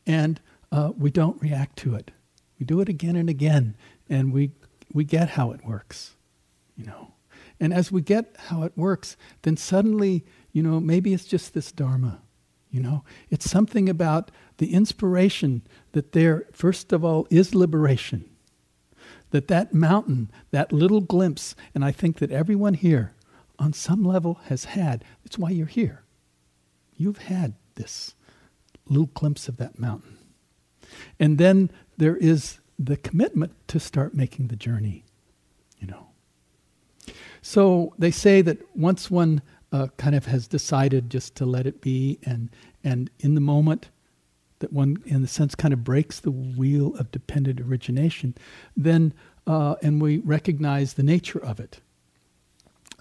And 0.05 0.39
uh, 0.71 0.93
we 0.97 1.11
don't 1.11 1.41
react 1.41 1.77
to 1.79 1.95
it. 1.95 2.11
We 2.59 2.65
do 2.65 2.79
it 2.79 2.87
again 2.87 3.15
and 3.15 3.29
again, 3.29 3.75
and 4.09 4.31
we 4.31 4.51
we 4.93 5.03
get 5.03 5.31
how 5.31 5.51
it 5.51 5.65
works, 5.65 6.15
you 6.77 6.85
know. 6.85 7.15
And 7.59 7.73
as 7.73 7.91
we 7.91 8.01
get 8.01 8.35
how 8.47 8.63
it 8.63 8.73
works, 8.77 9.17
then 9.41 9.57
suddenly, 9.57 10.23
you 10.51 10.63
know, 10.63 10.79
maybe 10.79 11.13
it's 11.13 11.25
just 11.25 11.53
this 11.53 11.71
dharma, 11.71 12.21
you 12.73 12.81
know. 12.81 13.03
It's 13.29 13.49
something 13.49 13.87
about 13.87 14.31
the 14.57 14.73
inspiration 14.73 15.61
that 15.91 16.11
there, 16.11 16.47
first 16.51 16.91
of 16.91 17.05
all, 17.05 17.27
is 17.29 17.53
liberation. 17.55 18.25
That 19.29 19.47
that 19.47 19.73
mountain, 19.73 20.31
that 20.51 20.73
little 20.73 21.01
glimpse, 21.01 21.55
and 21.73 21.85
I 21.85 21.91
think 21.91 22.17
that 22.17 22.31
everyone 22.31 22.73
here, 22.73 23.13
on 23.59 23.73
some 23.73 24.03
level, 24.03 24.41
has 24.45 24.65
had. 24.65 25.05
That's 25.23 25.37
why 25.37 25.51
you're 25.51 25.67
here. 25.67 26.03
You've 26.97 27.19
had 27.19 27.53
this 27.75 28.15
little 28.87 29.09
glimpse 29.13 29.47
of 29.47 29.57
that 29.57 29.79
mountain. 29.79 30.17
And 31.19 31.37
then 31.37 31.71
there 31.97 32.17
is 32.17 32.59
the 32.79 32.97
commitment 32.97 33.53
to 33.67 33.79
start 33.79 34.15
making 34.15 34.47
the 34.47 34.55
journey, 34.55 35.05
you 35.79 35.87
know. 35.87 36.07
So 37.41 37.93
they 37.99 38.11
say 38.11 38.41
that 38.41 38.59
once 38.75 39.11
one 39.11 39.41
uh, 39.73 39.87
kind 39.97 40.15
of 40.15 40.27
has 40.27 40.47
decided 40.47 41.09
just 41.09 41.35
to 41.35 41.45
let 41.45 41.67
it 41.67 41.81
be, 41.81 42.19
and 42.23 42.49
and 42.83 43.09
in 43.19 43.35
the 43.35 43.41
moment 43.41 43.89
that 44.59 44.71
one, 44.71 45.03
in 45.05 45.21
a 45.21 45.27
sense, 45.27 45.55
kind 45.55 45.73
of 45.73 45.83
breaks 45.83 46.21
the 46.21 46.31
wheel 46.31 46.95
of 46.95 47.11
dependent 47.11 47.59
origination, 47.59 48.33
then 48.77 49.13
uh, 49.45 49.75
and 49.81 50.01
we 50.01 50.19
recognize 50.19 50.93
the 50.93 51.03
nature 51.03 51.43
of 51.43 51.59
it, 51.59 51.81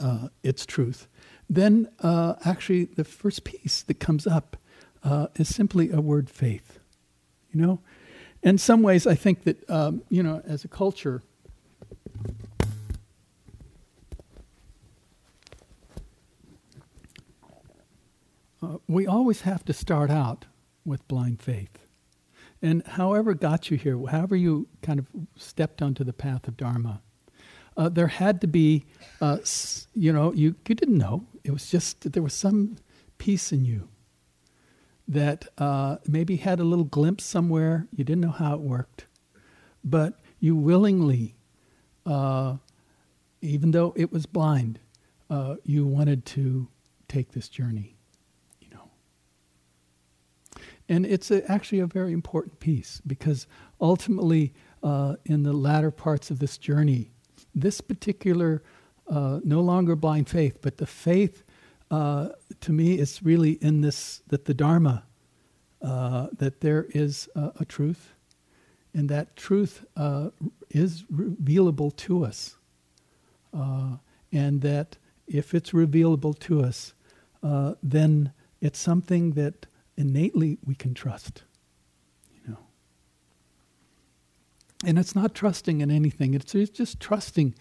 uh, 0.00 0.26
its 0.42 0.66
truth, 0.66 1.06
then 1.48 1.88
uh, 2.00 2.34
actually 2.44 2.86
the 2.86 3.04
first 3.04 3.44
piece 3.44 3.82
that 3.82 4.00
comes 4.00 4.26
up 4.26 4.56
uh, 5.04 5.28
is 5.36 5.54
simply 5.54 5.90
a 5.90 6.00
word 6.00 6.28
faith. 6.28 6.80
You 7.52 7.60
know, 7.60 7.80
in 8.42 8.58
some 8.58 8.82
ways, 8.82 9.06
I 9.06 9.14
think 9.14 9.44
that 9.44 9.70
um, 9.70 10.02
you 10.08 10.22
know, 10.22 10.42
as 10.46 10.64
a 10.64 10.68
culture, 10.68 11.22
uh, 18.62 18.78
we 18.92 19.06
always 19.06 19.42
have 19.42 19.64
to 19.66 19.72
start 19.72 20.10
out 20.10 20.46
with 20.84 21.06
blind 21.08 21.40
faith. 21.40 21.78
And 22.60 22.86
however 22.86 23.34
got 23.34 23.70
you 23.70 23.76
here, 23.76 24.00
however 24.06 24.36
you 24.36 24.68
kind 24.82 24.98
of 24.98 25.06
stepped 25.36 25.82
onto 25.82 26.04
the 26.04 26.12
path 26.12 26.46
of 26.46 26.56
Dharma, 26.56 27.02
uh, 27.76 27.88
there 27.88 28.06
had 28.06 28.40
to 28.40 28.46
be, 28.46 28.84
uh, 29.20 29.38
you 29.94 30.12
know, 30.12 30.32
you, 30.32 30.54
you 30.68 30.74
didn't 30.74 30.98
know. 30.98 31.26
It 31.42 31.50
was 31.50 31.70
just 31.70 32.02
that 32.02 32.12
there 32.12 32.22
was 32.22 32.34
some 32.34 32.76
peace 33.18 33.52
in 33.52 33.64
you 33.64 33.88
that 35.08 35.46
uh, 35.58 35.96
maybe 36.06 36.36
had 36.36 36.60
a 36.60 36.64
little 36.64 36.84
glimpse 36.84 37.24
somewhere. 37.24 37.88
You 37.94 38.04
didn't 38.04 38.20
know 38.20 38.30
how 38.30 38.54
it 38.54 38.60
worked, 38.60 39.06
but 39.82 40.20
you 40.38 40.54
willingly, 40.54 41.34
uh, 42.06 42.56
even 43.40 43.72
though 43.72 43.92
it 43.96 44.12
was 44.12 44.26
blind, 44.26 44.78
uh, 45.28 45.56
you 45.64 45.86
wanted 45.86 46.24
to 46.26 46.68
take 47.08 47.32
this 47.32 47.48
journey. 47.48 47.96
And 50.88 51.06
it's 51.06 51.30
a, 51.30 51.48
actually 51.50 51.80
a 51.80 51.86
very 51.86 52.12
important 52.12 52.60
piece 52.60 53.00
because 53.06 53.46
ultimately, 53.80 54.52
uh, 54.82 55.16
in 55.24 55.42
the 55.42 55.52
latter 55.52 55.90
parts 55.90 56.30
of 56.30 56.38
this 56.38 56.58
journey, 56.58 57.10
this 57.54 57.80
particular 57.80 58.62
uh, 59.08 59.40
no 59.44 59.60
longer 59.60 59.94
blind 59.94 60.28
faith, 60.28 60.58
but 60.60 60.78
the 60.78 60.86
faith 60.86 61.44
uh, 61.92 62.30
to 62.62 62.72
me, 62.72 62.94
it's 62.94 63.22
really 63.22 63.52
in 63.60 63.82
this 63.82 64.22
that 64.28 64.46
the 64.46 64.54
Dharma, 64.54 65.04
uh, 65.82 66.28
that 66.38 66.62
there 66.62 66.86
is 66.94 67.28
a, 67.34 67.66
truth, 67.66 68.14
and 68.94 69.10
that 69.10 69.36
truth 69.36 69.84
uh, 69.94 70.30
is 70.70 71.04
revealable 71.12 71.94
to 71.98 72.24
us, 72.24 72.56
uh, 73.52 73.96
and 74.32 74.62
that 74.62 74.96
if 75.26 75.54
it's 75.54 75.72
revealable 75.72 76.32
to 76.32 76.62
us, 76.62 76.94
then 77.82 78.32
it's 78.62 78.78
something 78.78 79.32
that 79.32 79.66
innately 79.96 80.58
we 80.64 80.74
can 80.74 80.94
trust. 80.94 81.42
You 82.32 82.52
know, 82.52 82.58
and 84.84 84.98
it's 84.98 85.14
not 85.14 85.34
trusting 85.34 85.80
in 85.80 85.90
anything; 85.90 86.34
it's, 86.34 86.54
it's 86.54 86.70
just 86.70 87.00
trusting 87.00 87.54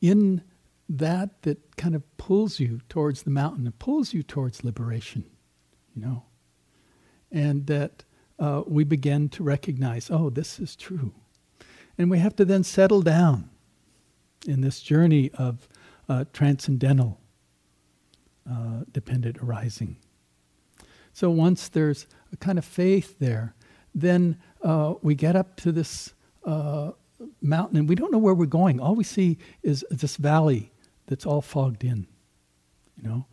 in 0.00 0.42
that 0.88 1.42
that 1.42 1.76
kind 1.76 1.94
of 1.94 2.16
pulls 2.16 2.58
you 2.58 2.80
towards 2.88 3.22
the 3.22 3.30
mountain 3.30 3.66
and 3.66 3.78
pulls 3.78 4.12
you 4.12 4.22
towards 4.22 4.64
liberation, 4.64 5.24
you 5.94 6.02
know. 6.02 6.24
And 7.30 7.66
that 7.68 8.04
uh, 8.40 8.62
we 8.66 8.82
begin 8.82 9.28
to 9.28 9.44
recognize, 9.44 10.10
oh, 10.10 10.30
this 10.30 10.58
is 10.58 10.74
true. 10.74 11.12
And 11.96 12.10
we 12.10 12.18
have 12.18 12.34
to 12.36 12.44
then 12.44 12.64
settle 12.64 13.02
down 13.02 13.50
in 14.46 14.62
this 14.62 14.80
journey 14.80 15.30
of 15.34 15.68
uh, 16.08 16.24
transcendental 16.32 17.20
uh, 18.50 18.84
dependent 18.90 19.38
arising. 19.38 19.96
So 21.20 21.28
once 21.30 21.68
there's 21.68 22.06
a 22.32 22.36
kind 22.38 22.56
of 22.56 22.64
faith 22.64 23.18
there, 23.18 23.54
then 23.94 24.38
uh, 24.62 24.94
we 25.02 25.14
get 25.14 25.36
up 25.36 25.54
to 25.56 25.70
this 25.70 26.14
uh, 26.46 26.92
mountain 27.42 27.76
and 27.76 27.86
we 27.86 27.94
don't 27.94 28.10
know 28.10 28.16
where 28.16 28.32
we're 28.32 28.46
going. 28.46 28.80
All 28.80 28.94
we 28.94 29.04
see 29.04 29.36
is 29.62 29.84
this 29.90 30.16
valley 30.16 30.72
that's 31.08 31.26
all 31.26 31.42
fogged 31.42 31.84
in, 31.84 32.06
you 32.96 33.06
know. 33.06 33.26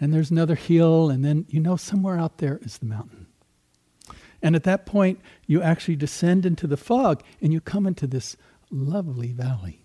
And 0.00 0.12
there's 0.12 0.32
another 0.32 0.56
hill, 0.56 1.08
and 1.08 1.24
then 1.24 1.46
you 1.48 1.60
know 1.60 1.76
somewhere 1.76 2.18
out 2.18 2.38
there 2.38 2.58
is 2.62 2.78
the 2.78 2.86
mountain. 2.86 3.28
And 4.42 4.56
at 4.56 4.64
that 4.64 4.84
point, 4.84 5.20
you 5.46 5.62
actually 5.62 5.94
descend 5.94 6.44
into 6.44 6.66
the 6.66 6.76
fog 6.76 7.22
and 7.40 7.52
you 7.52 7.60
come 7.60 7.86
into 7.86 8.08
this 8.08 8.36
lovely 8.72 9.30
valley. 9.30 9.84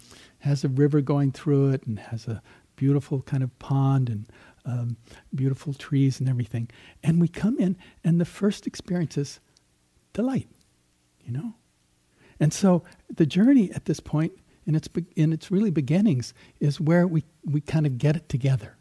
It 0.00 0.16
has 0.40 0.64
a 0.64 0.68
river 0.68 1.00
going 1.00 1.30
through 1.30 1.70
it 1.70 1.84
and 1.86 2.00
has 2.00 2.26
a 2.26 2.42
beautiful 2.74 3.22
kind 3.22 3.44
of 3.44 3.56
pond 3.60 4.08
and 4.08 4.26
um, 4.66 4.96
beautiful 5.34 5.72
trees 5.72 6.20
and 6.20 6.28
everything. 6.28 6.68
And 7.02 7.20
we 7.20 7.28
come 7.28 7.58
in, 7.58 7.76
and 8.04 8.20
the 8.20 8.24
first 8.24 8.66
experience 8.66 9.16
is 9.16 9.40
delight, 10.12 10.48
you 11.24 11.32
know? 11.32 11.54
And 12.38 12.52
so 12.52 12.82
the 13.14 13.26
journey 13.26 13.70
at 13.72 13.86
this 13.86 14.00
point, 14.00 14.32
in 14.66 14.74
its, 14.74 14.88
be- 14.88 15.06
in 15.14 15.32
its 15.32 15.50
really 15.50 15.70
beginnings, 15.70 16.34
is 16.60 16.80
where 16.80 17.06
we, 17.06 17.24
we 17.44 17.60
kind 17.60 17.86
of 17.86 17.98
get 17.98 18.16
it 18.16 18.28
together, 18.28 18.76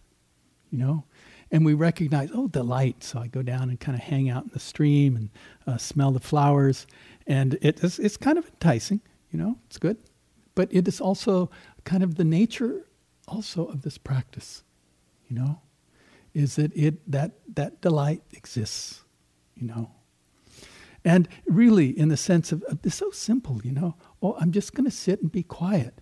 you 0.72 0.78
know? 0.78 1.04
And 1.52 1.64
we 1.64 1.74
recognize, 1.74 2.30
oh, 2.34 2.48
delight. 2.48 3.04
So 3.04 3.20
I 3.20 3.28
go 3.28 3.44
down 3.44 3.70
and 3.70 3.80
kind 3.80 3.96
of 3.96 4.04
hang 4.04 4.30
out 4.30 4.46
in 4.46 4.50
the 4.52 4.60
stream 4.60 5.16
and 5.16 5.30
uh, 5.68 5.78
smell 5.78 6.12
the 6.12 6.20
flowers. 6.20 6.88
And 7.28 7.58
it 7.62 7.84
is, 7.84 8.00
it's 8.00 8.18
kind 8.18 8.38
of 8.38 8.48
enticing, 8.48 9.00
you 9.32 9.38
know, 9.40 9.56
it's 9.68 9.78
good. 9.78 9.98
But 10.56 10.70
it 10.74 10.88
is 10.88 11.00
also 11.00 11.52
kind 11.84 12.02
of 12.02 12.16
the 12.16 12.24
nature 12.24 12.88
also 13.28 13.66
of 13.68 13.84
this 13.84 13.98
practice, 13.98 14.64
you 15.30 15.36
know, 15.36 15.60
is 16.36 16.58
that 16.58 16.72
it 16.76 17.10
that 17.12 17.32
that 17.56 17.82
delight 17.82 18.22
exists, 18.32 19.04
you 19.56 19.66
know. 19.66 19.90
And 21.04 21.28
really, 21.46 21.98
in 21.98 22.10
the 22.10 22.18
sense 22.18 22.52
of, 22.52 22.64
it's 22.84 22.96
so 22.96 23.12
simple, 23.12 23.62
you 23.64 23.72
know. 23.72 23.96
Oh, 24.22 24.36
I'm 24.40 24.52
just 24.52 24.74
going 24.74 24.86
to 24.86 24.96
sit 24.96 25.22
and 25.22 25.32
be 25.32 25.44
quiet. 25.44 26.02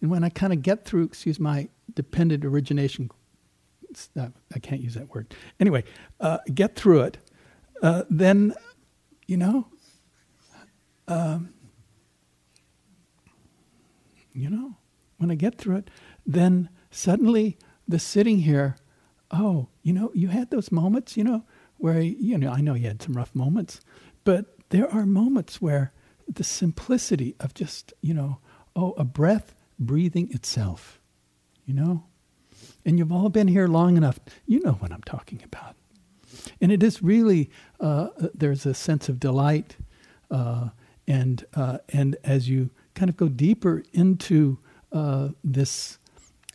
And 0.00 0.10
when 0.10 0.24
I 0.24 0.28
kind 0.28 0.52
of 0.52 0.60
get 0.62 0.84
through, 0.84 1.04
excuse 1.04 1.38
my 1.38 1.68
dependent 1.94 2.44
origination, 2.44 3.10
uh, 4.18 4.28
I 4.54 4.58
can't 4.58 4.80
use 4.80 4.94
that 4.94 5.14
word. 5.14 5.34
Anyway, 5.60 5.84
uh, 6.18 6.38
get 6.52 6.74
through 6.74 7.02
it, 7.02 7.18
uh, 7.80 8.02
then, 8.10 8.54
you 9.28 9.36
know, 9.36 9.68
um, 11.06 11.54
you 14.32 14.50
know, 14.50 14.76
when 15.18 15.30
I 15.30 15.36
get 15.36 15.58
through 15.58 15.76
it, 15.76 15.90
then 16.26 16.70
suddenly 16.90 17.56
the 17.86 17.98
sitting 17.98 18.40
here, 18.40 18.76
oh, 19.30 19.68
you 19.82 19.92
know, 19.92 20.10
you 20.14 20.28
had 20.28 20.50
those 20.50 20.72
moments, 20.72 21.16
you 21.16 21.24
know, 21.24 21.44
where, 21.78 22.00
you 22.00 22.36
know, 22.36 22.50
I 22.50 22.60
know 22.60 22.74
you 22.74 22.88
had 22.88 23.02
some 23.02 23.16
rough 23.16 23.34
moments, 23.34 23.80
but 24.24 24.56
there 24.70 24.92
are 24.92 25.06
moments 25.06 25.60
where 25.60 25.92
the 26.28 26.44
simplicity 26.44 27.34
of 27.40 27.54
just, 27.54 27.92
you 28.00 28.14
know, 28.14 28.38
oh, 28.76 28.92
a 28.92 29.04
breath 29.04 29.54
breathing 29.78 30.30
itself, 30.32 31.00
you 31.64 31.74
know? 31.74 32.04
And 32.84 32.98
you've 32.98 33.12
all 33.12 33.28
been 33.28 33.48
here 33.48 33.66
long 33.66 33.96
enough. 33.96 34.18
You 34.46 34.60
know 34.60 34.72
what 34.72 34.92
I'm 34.92 35.02
talking 35.02 35.42
about. 35.44 35.76
And 36.60 36.70
it 36.70 36.82
is 36.82 37.02
really, 37.02 37.50
uh, 37.80 38.08
there's 38.34 38.66
a 38.66 38.74
sense 38.74 39.08
of 39.08 39.18
delight. 39.18 39.76
Uh, 40.30 40.70
and, 41.06 41.44
uh, 41.54 41.78
and 41.88 42.16
as 42.22 42.48
you 42.48 42.70
kind 42.94 43.08
of 43.08 43.16
go 43.16 43.28
deeper 43.28 43.82
into 43.92 44.58
uh, 44.92 45.30
this 45.42 45.98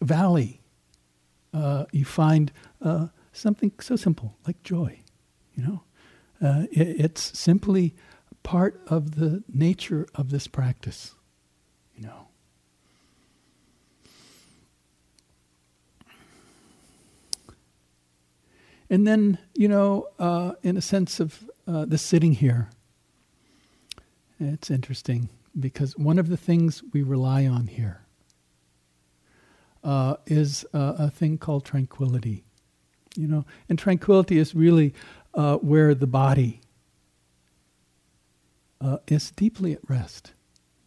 valley, 0.01 0.61
uh, 1.55 1.85
you 1.91 2.03
find 2.03 2.51
uh, 2.81 3.07
something 3.31 3.71
so 3.79 3.95
simple 3.95 4.35
like 4.45 4.61
joy, 4.61 4.99
you 5.55 5.63
know? 5.63 5.83
Uh, 6.41 6.65
it, 6.71 6.99
it's 6.99 7.37
simply 7.37 7.95
part 8.43 8.81
of 8.87 9.15
the 9.15 9.43
nature 9.51 10.05
of 10.13 10.29
this 10.29 10.47
practice, 10.47 11.15
you 11.95 12.03
know. 12.03 12.27
And 18.89 19.07
then, 19.07 19.39
you 19.55 19.67
know, 19.67 20.09
uh, 20.19 20.53
in 20.61 20.77
a 20.77 20.81
sense 20.81 21.19
of 21.19 21.49
uh, 21.67 21.85
the 21.85 21.97
sitting 21.97 22.33
here, 22.33 22.69
it's 24.39 24.69
interesting 24.69 25.29
because 25.57 25.97
one 25.97 26.19
of 26.19 26.27
the 26.27 26.37
things 26.37 26.83
we 26.93 27.01
rely 27.01 27.47
on 27.47 27.67
here 27.67 28.04
uh, 29.85 30.15
is 30.25 30.65
a 30.73 31.09
thing 31.09 31.37
called 31.37 31.63
tranquility. 31.63 32.43
You 33.15 33.29
know, 33.29 33.45
and 33.69 33.79
tranquility 33.79 34.37
is 34.37 34.53
really 34.53 34.93
uh, 35.33 35.55
where 35.57 35.95
the 35.95 36.07
body 36.07 36.59
uh, 38.81 38.97
is 39.07 39.31
deeply 39.31 39.71
at 39.71 39.79
rest, 39.87 40.33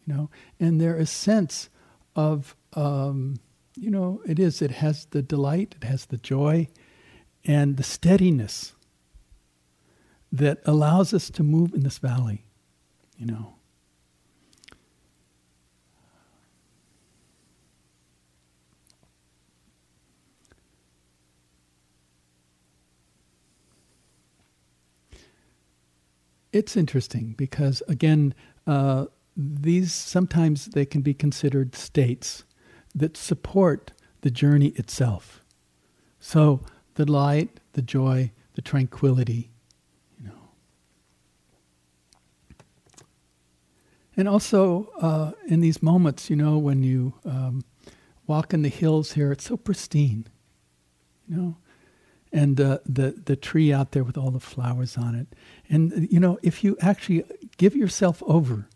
you 0.05 0.13
know, 0.13 0.29
and 0.59 0.79
there 0.79 0.95
is 0.95 1.09
sense 1.09 1.69
of, 2.15 2.55
um, 2.73 3.37
you 3.75 3.89
know, 3.89 4.21
it 4.27 4.37
is, 4.37 4.61
it 4.61 4.71
has 4.71 5.05
the 5.05 5.23
delight, 5.23 5.75
it 5.81 5.85
has 5.85 6.05
the 6.05 6.17
joy, 6.17 6.67
and 7.45 7.77
the 7.77 7.83
steadiness 7.83 8.73
that 10.31 10.59
allows 10.65 11.13
us 11.13 11.31
to 11.31 11.41
move 11.41 11.73
in 11.73 11.81
this 11.81 11.97
valley, 11.97 12.45
you 13.17 13.25
know. 13.25 13.55
It's 26.51 26.75
interesting 26.75 27.35
because 27.37 27.83
again, 27.87 28.33
uh, 28.65 29.05
these 29.37 29.93
sometimes 29.93 30.65
they 30.65 30.85
can 30.85 31.01
be 31.01 31.13
considered 31.13 31.75
states 31.75 32.43
that 32.95 33.15
support 33.15 33.91
the 34.21 34.31
journey 34.31 34.69
itself. 34.69 35.43
So 36.19 36.61
the 36.95 37.09
light, 37.09 37.59
the 37.73 37.81
joy, 37.81 38.31
the 38.55 38.61
tranquility, 38.61 39.51
you 40.19 40.27
know. 40.27 40.49
And 44.17 44.27
also 44.27 44.91
uh, 44.99 45.31
in 45.47 45.61
these 45.61 45.83
moments, 45.83 46.29
you 46.29 46.35
know, 46.35 46.57
when 46.57 46.83
you 46.83 47.13
um, 47.23 47.63
walk 48.25 48.53
in 48.53 48.63
the 48.63 48.69
hills 48.69 49.13
here, 49.13 49.31
it's 49.31 49.45
so 49.45 49.55
pristine, 49.55 50.25
you 51.27 51.37
know 51.37 51.57
and 52.31 52.59
uh, 52.61 52.79
the 52.85 53.11
the 53.25 53.35
tree 53.35 53.73
out 53.73 53.91
there 53.91 54.03
with 54.03 54.17
all 54.17 54.31
the 54.31 54.39
flowers 54.39 54.97
on 54.97 55.15
it. 55.15 55.27
And 55.69 56.07
you 56.11 56.19
know, 56.19 56.37
if 56.41 56.63
you 56.63 56.77
actually 56.79 57.23
give 57.57 57.75
yourself 57.75 58.21
over 58.25 58.67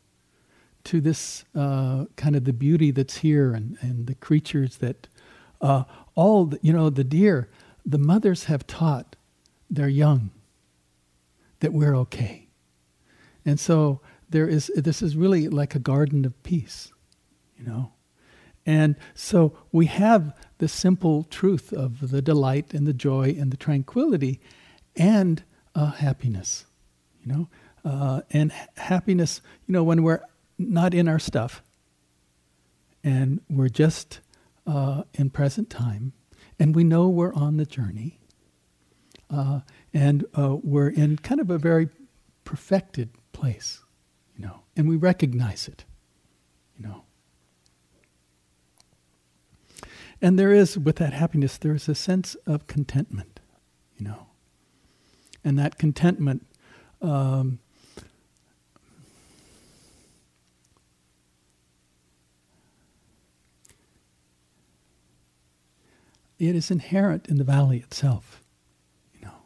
to 0.85 0.99
this 0.99 1.45
uh, 1.55 2.05
kind 2.15 2.35
of 2.35 2.43
the 2.43 2.53
beauty 2.53 2.91
that's 2.91 3.17
here 3.17 3.53
and, 3.53 3.77
and 3.81 4.07
the 4.07 4.15
creatures 4.15 4.77
that 4.77 5.07
uh, 5.61 5.83
all 6.15 6.45
the, 6.45 6.59
you 6.61 6.73
know 6.73 6.89
the 6.89 7.03
deer, 7.03 7.49
the 7.85 7.97
mothers 7.97 8.45
have 8.45 8.67
taught 8.67 9.15
their 9.69 9.87
young 9.87 10.31
that 11.59 11.73
we're 11.73 11.95
okay, 11.95 12.47
and 13.45 13.59
so 13.59 14.01
there 14.29 14.47
is 14.47 14.71
this 14.75 15.01
is 15.01 15.15
really 15.15 15.47
like 15.47 15.75
a 15.75 15.79
garden 15.79 16.25
of 16.25 16.41
peace, 16.43 16.91
you 17.57 17.65
know. 17.65 17.91
And 18.65 18.95
so 19.13 19.57
we 19.71 19.87
have 19.87 20.33
the 20.63 20.69
simple 20.69 21.25
truth 21.25 21.73
of 21.73 22.09
the 22.09 22.21
delight 22.21 22.73
and 22.73 22.87
the 22.87 22.93
joy 22.93 23.35
and 23.37 23.51
the 23.51 23.57
tranquility 23.57 24.39
and 24.95 25.43
uh, 25.75 25.91
happiness, 25.91 26.65
you 27.21 27.33
know, 27.33 27.49
uh, 27.83 28.21
and 28.31 28.53
happiness, 28.77 29.41
you 29.67 29.73
know, 29.73 29.83
when 29.83 30.03
we're 30.03 30.21
not 30.57 30.93
in 30.93 31.09
our 31.09 31.19
stuff 31.19 31.61
and 33.03 33.41
we're 33.49 33.67
just 33.67 34.21
uh, 34.65 35.03
in 35.15 35.29
present 35.29 35.69
time 35.69 36.13
and 36.57 36.73
we 36.73 36.85
know 36.85 37.09
we're 37.09 37.33
on 37.33 37.57
the 37.57 37.65
journey 37.65 38.21
uh, 39.29 39.59
and 39.93 40.23
uh, 40.33 40.55
we're 40.63 40.87
in 40.87 41.17
kind 41.17 41.41
of 41.41 41.49
a 41.49 41.57
very 41.57 41.89
perfected 42.45 43.09
place, 43.33 43.81
you 44.37 44.45
know, 44.45 44.61
and 44.77 44.87
we 44.87 44.95
recognize 44.95 45.67
it, 45.67 45.83
you 46.77 46.87
know. 46.87 47.03
And 50.23 50.39
there 50.39 50.53
is, 50.53 50.79
with 50.79 50.95
that 50.95 51.11
happiness, 51.11 51.57
there 51.57 51.75
is 51.75 51.89
a 51.89 51.95
sense 51.95 52.35
of 52.47 52.65
contentment, 52.65 53.41
you 53.97 54.05
know. 54.05 54.27
And 55.43 55.59
that 55.59 55.77
contentment 55.77 56.47
um, 57.01 57.59
it 66.39 66.55
is 66.55 66.71
inherent 66.71 67.27
in 67.27 67.37
the 67.37 67.43
valley 67.43 67.79
itself, 67.79 68.41
you 69.13 69.25
know. 69.25 69.41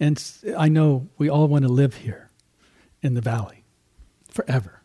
And 0.00 0.24
I 0.56 0.70
know 0.70 1.06
we 1.18 1.28
all 1.28 1.48
want 1.48 1.64
to 1.66 1.70
live 1.70 1.96
here 1.96 2.30
in 3.02 3.12
the 3.12 3.20
valley 3.20 3.62
forever, 4.30 4.80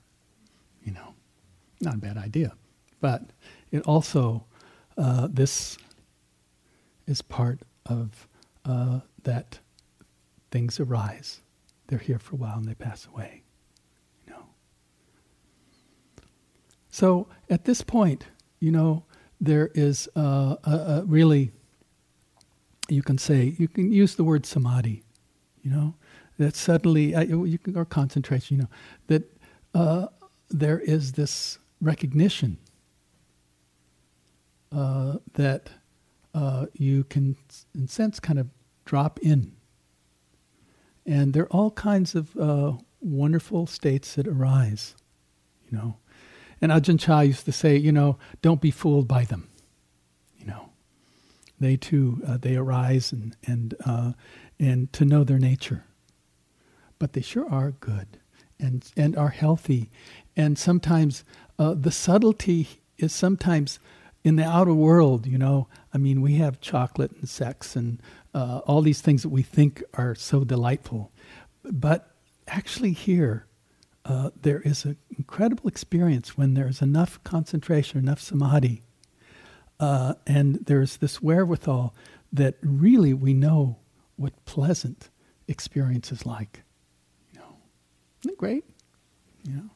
you 0.83 0.91
know. 0.91 1.13
Not 1.79 1.93
a 1.93 1.99
bad 1.99 2.17
idea, 2.17 2.51
but 2.99 3.23
it 3.75 3.83
also, 3.85 4.45
uh, 4.97 5.27
this 5.29 5.77
is 7.07 7.21
part 7.21 7.59
of 7.85 8.27
uh, 8.63 9.01
that 9.23 9.59
things 10.51 10.79
arise. 10.79 11.41
They're 11.87 11.99
here 11.99 12.19
for 12.19 12.35
a 12.35 12.37
while 12.37 12.57
and 12.57 12.65
they 12.65 12.73
pass 12.73 13.05
away. 13.05 13.43
You 14.25 14.33
know. 14.33 14.45
So 16.89 17.27
at 17.49 17.65
this 17.65 17.81
point, 17.81 18.25
you 18.59 18.71
know, 18.71 19.03
there 19.41 19.69
is 19.75 20.07
uh, 20.15 20.55
a, 20.63 20.71
a 20.71 21.03
really, 21.05 21.51
you 22.87 23.03
can 23.03 23.17
say, 23.17 23.55
you 23.59 23.67
can 23.67 23.91
use 23.91 24.15
the 24.15 24.23
word 24.23 24.45
samadhi, 24.45 25.03
you 25.61 25.69
know, 25.69 25.95
that 26.37 26.55
suddenly, 26.55 27.13
uh, 27.13 27.21
you 27.21 27.57
can, 27.57 27.75
or 27.77 27.85
concentration, 27.85 28.57
you 28.57 28.63
know, 28.63 28.69
that 29.07 29.23
uh, 29.73 30.07
there 30.49 30.79
is 30.79 31.11
this 31.11 31.59
recognition 31.81 32.57
uh, 34.75 35.17
that 35.33 35.69
uh, 36.33 36.65
you 36.73 37.05
can, 37.05 37.37
in 37.73 37.87
sense, 37.87 38.19
kind 38.19 38.37
of 38.37 38.47
drop 38.83 39.19
in. 39.19 39.53
And 41.05 41.33
there 41.33 41.43
are 41.43 41.51
all 41.51 41.71
kinds 41.71 42.13
of 42.13 42.35
uh, 42.35 42.73
wonderful 42.99 43.67
states 43.67 44.15
that 44.15 44.27
arise, 44.27 44.95
you 45.69 45.77
know. 45.77 45.97
And 46.61 46.71
Ajahn 46.71 46.99
Chah 46.99 47.21
used 47.21 47.45
to 47.45 47.51
say, 47.51 47.77
you 47.77 47.91
know, 47.91 48.17
don't 48.41 48.59
be 48.59 48.71
fooled 48.71 49.07
by 49.07 49.23
them. 49.23 49.47
You 50.37 50.47
know, 50.47 50.69
they 51.59 51.77
too 51.77 52.21
uh, 52.27 52.37
they 52.37 52.55
arise 52.55 53.11
and 53.11 53.35
and 53.45 53.75
uh, 53.85 54.11
and 54.59 54.91
to 54.93 55.05
know 55.05 55.23
their 55.23 55.39
nature, 55.39 55.85
but 56.99 57.13
they 57.13 57.21
sure 57.21 57.47
are 57.49 57.71
good 57.71 58.19
and 58.59 58.91
and 58.97 59.15
are 59.15 59.29
healthy, 59.29 59.89
and 60.35 60.57
sometimes 60.57 61.23
uh, 61.59 61.75
the 61.75 61.91
subtlety 61.91 62.67
is 62.97 63.13
sometimes 63.13 63.79
in 64.25 64.35
the 64.35 64.43
outer 64.43 64.73
world. 64.73 65.25
You 65.25 65.37
know, 65.37 65.67
I 65.93 65.97
mean, 65.97 66.21
we 66.21 66.35
have 66.35 66.59
chocolate 66.59 67.11
and 67.11 67.29
sex 67.29 67.77
and 67.77 68.01
uh, 68.33 68.59
all 68.65 68.81
these 68.81 68.99
things 68.99 69.21
that 69.21 69.29
we 69.29 69.43
think 69.43 69.81
are 69.93 70.15
so 70.15 70.43
delightful, 70.43 71.11
but 71.63 72.11
actually 72.47 72.91
here 72.91 73.45
uh, 74.03 74.31
there 74.39 74.59
is 74.61 74.83
an 74.83 74.97
incredible 75.17 75.67
experience 75.67 76.37
when 76.37 76.53
there's 76.53 76.81
enough 76.81 77.23
concentration, 77.23 77.99
enough 77.99 78.19
samadhi, 78.19 78.81
uh, 79.79 80.15
and 80.27 80.55
there's 80.65 80.97
this 80.97 81.21
wherewithal 81.21 81.93
that 82.33 82.55
really 82.61 83.13
we 83.13 83.33
know 83.33 83.77
what 84.17 84.45
pleasant 84.45 85.09
experience 85.47 86.11
is 86.11 86.25
like. 86.25 86.63
You 87.33 87.39
know, 87.39 87.55
isn't 88.21 88.33
it 88.33 88.37
great? 88.37 88.65
You 89.43 89.53
know. 89.53 89.69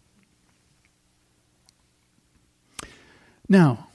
Now, 3.47 3.89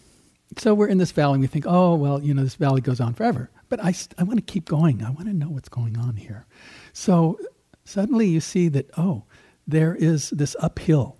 so 0.59 0.75
we're 0.75 0.89
in 0.89 0.99
this 0.99 1.13
valley 1.13 1.35
and 1.35 1.41
we 1.41 1.47
think, 1.47 1.67
oh, 1.67 1.95
well, 1.95 2.23
you 2.23 2.35
know, 2.35 2.43
this 2.43 2.55
valley 2.55 2.81
goes 2.81 3.01
on 3.01 3.15
forever. 3.15 3.51
But 3.69 3.83
I, 3.83 3.95
I 4.19 4.25
want 4.25 4.37
to 4.37 4.53
keep 4.53 4.67
going. 4.67 5.03
I 5.03 5.11
want 5.11 5.27
to 5.27 5.33
know 5.33 5.49
what's 5.49 5.69
going 5.69 5.97
on 5.97 6.17
here. 6.17 6.47
So 6.93 7.39
suddenly 7.85 8.27
you 8.29 8.41
see 8.41 8.69
that, 8.69 8.91
oh, 8.97 9.25
there 9.67 9.95
is 9.95 10.31
this 10.31 10.55
uphill, 10.61 11.17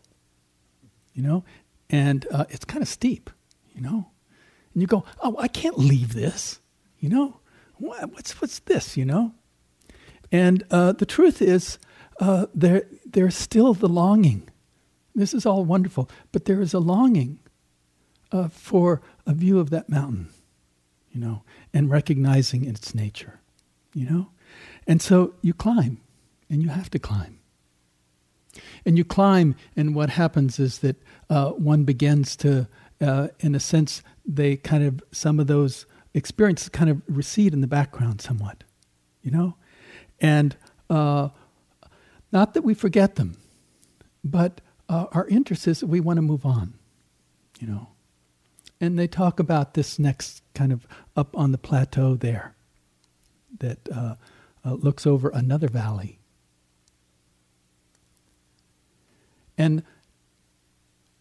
you 1.15 1.23
know, 1.23 1.45
and 1.91 2.27
uh, 2.31 2.45
it's 2.51 2.65
kind 2.65 2.83
of 2.83 2.89
steep, 2.89 3.31
you 3.75 3.81
know. 3.81 4.11
And 4.73 4.83
you 4.83 4.87
go, 4.87 5.05
oh, 5.23 5.37
I 5.39 5.49
can't 5.49 5.79
leave 5.79 6.15
this, 6.15 6.61
you 6.99 7.09
know. 7.09 7.41
What, 7.77 8.13
what's 8.13 8.41
what's 8.41 8.61
this, 8.61 8.97
you 8.97 9.05
know? 9.05 9.33
And 10.31 10.65
uh, 10.71 10.93
the 10.93 11.07
truth 11.07 11.43
is, 11.43 11.79
uh, 12.21 12.47
there 12.55 12.87
there's 13.05 13.37
still 13.37 13.75
the 13.75 13.89
longing. 13.89 14.49
This 15.15 15.35
is 15.35 15.47
all 15.47 15.65
wonderful, 15.65 16.11
but 16.33 16.45
there 16.45 16.61
is 16.61 16.75
a 16.75 16.81
longing 16.81 17.39
uh, 18.33 18.49
for 18.49 19.01
a 19.27 19.35
view 19.35 19.59
of 19.59 19.71
that 19.71 19.89
mountain, 19.89 20.29
you 21.13 21.21
know, 21.21 21.43
and 21.73 21.91
recognizing 21.91 22.65
its 22.65 22.95
nature, 22.95 23.41
you 23.95 24.09
know. 24.09 24.29
And 24.87 25.01
so 25.01 25.35
you 25.41 25.55
climb, 25.55 26.01
and 26.51 26.63
you 26.63 26.69
have 26.69 26.91
to 26.91 26.99
climb. 26.99 27.39
And 28.85 28.97
you 28.99 29.05
climb, 29.05 29.57
and 29.77 29.95
what 29.95 30.11
happens 30.11 30.59
is 30.59 30.79
that 30.79 30.97
uh, 31.31 31.51
one 31.51 31.85
begins 31.85 32.37
to, 32.37 32.69
uh, 33.01 33.29
in 33.41 33.55
a 33.55 33.61
sense, 33.61 34.03
they 34.27 34.57
kind 34.57 34.85
of, 34.85 35.03
some 35.11 35.41
of 35.41 35.47
those 35.47 35.87
experiences 36.13 36.69
kind 36.69 36.91
of 36.91 37.03
recede 37.09 37.53
in 37.53 37.61
the 37.61 37.67
background 37.67 38.21
somewhat, 38.21 38.63
you 39.23 39.31
know? 39.31 39.57
And 40.21 40.57
uh, 40.89 41.31
not 42.33 42.55
that 42.55 42.63
we 42.63 42.75
forget 42.75 43.17
them, 43.17 43.39
but 44.23 44.61
uh, 44.89 45.07
our 45.13 45.27
interest 45.29 45.67
is 45.67 45.81
that 45.81 45.87
we 45.87 46.01
want 46.01 46.19
to 46.19 46.23
move 46.23 46.47
on, 46.47 46.75
you 47.59 47.67
know? 47.67 47.89
And 48.81 48.99
they 48.99 49.07
talk 49.07 49.41
about 49.41 49.75
this 49.75 49.99
next 49.99 50.43
kind 50.55 50.73
of 50.73 50.87
up 51.17 51.37
on 51.37 51.53
the 51.53 51.59
plateau 51.59 52.15
there 52.17 52.55
that 53.59 53.79
uh, 53.91 54.17
uh, 54.65 54.75
looks 54.75 55.07
over 55.07 55.31
another 55.31 55.69
valley 55.69 56.19
And 59.57 59.83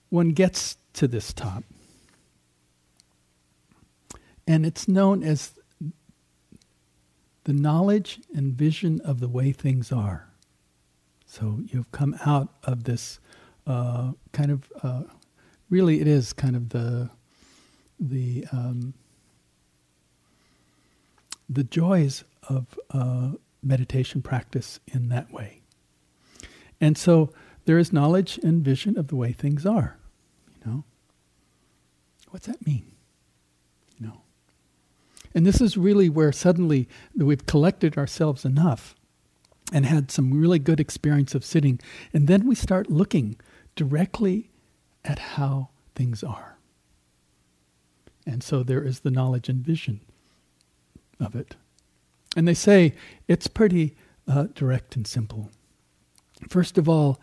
one 0.10 0.30
gets 0.30 0.78
to 0.94 1.08
this 1.08 1.34
top, 1.34 1.64
and 4.48 4.66
it's 4.66 4.88
known 4.88 5.24
as 5.24 5.54
the 7.46 7.54
knowledge 7.54 8.22
and 8.34 8.54
vision 8.54 9.02
of 9.02 9.20
the 9.20 9.28
way 9.28 9.52
things 9.52 9.92
are. 9.92 10.30
So 11.26 11.60
you've 11.66 11.92
come 11.92 12.16
out 12.26 12.50
of 12.64 12.84
this 12.84 13.20
uh, 13.66 14.12
kind 14.32 14.52
of, 14.52 14.72
uh, 14.82 15.04
really, 15.70 16.00
it 16.00 16.08
is 16.08 16.32
kind 16.32 16.56
of 16.56 16.70
the 16.70 17.10
the 18.00 18.46
um, 18.52 18.94
the 21.50 21.64
joys 21.64 22.24
of 22.50 22.80
uh, 22.92 23.32
meditation 23.62 24.22
practice 24.22 24.80
in 24.88 25.10
that 25.10 25.32
way. 25.32 25.62
And 26.82 26.98
so 26.98 27.32
there 27.66 27.78
is 27.78 27.94
knowledge 27.94 28.40
and 28.44 28.64
vision 28.64 28.98
of 28.98 29.08
the 29.08 29.16
way 29.16 29.32
things 29.32 29.66
are. 29.66 29.98
You 30.56 30.72
know? 30.72 30.84
What's 32.30 32.48
that 32.48 32.66
mean? 32.66 32.92
You 33.98 34.08
know? 34.08 34.22
And 35.34 35.46
this 35.46 35.62
is 35.62 35.78
really 35.78 36.10
where 36.10 36.32
suddenly 36.32 36.88
we've 37.16 37.46
collected 37.46 37.98
ourselves 37.98 38.46
enough 38.46 38.96
and 39.72 39.86
had 39.86 40.12
some 40.12 40.40
really 40.40 40.60
good 40.60 40.80
experience 40.80 41.34
of 41.34 41.46
sitting. 41.46 41.80
And 42.14 42.28
then 42.28 42.48
we 42.48 42.56
start 42.56 42.90
looking 42.90 43.38
directly 43.76 44.50
at 45.06 45.20
how 45.20 45.70
things 45.96 46.24
are. 46.24 46.53
And 48.26 48.44
so 48.44 48.64
there 48.64 48.84
is 48.84 49.02
the 49.02 49.12
knowledge 49.12 49.50
and 49.50 49.66
vision 49.66 50.02
of 51.20 51.36
it. 51.36 51.56
And 52.36 52.48
they 52.48 52.54
say 52.54 52.96
it's 53.28 53.48
pretty 53.48 53.96
uh, 54.28 54.48
direct 54.56 54.96
and 54.96 55.06
simple. 55.06 55.52
First 56.50 56.78
of 56.78 56.90
all, 56.90 57.20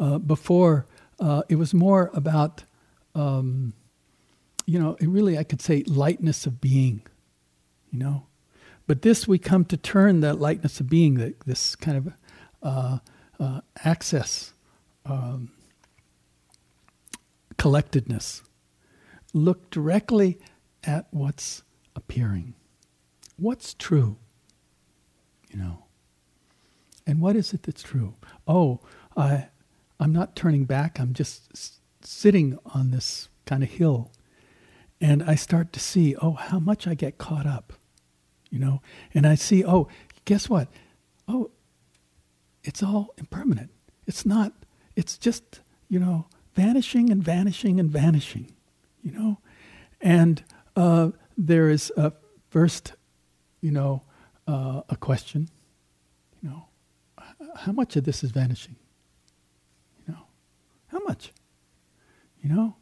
uh, 0.00 0.18
before, 0.18 0.86
uh, 1.20 1.42
it 1.48 1.56
was 1.56 1.74
more 1.74 2.10
about, 2.14 2.64
um, 3.14 3.72
you 4.66 4.78
know, 4.78 4.96
really 5.00 5.38
I 5.38 5.44
could 5.44 5.60
say 5.60 5.82
lightness 5.86 6.46
of 6.46 6.60
being, 6.60 7.02
you 7.90 7.98
know. 7.98 8.26
But 8.86 9.02
this 9.02 9.26
we 9.26 9.38
come 9.38 9.64
to 9.66 9.76
turn 9.76 10.20
that 10.20 10.40
lightness 10.40 10.80
of 10.80 10.88
being, 10.88 11.14
that 11.14 11.40
this 11.40 11.76
kind 11.76 11.96
of 11.96 12.12
uh, 12.62 12.98
uh 13.38 13.60
access, 13.84 14.52
um, 15.06 15.50
collectedness, 17.56 18.42
look 19.34 19.68
directly 19.70 20.38
at 20.84 21.06
what's 21.10 21.62
appearing, 21.94 22.54
what's 23.36 23.74
true, 23.74 24.16
you 25.50 25.58
know. 25.58 25.84
And 27.06 27.20
what 27.20 27.36
is 27.36 27.52
it 27.52 27.64
that's 27.64 27.82
true? 27.82 28.14
Oh, 28.48 28.80
I, 29.14 29.48
I'm 30.00 30.12
not 30.12 30.34
turning 30.34 30.64
back. 30.64 30.98
I'm 30.98 31.12
just 31.12 31.50
s- 31.52 31.80
sitting 32.00 32.58
on 32.64 32.90
this 32.90 33.28
kind 33.44 33.62
of 33.62 33.68
hill. 33.68 34.10
And 35.00 35.22
I 35.22 35.34
start 35.34 35.72
to 35.74 35.80
see, 35.80 36.16
oh, 36.16 36.32
how 36.32 36.58
much 36.58 36.86
I 36.86 36.94
get 36.94 37.18
caught 37.18 37.46
up, 37.46 37.74
you 38.50 38.58
know? 38.58 38.80
And 39.12 39.26
I 39.26 39.34
see, 39.34 39.62
oh, 39.62 39.88
guess 40.24 40.48
what? 40.48 40.68
Oh, 41.28 41.50
it's 42.62 42.82
all 42.82 43.12
impermanent. 43.18 43.70
It's 44.06 44.24
not, 44.24 44.52
it's 44.96 45.18
just, 45.18 45.60
you 45.88 45.98
know, 45.98 46.26
vanishing 46.54 47.10
and 47.10 47.22
vanishing 47.22 47.78
and 47.78 47.90
vanishing, 47.90 48.52
you 49.04 49.12
know? 49.12 49.38
And 50.00 50.42
uh, 50.74 51.10
there 51.36 51.68
is 51.68 51.92
a 51.96 52.12
first, 52.48 52.94
you 53.60 53.70
know, 53.70 54.02
uh, 54.48 54.82
a 54.88 54.96
question, 54.96 55.48
you 56.42 56.48
know, 56.48 56.66
how 57.56 57.72
much 57.72 57.96
of 57.96 58.04
this 58.04 58.24
is 58.24 58.30
vanishing? 58.30 58.76
You 60.06 60.14
know, 60.14 60.22
How 60.88 60.98
much? 61.00 61.32
You 62.42 62.52
know? 62.52 62.76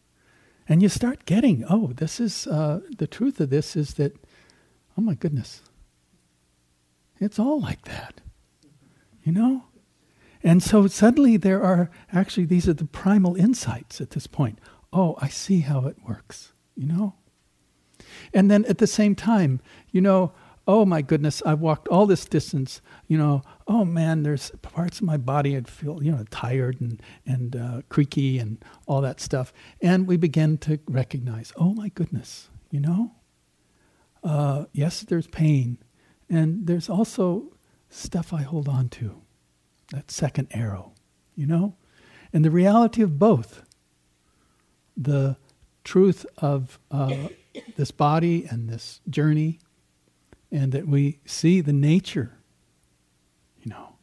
And 0.68 0.80
you 0.80 0.88
start 0.88 1.26
getting, 1.26 1.64
oh, 1.68 1.88
this 1.94 2.20
is, 2.20 2.46
uh, 2.46 2.80
the 2.96 3.06
truth 3.06 3.40
of 3.40 3.50
this 3.50 3.76
is 3.76 3.94
that, 3.94 4.16
oh 4.96 5.02
my 5.02 5.14
goodness, 5.14 5.62
it's 7.20 7.38
all 7.38 7.60
like 7.60 7.82
that. 7.82 8.20
You 9.24 9.32
know? 9.32 9.64
And 10.42 10.62
so 10.62 10.86
suddenly 10.86 11.36
there 11.36 11.62
are 11.62 11.90
actually, 12.12 12.46
these 12.46 12.68
are 12.68 12.72
the 12.72 12.84
primal 12.84 13.36
insights 13.36 14.00
at 14.00 14.10
this 14.10 14.26
point. 14.26 14.58
Oh, 14.92 15.16
I 15.20 15.28
see 15.28 15.60
how 15.60 15.86
it 15.86 15.96
works, 16.06 16.52
you 16.76 16.86
know? 16.86 17.14
And 18.34 18.50
then 18.50 18.64
at 18.66 18.78
the 18.78 18.86
same 18.86 19.14
time, 19.14 19.60
you 19.90 20.00
know, 20.00 20.32
oh 20.66 20.84
my 20.84 21.02
goodness, 21.02 21.42
I've 21.44 21.60
walked 21.60 21.88
all 21.88 22.06
this 22.06 22.24
distance. 22.24 22.80
You 23.06 23.18
know, 23.18 23.42
oh 23.66 23.84
man, 23.84 24.22
there's 24.22 24.50
parts 24.62 24.98
of 24.98 25.06
my 25.06 25.16
body 25.16 25.56
I 25.56 25.62
feel, 25.62 26.02
you 26.02 26.12
know, 26.12 26.24
tired 26.30 26.80
and, 26.80 27.02
and 27.26 27.56
uh, 27.56 27.82
creaky 27.88 28.38
and 28.38 28.62
all 28.86 29.00
that 29.00 29.20
stuff. 29.20 29.52
And 29.80 30.06
we 30.06 30.16
begin 30.16 30.58
to 30.58 30.78
recognize, 30.88 31.52
oh 31.56 31.72
my 31.74 31.88
goodness, 31.88 32.48
you 32.70 32.80
know, 32.80 33.12
uh, 34.22 34.66
yes, 34.72 35.00
there's 35.00 35.26
pain. 35.26 35.78
And 36.28 36.66
there's 36.66 36.88
also 36.88 37.52
stuff 37.90 38.32
I 38.32 38.42
hold 38.42 38.68
on 38.68 38.88
to, 38.90 39.20
that 39.92 40.10
second 40.10 40.48
arrow, 40.52 40.92
you 41.34 41.46
know? 41.46 41.76
And 42.32 42.44
the 42.44 42.50
reality 42.50 43.02
of 43.02 43.18
both, 43.18 43.62
the 44.96 45.36
truth 45.84 46.24
of 46.38 46.78
uh, 46.90 47.28
this 47.76 47.90
body 47.90 48.46
and 48.48 48.68
this 48.68 49.00
journey 49.08 49.58
and 50.50 50.72
that 50.72 50.86
we 50.86 51.18
see 51.24 51.60
the 51.60 51.72
nature, 51.72 52.38
you 53.62 53.70
know. 53.70 53.96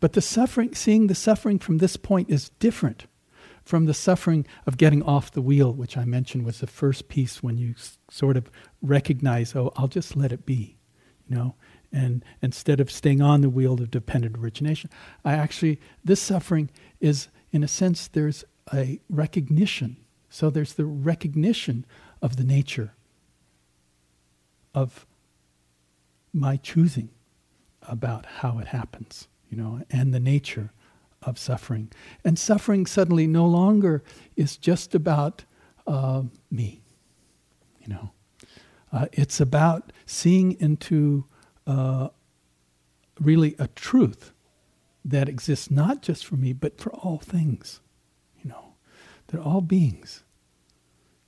But 0.00 0.12
the 0.14 0.20
suffering, 0.20 0.74
seeing 0.74 1.06
the 1.06 1.14
suffering 1.14 1.58
from 1.58 1.78
this 1.78 1.96
point 1.96 2.30
is 2.30 2.50
different 2.58 3.06
from 3.66 3.86
the 3.86 3.94
suffering 3.94 4.46
of 4.64 4.76
getting 4.76 5.02
off 5.02 5.32
the 5.32 5.42
wheel, 5.42 5.72
which 5.72 5.96
I 5.96 6.04
mentioned 6.04 6.46
was 6.46 6.60
the 6.60 6.68
first 6.68 7.08
piece 7.08 7.42
when 7.42 7.58
you 7.58 7.74
s- 7.76 7.98
sort 8.08 8.36
of 8.36 8.48
recognize, 8.80 9.56
oh, 9.56 9.72
I'll 9.76 9.88
just 9.88 10.16
let 10.16 10.30
it 10.30 10.46
be, 10.46 10.76
you 11.28 11.36
know, 11.36 11.56
and 11.92 12.24
instead 12.40 12.78
of 12.78 12.90
staying 12.92 13.20
on 13.20 13.40
the 13.40 13.50
wheel 13.50 13.74
of 13.74 13.90
dependent 13.90 14.36
origination, 14.38 14.88
I 15.24 15.32
actually, 15.32 15.80
this 16.04 16.20
suffering 16.20 16.70
is, 17.00 17.26
in 17.50 17.64
a 17.64 17.68
sense, 17.68 18.06
there's 18.06 18.44
a 18.72 19.00
recognition. 19.08 19.96
So 20.28 20.50
there's 20.50 20.74
the 20.74 20.86
recognition 20.86 21.86
of 22.20 22.36
the 22.36 22.44
nature 22.44 22.94
of 24.74 25.06
my 26.32 26.56
choosing 26.56 27.10
about 27.82 28.26
how 28.26 28.58
it 28.58 28.68
happens, 28.68 29.28
you 29.48 29.56
know, 29.56 29.82
and 29.90 30.12
the 30.12 30.20
nature 30.20 30.72
of 31.22 31.38
suffering. 31.38 31.90
And 32.24 32.38
suffering 32.38 32.86
suddenly 32.86 33.26
no 33.26 33.46
longer 33.46 34.02
is 34.36 34.56
just 34.56 34.94
about 34.94 35.44
uh, 35.86 36.24
me, 36.50 36.82
you 37.80 37.88
know. 37.88 38.12
Uh, 38.92 39.06
it's 39.12 39.40
about 39.40 39.92
seeing 40.04 40.52
into 40.60 41.24
uh, 41.66 42.08
really 43.20 43.54
a 43.58 43.68
truth 43.68 44.32
that 45.04 45.28
exists 45.28 45.70
not 45.70 46.02
just 46.02 46.24
for 46.24 46.36
me, 46.36 46.52
but 46.52 46.78
for 46.78 46.92
all 46.92 47.18
things. 47.18 47.80
They're 49.28 49.42
all 49.42 49.60
beings, 49.60 50.22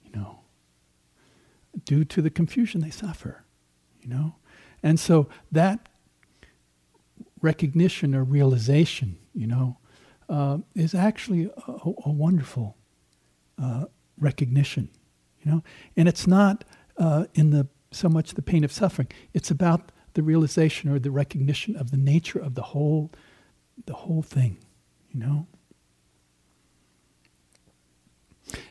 you 0.05 0.11
know. 0.13 0.41
Due 1.85 2.05
to 2.05 2.23
the 2.23 2.31
confusion 2.31 2.81
they 2.81 2.91
suffer, 2.91 3.45
you 4.01 4.09
know. 4.09 4.37
And 4.83 4.99
so 4.99 5.29
that 5.53 5.89
recognition 7.41 8.15
or 8.15 8.25
realization, 8.25 9.19
you 9.35 9.47
know, 9.47 9.79
uh, 10.29 10.59
is 10.75 10.95
actually 10.95 11.51
a, 11.67 11.73
a 12.05 12.11
wonderful 12.11 12.77
uh, 13.61 13.87
recognition, 14.19 14.91
you 15.41 15.51
know. 15.51 15.63
And 15.97 16.09
it's 16.09 16.27
not 16.27 16.65
uh, 16.97 17.27
in 17.35 17.51
the 17.51 17.69
so 17.91 18.09
much 18.09 18.35
the 18.35 18.43
pain 18.43 18.65
of 18.65 18.73
suffering. 18.73 19.09
It's 19.33 19.51
about 19.51 19.93
the 20.15 20.23
realization 20.23 20.91
or 20.91 20.99
the 20.99 21.11
recognition 21.11 21.77
of 21.77 21.91
the 21.91 21.97
nature 21.97 22.39
of 22.39 22.55
the 22.55 22.63
whole, 22.63 23.11
the 23.87 23.95
whole 23.95 24.23
thing, 24.23 24.59
you 25.11 25.21
know. 25.21 25.47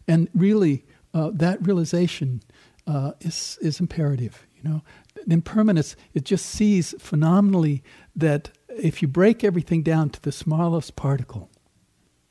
And 0.07 0.29
really, 0.33 0.85
uh, 1.13 1.31
that 1.33 1.65
realization 1.65 2.41
uh, 2.85 3.11
is 3.21 3.57
is 3.61 3.79
imperative. 3.79 4.45
You 4.55 4.69
know, 4.69 4.81
impermanence, 5.27 5.95
it 6.13 6.25
just 6.25 6.45
sees 6.45 6.95
phenomenally 6.99 7.83
that 8.15 8.51
if 8.69 9.01
you 9.01 9.07
break 9.07 9.43
everything 9.43 9.83
down 9.83 10.09
to 10.11 10.21
the 10.21 10.31
smallest 10.31 10.95
particle, 10.95 11.49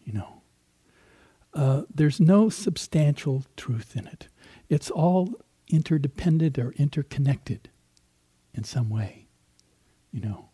you 0.05 0.13
know, 0.13 0.43
uh, 1.55 1.83
there's 1.93 2.21
no 2.21 2.49
substantial 2.49 3.45
truth 3.57 3.97
in 3.97 4.07
it. 4.07 4.29
It's 4.69 4.91
all 4.91 5.35
interdependent 5.69 6.59
or 6.59 6.73
interconnected 6.73 7.69
in 8.55 8.65
some 8.65 8.91
way, 8.91 9.27
you 10.13 10.21
know. 10.21 10.49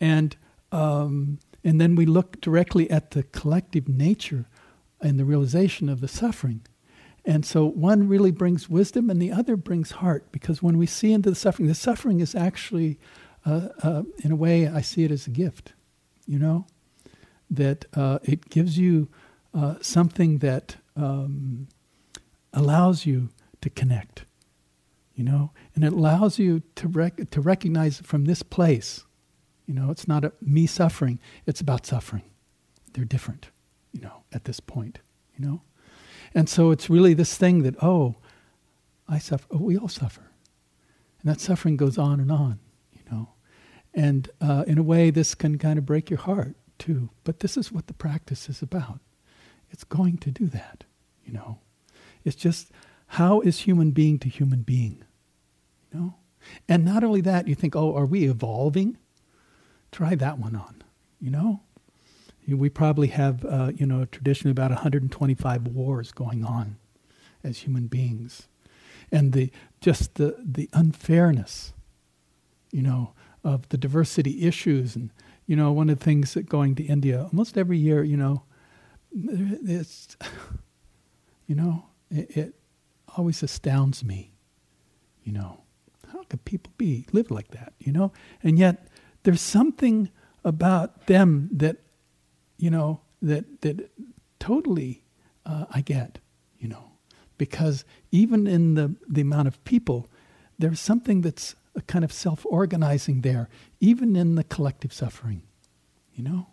And 0.00 0.36
um, 0.70 1.38
and 1.64 1.80
then 1.80 1.94
we 1.94 2.06
look 2.06 2.40
directly 2.40 2.90
at 2.90 3.12
the 3.12 3.22
collective 3.22 3.88
nature 3.88 4.46
and 5.02 5.18
the 5.18 5.24
realization 5.24 5.88
of 5.88 6.00
the 6.00 6.08
suffering. 6.08 6.62
And 7.24 7.44
so 7.44 7.64
one 7.66 8.08
really 8.08 8.32
brings 8.32 8.68
wisdom 8.68 9.08
and 9.08 9.20
the 9.20 9.30
other 9.30 9.56
brings 9.56 9.92
heart 9.92 10.32
because 10.32 10.62
when 10.62 10.76
we 10.78 10.86
see 10.86 11.12
into 11.12 11.30
the 11.30 11.36
suffering, 11.36 11.68
the 11.68 11.74
suffering 11.74 12.20
is 12.20 12.34
actually, 12.34 12.98
uh, 13.46 13.68
uh, 13.82 14.02
in 14.24 14.32
a 14.32 14.36
way, 14.36 14.66
I 14.66 14.80
see 14.80 15.04
it 15.04 15.10
as 15.10 15.26
a 15.26 15.30
gift, 15.30 15.72
you 16.26 16.38
know, 16.38 16.66
that 17.50 17.84
uh, 17.94 18.18
it 18.24 18.48
gives 18.48 18.78
you 18.78 19.08
uh, 19.54 19.76
something 19.80 20.38
that 20.38 20.76
um, 20.96 21.68
allows 22.52 23.06
you 23.06 23.28
to 23.60 23.70
connect, 23.70 24.24
you 25.14 25.22
know, 25.22 25.52
and 25.74 25.84
it 25.84 25.92
allows 25.92 26.38
you 26.38 26.62
to, 26.76 26.88
rec- 26.88 27.30
to 27.30 27.40
recognize 27.40 28.00
from 28.00 28.24
this 28.24 28.42
place, 28.42 29.04
you 29.66 29.74
know, 29.74 29.90
it's 29.90 30.08
not 30.08 30.24
a, 30.24 30.32
me 30.40 30.66
suffering, 30.66 31.20
it's 31.46 31.60
about 31.60 31.86
suffering. 31.86 32.24
They're 32.94 33.04
different, 33.04 33.48
you 33.92 34.00
know, 34.00 34.24
at 34.32 34.44
this 34.44 34.60
point, 34.60 34.98
you 35.36 35.44
know. 35.44 35.62
And 36.34 36.48
so 36.48 36.70
it's 36.70 36.90
really 36.90 37.14
this 37.14 37.36
thing 37.36 37.62
that, 37.62 37.82
oh, 37.82 38.16
I 39.08 39.18
suffer. 39.18 39.46
Oh, 39.50 39.58
we 39.58 39.76
all 39.76 39.88
suffer. 39.88 40.30
And 41.20 41.30
that 41.30 41.40
suffering 41.40 41.76
goes 41.76 41.98
on 41.98 42.20
and 42.20 42.32
on, 42.32 42.58
you 42.92 43.02
know. 43.10 43.30
And 43.94 44.30
uh, 44.40 44.64
in 44.66 44.78
a 44.78 44.82
way, 44.82 45.10
this 45.10 45.34
can 45.34 45.58
kind 45.58 45.78
of 45.78 45.86
break 45.86 46.10
your 46.10 46.18
heart 46.18 46.56
too. 46.78 47.10
But 47.24 47.40
this 47.40 47.56
is 47.56 47.70
what 47.70 47.86
the 47.86 47.92
practice 47.92 48.48
is 48.48 48.62
about. 48.62 49.00
It's 49.70 49.84
going 49.84 50.18
to 50.18 50.30
do 50.30 50.46
that, 50.48 50.84
you 51.24 51.32
know. 51.32 51.58
It's 52.24 52.36
just 52.36 52.70
how 53.06 53.40
is 53.40 53.60
human 53.60 53.90
being 53.90 54.18
to 54.20 54.28
human 54.28 54.62
being, 54.62 55.04
you 55.92 55.98
know. 55.98 56.14
And 56.68 56.84
not 56.84 57.04
only 57.04 57.20
that, 57.20 57.46
you 57.46 57.54
think, 57.54 57.76
oh, 57.76 57.94
are 57.94 58.06
we 58.06 58.24
evolving? 58.24 58.96
Try 59.90 60.14
that 60.16 60.38
one 60.38 60.56
on, 60.56 60.82
you 61.20 61.30
know. 61.30 61.60
We 62.48 62.68
probably 62.68 63.08
have, 63.08 63.44
uh, 63.44 63.72
you 63.74 63.86
know, 63.86 64.04
traditionally 64.04 64.50
about 64.50 64.70
125 64.70 65.68
wars 65.68 66.12
going 66.12 66.44
on 66.44 66.76
as 67.44 67.58
human 67.58 67.86
beings. 67.86 68.48
And 69.10 69.32
the, 69.32 69.50
just 69.80 70.14
the, 70.14 70.36
the 70.44 70.68
unfairness, 70.72 71.72
you 72.70 72.82
know, 72.82 73.12
of 73.44 73.68
the 73.68 73.76
diversity 73.76 74.46
issues. 74.46 74.96
And, 74.96 75.10
you 75.46 75.56
know, 75.56 75.72
one 75.72 75.90
of 75.90 75.98
the 75.98 76.04
things 76.04 76.34
that 76.34 76.48
going 76.48 76.74
to 76.76 76.82
India 76.82 77.22
almost 77.24 77.58
every 77.58 77.78
year, 77.78 78.02
you 78.02 78.16
know, 78.16 78.42
it's, 79.14 80.16
you 81.46 81.54
know, 81.54 81.86
it, 82.10 82.36
it 82.36 82.54
always 83.16 83.42
astounds 83.42 84.02
me, 84.02 84.32
you 85.22 85.32
know, 85.32 85.60
how 86.12 86.22
could 86.24 86.44
people 86.44 86.72
be, 86.78 87.06
live 87.12 87.30
like 87.30 87.50
that, 87.50 87.72
you 87.78 87.92
know? 87.92 88.12
And 88.42 88.58
yet 88.58 88.88
there's 89.22 89.40
something 89.40 90.10
about 90.44 91.06
them 91.06 91.48
that 91.52 91.76
you 92.62 92.70
know, 92.70 93.00
that, 93.20 93.60
that 93.62 93.90
totally 94.38 95.02
uh, 95.44 95.64
I 95.72 95.80
get, 95.80 96.20
you 96.60 96.68
know, 96.68 96.92
because 97.36 97.84
even 98.12 98.46
in 98.46 98.74
the, 98.74 98.94
the 99.08 99.22
amount 99.22 99.48
of 99.48 99.62
people, 99.64 100.08
there's 100.60 100.78
something 100.78 101.22
that's 101.22 101.56
a 101.74 101.82
kind 101.82 102.04
of 102.04 102.12
self 102.12 102.46
organizing 102.46 103.22
there, 103.22 103.48
even 103.80 104.14
in 104.14 104.36
the 104.36 104.44
collective 104.44 104.92
suffering, 104.92 105.42
you 106.14 106.22
know? 106.22 106.46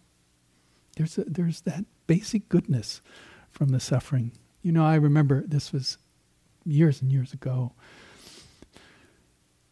There's, 0.98 1.16
a, 1.20 1.26
there's 1.26 1.62
that 1.62 1.86
basic 2.08 2.50
goodness 2.50 3.02
from 3.52 3.70
the 3.70 3.80
suffering. 3.80 4.32
You 4.64 4.72
know, 4.72 4.84
I 4.84 4.96
remember 4.96 5.44
this 5.46 5.72
was 5.72 6.00
years 6.66 7.04
and 7.04 7.12
years 7.12 7.34
ago. 7.34 7.74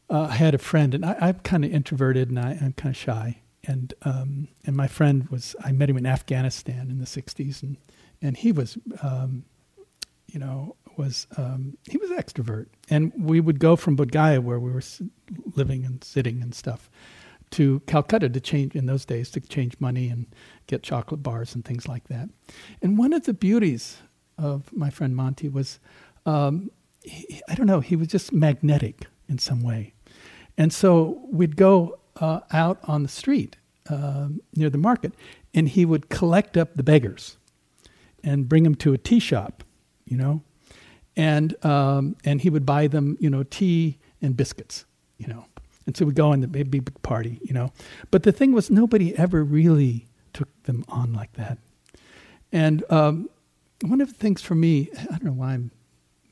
Uh, 0.07 0.27
I 0.29 0.35
had 0.35 0.53
a 0.53 0.59
friend, 0.59 0.93
and 0.93 1.03
I, 1.03 1.29
am 1.29 1.39
kind 1.39 1.65
of 1.65 1.73
introverted 1.73 2.29
and 2.29 2.39
I, 2.39 2.59
I'm 2.61 2.73
kind 2.73 2.93
of 2.93 2.95
shy 2.95 3.41
and 3.68 3.93
um, 4.03 4.47
and 4.65 4.76
my 4.76 4.88
friend 4.88 5.28
was 5.30 5.55
I 5.63 5.72
met 5.72 5.89
him 5.89 5.97
in 5.97 6.05
Afghanistan 6.05 6.89
in 6.89 6.99
the 6.99 7.05
'60s, 7.05 7.61
and 7.61 7.78
and 8.22 8.38
he 8.38 8.51
was, 8.51 8.78
um, 9.03 9.43
you 10.28 10.39
know, 10.39 10.76
was 10.97 11.28
um, 11.38 11.78
he 11.89 11.97
was 11.97 12.09
extrovert, 12.09 12.68
and 12.89 13.11
we 13.15 13.39
would 13.39 13.59
go 13.59 13.76
from 13.76 13.97
Bodh 13.97 14.11
Gaya 14.11 14.41
where 14.41 14.59
we 14.59 14.72
were 14.72 14.84
living 15.55 15.86
and 15.86 16.03
sitting 16.03 16.41
and 16.41 16.55
stuff, 16.55 16.89
to 17.51 17.82
Calcutta 17.82 18.30
to 18.30 18.39
change 18.39 18.76
in 18.76 18.86
those 18.86 19.05
days 19.05 19.30
to 19.32 19.41
change 19.41 19.76
money 19.80 20.09
and 20.09 20.26
get 20.65 20.82
chocolate 20.82 21.22
bars 21.22 21.53
and 21.53 21.63
things 21.63 21.88
like 21.88 22.07
that. 22.07 22.30
And 22.82 22.97
one 22.97 23.13
of 23.13 23.26
the 23.26 23.34
beauties 23.34 23.97
of 24.38 24.72
my 24.74 24.89
friend 24.89 25.15
Monty 25.15 25.49
was, 25.49 25.80
um, 26.26 26.72
he, 27.03 27.41
I 27.49 27.55
don't 27.55 27.68
know, 27.68 27.82
he 27.82 27.95
was 27.95 28.07
just 28.07 28.32
magnetic 28.32 29.07
in 29.28 29.38
some 29.38 29.61
way, 29.61 29.93
and 30.57 30.72
so 30.72 31.22
we'd 31.30 31.57
go 31.57 31.99
uh, 32.20 32.41
out 32.51 32.80
on 32.84 33.03
the 33.03 33.09
street 33.09 33.57
uh, 33.89 34.28
near 34.55 34.70
the 34.70 34.78
market, 34.78 35.13
and 35.53 35.70
he 35.70 35.86
would 35.86 36.09
collect 36.09 36.57
up 36.57 36.76
the 36.76 36.84
beggars 36.84 37.38
and 38.24 38.49
bring 38.49 38.63
them 38.63 38.76
to 38.76 38.93
a 38.93 38.97
tea 38.97 39.20
shop, 39.20 39.63
you 40.05 40.18
know, 40.18 40.41
and 41.15 41.63
um, 41.65 42.15
and 42.24 42.41
he 42.41 42.49
would 42.49 42.65
buy 42.65 42.88
them, 42.88 43.18
you 43.20 43.30
know, 43.30 43.43
tea 43.43 43.97
and 44.22 44.36
biscuits, 44.36 44.86
you 45.18 45.28
know. 45.28 45.45
And 45.86 45.95
so 45.95 46.05
we 46.05 46.11
go 46.11 46.34
in 46.34 46.41
the 46.41 46.47
big 46.47 47.01
party, 47.01 47.39
you 47.41 47.53
know. 47.53 47.72
But 48.11 48.24
the 48.24 48.34
thing 48.34 48.51
was, 48.51 48.70
nobody 48.70 49.18
ever 49.18 49.43
really 49.43 50.05
took 50.34 50.49
them 50.63 50.84
on 50.89 51.13
like 51.13 51.34
that. 51.34 51.57
And 52.51 52.84
um, 52.89 53.30
one 53.82 54.01
of 54.01 54.09
the 54.09 54.13
things 54.13 54.41
for 54.41 54.55
me, 54.55 54.89
I 54.99 55.03
don't 55.05 55.24
know 55.24 55.32
why 55.32 55.53
I'm 55.53 55.72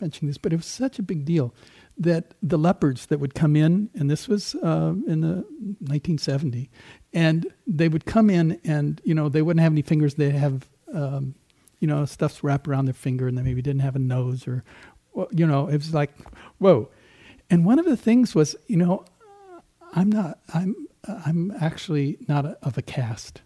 mentioning 0.01 0.27
this, 0.29 0.37
but 0.37 0.51
it 0.51 0.57
was 0.57 0.65
such 0.65 0.99
a 0.99 1.03
big 1.03 1.23
deal 1.23 1.53
that 1.97 2.33
the 2.43 2.57
leopards 2.57 3.05
that 3.07 3.19
would 3.19 3.33
come 3.33 3.55
in, 3.55 3.89
and 3.93 4.09
this 4.09 4.27
was 4.27 4.55
uh, 4.55 4.93
in 5.07 5.21
the 5.21 5.45
1970, 5.79 6.69
and 7.13 7.47
they 7.65 7.87
would 7.87 8.05
come 8.05 8.29
in 8.29 8.59
and, 8.63 9.01
you 9.05 9.15
know, 9.15 9.29
they 9.29 9.41
wouldn't 9.41 9.61
have 9.61 9.71
any 9.71 9.81
fingers. 9.81 10.15
They'd 10.15 10.35
have, 10.35 10.69
um, 10.93 11.35
you 11.79 11.87
know, 11.87 12.03
stuffs 12.05 12.43
wrapped 12.43 12.67
around 12.67 12.85
their 12.85 12.93
finger 12.93 13.27
and 13.27 13.37
they 13.37 13.41
maybe 13.41 13.61
didn't 13.61 13.81
have 13.81 13.95
a 13.95 13.99
nose 13.99 14.47
or, 14.47 14.63
you 15.31 15.47
know, 15.47 15.67
it 15.67 15.77
was 15.77 15.93
like, 15.93 16.11
whoa. 16.57 16.89
And 17.49 17.65
one 17.65 17.79
of 17.79 17.85
the 17.85 17.95
things 17.95 18.35
was, 18.35 18.55
you 18.67 18.75
know, 18.75 19.05
I'm 19.93 20.11
not, 20.11 20.39
I'm, 20.53 20.75
I'm 21.07 21.53
actually 21.59 22.17
not 22.27 22.45
a, 22.45 22.57
of 22.61 22.77
a 22.77 22.81
caste. 22.81 23.41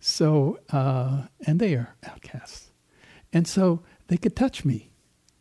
So, 0.00 0.60
uh, 0.70 1.22
and 1.46 1.58
they 1.58 1.74
are 1.74 1.96
outcasts. 2.06 2.70
And 3.32 3.46
so 3.48 3.82
they 4.08 4.16
could 4.16 4.36
touch 4.36 4.64
me, 4.64 4.87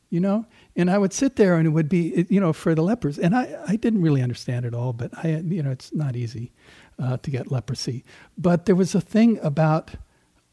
you 0.10 0.20
know? 0.20 0.46
And 0.76 0.90
I 0.90 0.98
would 0.98 1.14
sit 1.14 1.36
there 1.36 1.56
and 1.56 1.68
it 1.68 1.72
would 1.72 1.90
be, 1.90 2.26
you 2.30 2.40
know, 2.40 2.54
for 2.54 2.76
the 2.76 2.82
lepers. 2.82 3.18
And 3.18 3.36
I, 3.36 3.58
I 3.68 3.76
didn't 3.76 4.02
really 4.02 4.22
understand 4.22 4.66
it 4.66 4.74
all, 4.74 4.94
but 4.94 5.12
I, 5.18 5.44
you 5.46 5.64
know, 5.64 5.72
it's 5.72 5.94
not 5.94 6.16
easy 6.16 6.52
uh, 7.00 7.18
to 7.18 7.32
get 7.32 7.52
leprosy. 7.52 8.04
But 8.38 8.66
there 8.66 8.76
was 8.76 8.96
a 8.96 9.02
thing 9.02 9.40
about 9.42 9.92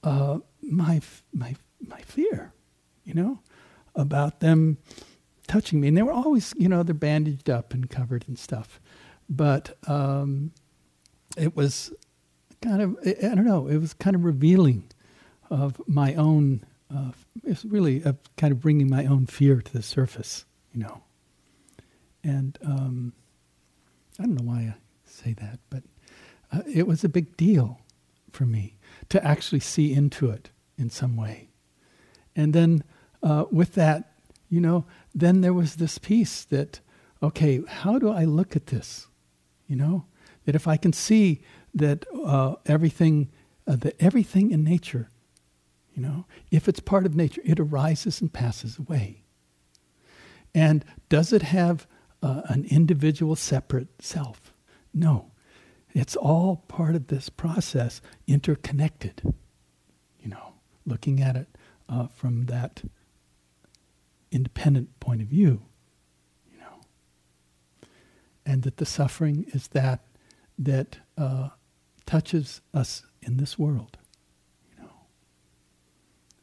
uh, 0.03 0.39
my, 0.63 1.01
my, 1.33 1.55
my 1.87 2.01
fear, 2.01 2.53
you 3.05 3.15
know, 3.15 3.41
about 3.95 4.41
them 4.41 4.79
touching 5.47 5.81
me. 5.81 5.89
And 5.89 5.97
they 5.97 6.03
were 6.03 6.13
always, 6.13 6.55
you 6.57 6.69
know, 6.69 6.83
they're 6.83 6.95
bandaged 6.95 7.51
up 7.51 7.75
and 7.75 7.89
covered 7.89 8.25
and 8.27 8.39
stuff. 8.39 8.81
But 9.29 9.77
um, 9.89 10.53
it 11.37 11.57
was 11.57 11.93
kind 12.61 12.83
of, 12.83 12.97
I 13.07 13.35
don't 13.35 13.45
know, 13.45 13.67
it 13.67 13.79
was 13.79 13.95
kind 13.95 14.17
of 14.17 14.25
revealing 14.25 14.85
of 15.51 15.81
my 15.87 16.15
own, 16.15 16.65
uh, 16.95 17.11
it's 17.45 17.65
really 17.65 18.03
a 18.03 18.17
kind 18.37 18.53
of 18.53 18.61
bringing 18.61 18.89
my 18.89 19.07
own 19.07 19.27
fear 19.27 19.61
to 19.61 19.73
the 19.73 19.83
surface, 19.83 20.45
you 20.73 20.81
know. 20.81 21.03
And 22.23 22.59
um, 22.65 23.13
I 24.19 24.25
don't 24.25 24.37
know 24.37 24.45
why 24.45 24.61
I 24.61 24.75
say 25.05 25.35
that, 25.35 25.59
but 25.71 25.83
uh, 26.53 26.63
it 26.73 26.87
was 26.87 27.05
a 27.05 27.09
big 27.09 27.37
deal 27.37 27.81
for 28.31 28.47
me 28.47 28.77
to 29.09 29.25
actually 29.25 29.61
see 29.61 29.93
into 29.93 30.31
it 30.31 30.51
in 30.79 30.91
some 30.91 31.17
way. 31.17 31.49
And 32.37 32.53
then 32.53 32.85
uh, 33.23 33.45
with 33.51 33.75
that, 33.75 34.13
you 34.49 34.61
know, 34.61 34.87
then 35.15 35.41
there 35.41 35.53
was 35.53 35.77
this 35.77 35.99
piece 35.99 36.45
that, 36.45 36.81
okay, 37.23 37.63
how 37.67 37.99
do 37.99 38.11
I 38.11 38.25
look 38.25 38.57
at 38.57 38.67
this? 38.67 39.09
You 39.67 39.77
know, 39.77 40.05
that 40.45 40.55
if 40.55 40.69
I 40.69 40.77
can 40.77 40.93
see 40.93 41.41
that 41.75 42.05
uh, 42.25 42.55
everything, 42.67 43.31
uh, 43.67 43.77
that 43.77 43.97
everything 44.01 44.51
in 44.51 44.63
nature, 44.63 45.11
you 45.95 46.03
know, 46.03 46.27
if 46.51 46.69
it's 46.69 46.81
part 46.81 47.07
of 47.07 47.15
nature, 47.15 47.41
it 47.45 47.61
arises 47.61 48.21
and 48.21 48.33
passes 48.33 48.79
away. 48.79 49.23
And 50.55 50.85
does 51.09 51.33
it 51.33 51.43
have 51.43 51.87
uh, 52.23 52.43
an 52.47 52.65
individual, 52.65 53.37
separate 53.37 53.89
self? 54.01 54.53
No. 54.93 55.31
It's 55.93 56.17
all 56.17 56.65
part 56.69 56.97
of 56.97 57.07
this 57.07 57.29
process, 57.29 58.01
interconnected. 58.27 59.23
You 60.21 60.31
know, 60.31 60.55
looking 60.85 61.21
at 61.21 61.37
it 61.37 61.49
uh, 61.89 62.09
from 62.09 62.47
that 62.47 62.83
independent 64.33 64.99
point 64.99 65.23
of 65.23 65.29
view 65.29 65.63
you 66.51 66.59
know, 66.59 67.89
and 68.45 68.63
that 68.63 68.79
the 68.79 68.87
suffering 68.87 69.45
is 69.53 69.69
that 69.69 70.05
that 70.59 70.99
uh, 71.17 71.51
touches 72.07 72.61
us 72.73 73.03
in 73.23 73.37
this 73.37 73.59
world, 73.59 73.99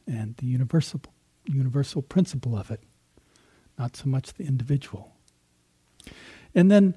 and 0.06 0.36
the 0.36 0.46
universal 0.46 1.00
universal 1.44 2.02
principle 2.02 2.56
of 2.56 2.70
it, 2.70 2.80
not 3.78 3.96
so 3.96 4.08
much 4.08 4.34
the 4.34 4.44
individual. 4.44 5.12
And 6.54 6.70
then 6.70 6.94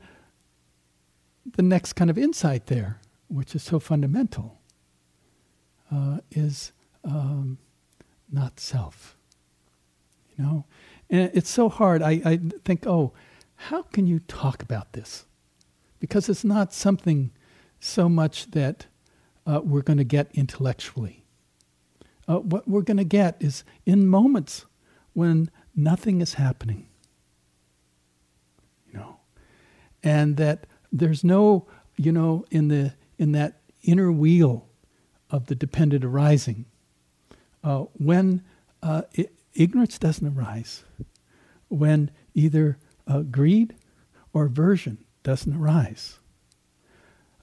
the 1.56 1.64
next 1.64 1.94
kind 1.94 2.10
of 2.10 2.18
insight 2.18 2.68
there, 2.68 3.00
which 3.28 3.56
is 3.56 3.64
so 3.64 3.80
fundamental, 3.80 4.60
uh, 5.92 6.20
is 6.32 6.74
um, 7.04 7.58
not 8.32 8.60
self. 8.60 9.18
You 10.38 10.44
know, 10.44 10.66
and 11.10 11.32
it's 11.34 11.50
so 11.50 11.70
hard. 11.70 12.02
I, 12.02 12.22
I 12.26 12.40
think, 12.66 12.86
oh, 12.86 13.14
how 13.56 13.84
can 13.84 14.06
you 14.06 14.20
talk 14.20 14.62
about 14.62 14.94
this? 14.94 15.26
Because 16.00 16.28
it's 16.28 16.44
not 16.44 16.74
something 16.74 17.32
so 17.80 18.10
much 18.10 18.52
that 18.52 18.88
uh, 19.48 19.62
we're 19.64 19.82
going 19.82 19.98
to 19.98 20.04
get 20.04 20.30
intellectually. 20.34 21.25
Uh, 22.28 22.40
what 22.40 22.68
we're 22.68 22.82
going 22.82 22.98
to 22.98 23.04
get 23.04 23.38
is 23.40 23.64
in 23.86 24.08
moments 24.08 24.66
when 25.14 25.50
nothing 25.76 26.22
is 26.22 26.36
happening, 26.36 26.88
you 28.88 28.98
know, 28.98 29.18
and 30.04 30.38
that 30.38 30.66
there's 30.92 31.24
no, 31.24 31.68
you 31.98 32.12
know, 32.12 32.46
in 32.52 32.68
the 32.68 32.94
in 33.18 33.32
that 33.34 33.62
inner 33.84 34.12
wheel 34.12 34.68
of 35.30 35.46
the 35.48 35.56
dependent 35.56 36.04
arising, 36.04 36.66
uh, 37.64 37.86
when 37.94 38.44
uh, 38.82 39.04
it, 39.14 39.34
ignorance 39.54 39.98
doesn't 39.98 40.38
arise, 40.38 40.84
when 41.68 42.12
either 42.34 42.78
uh, 43.08 43.22
greed 43.22 43.76
or 44.34 44.46
aversion 44.46 44.98
doesn't 45.24 45.56
arise, 45.56 46.20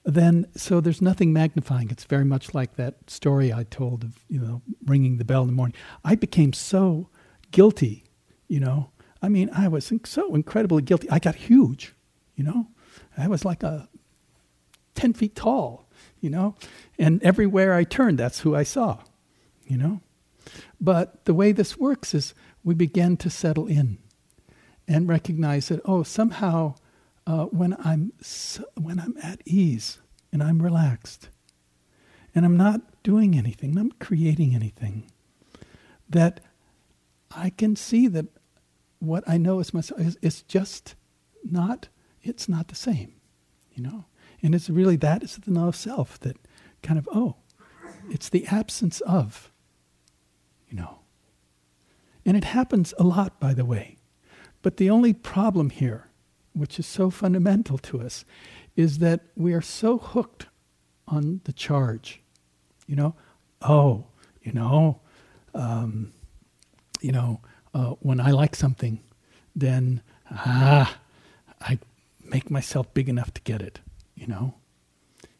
then 0.05 0.47
so 0.55 0.81
there's 0.81 1.01
nothing 1.01 1.31
magnifying. 1.31 1.89
It's 1.89 2.03
very 2.03 2.25
much 2.25 2.53
like 2.53 2.75
that 2.75 3.09
story 3.09 3.53
I 3.53 3.63
told 3.63 4.03
of 4.03 4.19
you 4.27 4.39
know 4.39 4.61
ringing 4.85 5.17
the 5.17 5.25
bell 5.25 5.41
in 5.41 5.47
the 5.47 5.53
morning. 5.53 5.75
I 6.03 6.15
became 6.15 6.53
so 6.53 7.09
guilty, 7.51 8.03
you 8.47 8.59
know. 8.59 8.91
I 9.21 9.29
mean, 9.29 9.49
I 9.53 9.69
was 9.69 9.91
so 10.03 10.35
incredibly 10.35 10.81
guilty. 10.81 11.09
I 11.09 11.19
got 11.19 11.35
huge, 11.35 11.93
you 12.35 12.43
know. 12.43 12.67
I 13.17 13.27
was 13.27 13.45
like 13.45 13.63
a 13.63 13.87
ten 14.95 15.13
feet 15.13 15.35
tall, 15.35 15.87
you 16.19 16.29
know, 16.29 16.55
and 16.99 17.23
everywhere 17.23 17.73
I 17.73 17.83
turned, 17.85 18.17
that's 18.19 18.41
who 18.41 18.55
I 18.55 18.63
saw, 18.63 18.99
you 19.65 19.77
know. 19.77 20.01
But 20.81 21.23
the 21.23 21.33
way 21.33 21.53
this 21.53 21.77
works 21.77 22.13
is 22.13 22.33
we 22.63 22.75
begin 22.75 23.15
to 23.17 23.29
settle 23.29 23.67
in 23.67 23.97
and 24.87 25.07
recognize 25.07 25.69
that 25.69 25.79
oh 25.85 26.03
somehow 26.03 26.75
uh, 27.25 27.45
when 27.45 27.75
I'm 27.79 28.11
when 28.75 28.99
I'm 28.99 29.15
at 29.21 29.41
ease 29.45 29.99
and 30.31 30.43
I'm 30.43 30.61
relaxed 30.61 31.29
and 32.35 32.45
I'm 32.45 32.57
not 32.57 32.81
doing 33.03 33.37
anything, 33.37 33.77
I'm 33.77 33.87
not 33.87 33.99
creating 33.99 34.55
anything, 34.55 35.09
that 36.09 36.41
I 37.35 37.49
can 37.49 37.75
see 37.75 38.07
that 38.07 38.25
what 38.99 39.23
I 39.27 39.37
know 39.37 39.59
is 39.59 39.73
myself 39.73 39.99
is, 39.99 40.17
is 40.21 40.41
just 40.43 40.95
not 41.43 41.89
it's 42.21 42.47
not 42.47 42.69
the 42.69 42.75
same, 42.75 43.13
you 43.73 43.83
no, 43.83 44.05
and 44.41 44.55
it's 44.55 44.69
really 44.69 44.95
that 44.97 45.23
is 45.23 45.35
the 45.35 45.51
know 45.51 45.67
of 45.67 45.75
self 45.75 46.19
that 46.21 46.37
kind 46.81 46.97
of 46.97 47.07
oh, 47.13 47.35
it's 48.09 48.29
the 48.29 48.45
absence 48.47 49.01
of, 49.01 49.51
you 50.67 50.75
know, 50.77 50.99
and 52.25 52.35
it 52.35 52.43
happens 52.43 52.93
a 52.97 53.03
lot 53.03 53.39
by 53.39 53.53
the 53.53 53.65
way. 53.65 53.97
But 54.61 54.77
the 54.77 54.89
only 54.89 55.13
problem 55.13 55.69
here, 55.69 56.07
which 56.53 56.79
is 56.79 56.85
so 56.85 57.09
fundamental 57.09 57.77
to 57.79 58.01
us, 58.01 58.25
is 58.75 58.99
that 58.99 59.21
we 59.35 59.53
are 59.53 59.61
so 59.61 59.97
hooked 59.97 60.47
on 61.07 61.41
the 61.43 61.53
charge. 61.53 62.21
You 62.87 62.95
know, 62.95 63.15
oh, 63.61 64.05
you 64.41 64.51
know, 64.51 64.99
um, 65.53 66.13
you 67.01 67.11
know, 67.11 67.41
uh, 67.73 67.91
when 67.99 68.19
I 68.19 68.31
like 68.31 68.55
something, 68.55 69.01
then 69.55 70.01
ah, 70.31 70.97
I 71.61 71.79
make 72.23 72.49
myself 72.49 72.93
big 72.93 73.09
enough 73.09 73.33
to 73.33 73.41
get 73.41 73.61
it. 73.61 73.79
You 74.15 74.27
know, 74.27 74.55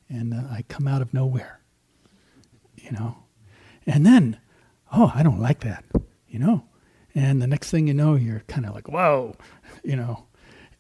and 0.09 0.33
uh, 0.33 0.43
I 0.51 0.63
come 0.67 0.87
out 0.87 1.01
of 1.01 1.13
nowhere. 1.13 1.59
You 2.77 2.91
know, 2.91 3.17
and 3.85 4.05
then, 4.05 4.37
oh, 4.91 5.11
I 5.15 5.23
don't 5.23 5.39
like 5.39 5.61
that. 5.61 5.85
You 6.27 6.39
know, 6.39 6.65
and 7.15 7.41
the 7.41 7.47
next 7.47 7.69
thing 7.71 7.87
you 7.87 7.93
know, 7.93 8.15
you're 8.15 8.43
kind 8.47 8.65
of 8.65 8.73
like, 8.73 8.87
whoa, 8.87 9.35
you 9.83 9.95
know. 9.95 10.25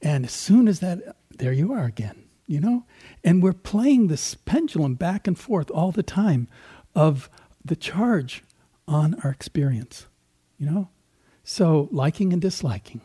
And 0.03 0.25
as 0.25 0.31
soon 0.31 0.67
as 0.67 0.81
that, 0.81 1.15
there 1.37 1.53
you 1.53 1.73
are 1.73 1.85
again, 1.85 2.25
you 2.45 2.59
know. 2.59 2.85
And 3.23 3.41
we're 3.41 3.53
playing 3.53 4.07
this 4.07 4.35
pendulum 4.35 4.93
back 4.95 5.25
and 5.27 5.39
forth 5.39 5.71
all 5.71 5.91
the 5.91 6.03
time 6.03 6.47
of 6.93 7.29
the 7.65 7.75
charge 7.75 8.43
on 8.87 9.15
our 9.23 9.31
experience, 9.31 10.05
you 10.57 10.69
know. 10.69 10.89
So 11.43 11.89
liking 11.91 12.31
and 12.33 12.41
disliking. 12.41 13.01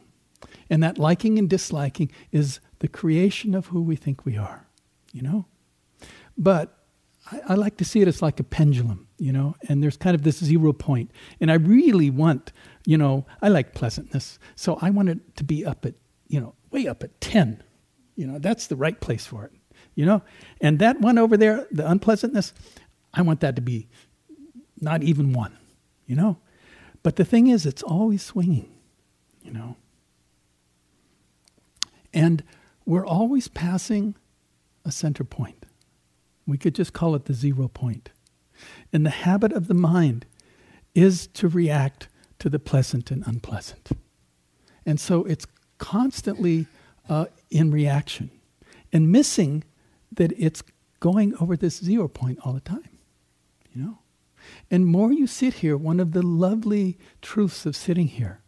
And 0.69 0.83
that 0.83 0.99
liking 0.99 1.39
and 1.39 1.49
disliking 1.49 2.11
is 2.31 2.61
the 2.81 2.89
creation 2.89 3.55
of 3.55 3.69
who 3.69 3.81
we 3.81 3.97
think 3.97 4.27
we 4.27 4.37
are, 4.37 4.67
you 5.13 5.23
know. 5.23 5.47
But 6.37 6.77
I, 7.31 7.41
I 7.51 7.55
like 7.55 7.77
to 7.79 7.85
see 7.85 8.03
it 8.03 8.09
as 8.09 8.21
like 8.21 8.39
a 8.39 8.45
pendulum, 8.45 9.07
you 9.19 9.33
know, 9.33 9.57
and 9.69 9.83
there's 9.83 9.97
kind 9.97 10.15
of 10.15 10.23
this 10.23 10.45
zero 10.45 10.73
point. 10.73 11.11
And 11.41 11.51
I 11.51 11.55
really 11.55 12.11
want 12.11 12.53
you 12.89 12.97
know, 12.97 13.27
I 13.43 13.49
like 13.49 13.75
pleasantness. 13.75 14.39
So 14.57 14.79
I 14.81 14.89
want 14.89 15.11
it 15.11 15.37
to 15.37 15.45
be 15.45 15.63
up 15.67 15.85
at, 15.85 15.93
you 16.27 16.41
know, 16.41 16.55
way 16.71 16.87
up 16.87 17.03
at 17.03 17.21
10, 17.21 17.63
You 18.19 18.27
know, 18.27 18.41
that's 18.41 18.67
the 18.67 18.75
right 18.75 19.01
place 19.01 19.27
for 19.27 19.45
it. 19.45 19.53
You 19.95 20.05
know, 20.05 20.23
and 20.61 20.81
that 20.81 21.01
one 21.01 21.19
over 21.19 21.37
there, 21.37 21.69
the 21.71 21.89
unpleasantness, 21.89 22.53
I 23.15 23.23
want 23.23 23.41
that 23.41 23.55
to 23.57 23.63
be 23.63 23.89
not 24.81 25.05
even 25.05 25.33
one. 25.33 25.57
You 26.07 26.17
know, 26.17 26.39
but 27.05 27.15
the 27.17 27.25
thing 27.25 27.47
is, 27.47 27.65
it's 27.65 27.83
always 27.83 28.23
swinging. 28.23 28.71
You 29.43 29.53
know, 29.53 29.77
and 32.13 32.43
we're 32.85 33.07
always 33.07 33.47
passing 33.47 34.17
a 34.85 34.91
center 34.91 35.23
point. 35.23 35.65
We 36.45 36.59
could 36.59 36.75
just 36.75 36.93
call 36.93 37.15
it 37.15 37.27
the 37.27 37.35
zero 37.35 37.69
point. 37.69 38.11
And 38.93 39.07
the 39.07 39.11
habit 39.11 39.53
of 39.53 39.69
the 39.69 39.75
mind 39.75 40.27
is 40.93 41.29
to 41.29 41.47
react 41.47 42.09
to 42.41 42.49
the 42.49 42.59
pleasant 42.59 43.13
and 43.13 43.23
unpleasant. 43.27 43.91
And 44.85 44.99
so 44.99 45.25
it's 45.25 45.47
constantly 45.79 46.67
uh, 47.09 47.27
in 47.51 47.71
reaction 47.71 48.31
and 48.93 49.11
missing 49.11 49.65
that 50.13 50.33
it's 50.37 50.63
going 51.01 51.35
over 51.41 51.57
this 51.57 51.77
zero 51.79 52.09
point 52.09 52.39
all 52.45 52.53
the 52.53 52.61
time, 52.61 52.89
you 53.73 53.83
know? 53.83 53.99
And 54.71 54.87
more 54.87 55.13
you 55.13 55.27
sit 55.27 55.55
here, 55.55 55.77
one 55.77 56.01
of 56.01 56.13
the 56.13 56.23
lovely 56.23 56.99
truths 57.21 57.67
of 57.67 57.77
sitting 57.77 58.09
here 58.09 58.41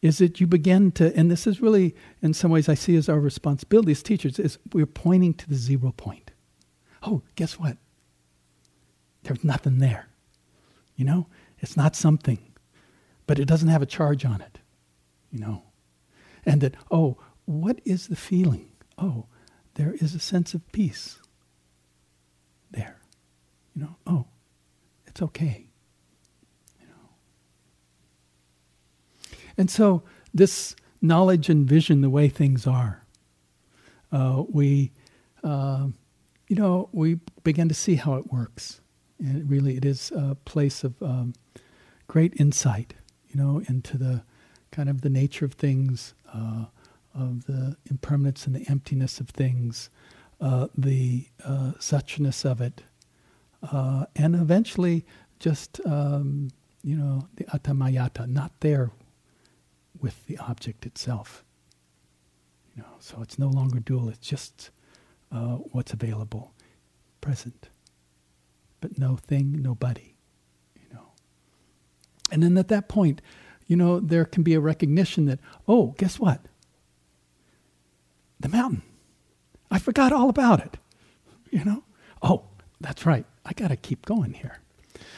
is 0.00 0.18
that 0.18 0.40
you 0.40 0.46
begin 0.46 0.92
to, 0.92 1.14
and 1.16 1.30
this 1.30 1.46
is 1.46 1.60
really, 1.60 1.94
in 2.22 2.32
some 2.32 2.50
ways, 2.50 2.68
I 2.68 2.74
see 2.74 2.94
as 2.96 3.08
our 3.08 3.18
responsibility 3.18 3.92
as 3.92 4.02
teachers, 4.02 4.38
is 4.38 4.58
we're 4.72 4.86
pointing 4.86 5.34
to 5.34 5.48
the 5.48 5.56
zero 5.56 5.92
point. 5.96 6.30
Oh, 7.02 7.22
guess 7.34 7.58
what? 7.58 7.76
There's 9.24 9.42
nothing 9.42 9.78
there. 9.78 10.08
You 10.94 11.04
know, 11.04 11.26
it's 11.58 11.76
not 11.76 11.96
something, 11.96 12.38
but 13.26 13.38
it 13.38 13.46
doesn't 13.46 13.68
have 13.68 13.82
a 13.82 13.86
charge 13.86 14.24
on 14.24 14.40
it. 14.40 14.58
You 15.32 15.40
know, 15.40 15.62
and 16.48 16.60
that, 16.62 16.74
oh, 16.90 17.18
what 17.44 17.80
is 17.84 18.08
the 18.08 18.16
feeling? 18.16 18.70
Oh, 18.96 19.26
there 19.74 19.94
is 20.00 20.14
a 20.14 20.18
sense 20.18 20.54
of 20.54 20.72
peace 20.72 21.18
there. 22.70 22.98
You 23.74 23.82
know, 23.82 23.96
oh, 24.06 24.26
it's 25.06 25.22
okay. 25.22 25.66
And 29.58 29.68
so, 29.68 30.04
this 30.32 30.76
knowledge 31.02 31.48
and 31.48 31.68
vision, 31.68 32.00
the 32.00 32.08
way 32.08 32.28
things 32.28 32.64
are, 32.64 33.04
uh, 34.12 34.44
we, 34.48 34.92
uh, 35.42 35.88
you 36.46 36.56
know, 36.56 36.88
we 36.92 37.18
begin 37.42 37.68
to 37.68 37.74
see 37.74 37.96
how 37.96 38.14
it 38.14 38.32
works. 38.32 38.80
And 39.18 39.50
really, 39.50 39.76
it 39.76 39.84
is 39.84 40.12
a 40.12 40.36
place 40.44 40.84
of 40.84 41.02
um, 41.02 41.34
great 42.06 42.34
insight, 42.36 42.94
you 43.28 43.40
know, 43.40 43.60
into 43.68 43.98
the 43.98 44.22
kind 44.70 44.88
of 44.88 45.00
the 45.00 45.10
nature 45.10 45.44
of 45.44 45.54
things, 45.54 46.14
uh, 46.32 46.66
of 47.14 47.46
the 47.46 47.76
impermanence 47.90 48.46
and 48.46 48.54
the 48.54 48.68
emptiness 48.68 49.20
of 49.20 49.28
things, 49.30 49.90
uh, 50.40 50.68
the 50.76 51.26
uh, 51.44 51.72
suchness 51.78 52.44
of 52.44 52.60
it, 52.60 52.82
uh, 53.72 54.06
and 54.14 54.34
eventually 54.34 55.04
just, 55.40 55.80
um, 55.84 56.50
you 56.82 56.96
know, 56.96 57.28
the 57.36 57.44
atammayata, 57.44 58.28
not 58.28 58.52
there 58.60 58.90
with 60.00 60.26
the 60.26 60.38
object 60.38 60.86
itself. 60.86 61.44
You 62.76 62.82
know, 62.82 62.96
so 63.00 63.20
it's 63.22 63.38
no 63.38 63.48
longer 63.48 63.80
dual. 63.80 64.08
It's 64.08 64.26
just 64.26 64.70
uh, 65.32 65.56
what's 65.72 65.92
available, 65.92 66.54
present, 67.20 67.68
but 68.80 68.98
no 68.98 69.16
thing, 69.16 69.60
nobody. 69.60 70.14
You 70.76 70.94
know, 70.94 71.08
and 72.30 72.42
then 72.42 72.56
at 72.56 72.68
that 72.68 72.88
point, 72.88 73.20
you 73.68 73.76
know, 73.76 74.00
there 74.00 74.24
can 74.24 74.42
be 74.42 74.54
a 74.54 74.60
recognition 74.60 75.26
that 75.26 75.38
oh, 75.68 75.94
guess 75.98 76.18
what? 76.18 76.40
The 78.40 78.48
mountain. 78.48 78.82
I 79.70 79.78
forgot 79.78 80.12
all 80.12 80.28
about 80.28 80.60
it. 80.60 80.76
You 81.50 81.64
know, 81.64 81.84
oh, 82.22 82.44
that's 82.80 83.06
right. 83.06 83.24
I 83.44 83.52
got 83.52 83.68
to 83.68 83.76
keep 83.76 84.04
going 84.04 84.34
here. 84.34 84.58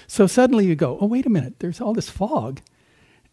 So 0.06 0.26
suddenly 0.26 0.66
you 0.66 0.76
go, 0.76 0.98
oh, 1.00 1.06
wait 1.06 1.26
a 1.26 1.30
minute. 1.30 1.60
There's 1.60 1.80
all 1.80 1.94
this 1.94 2.10
fog 2.10 2.60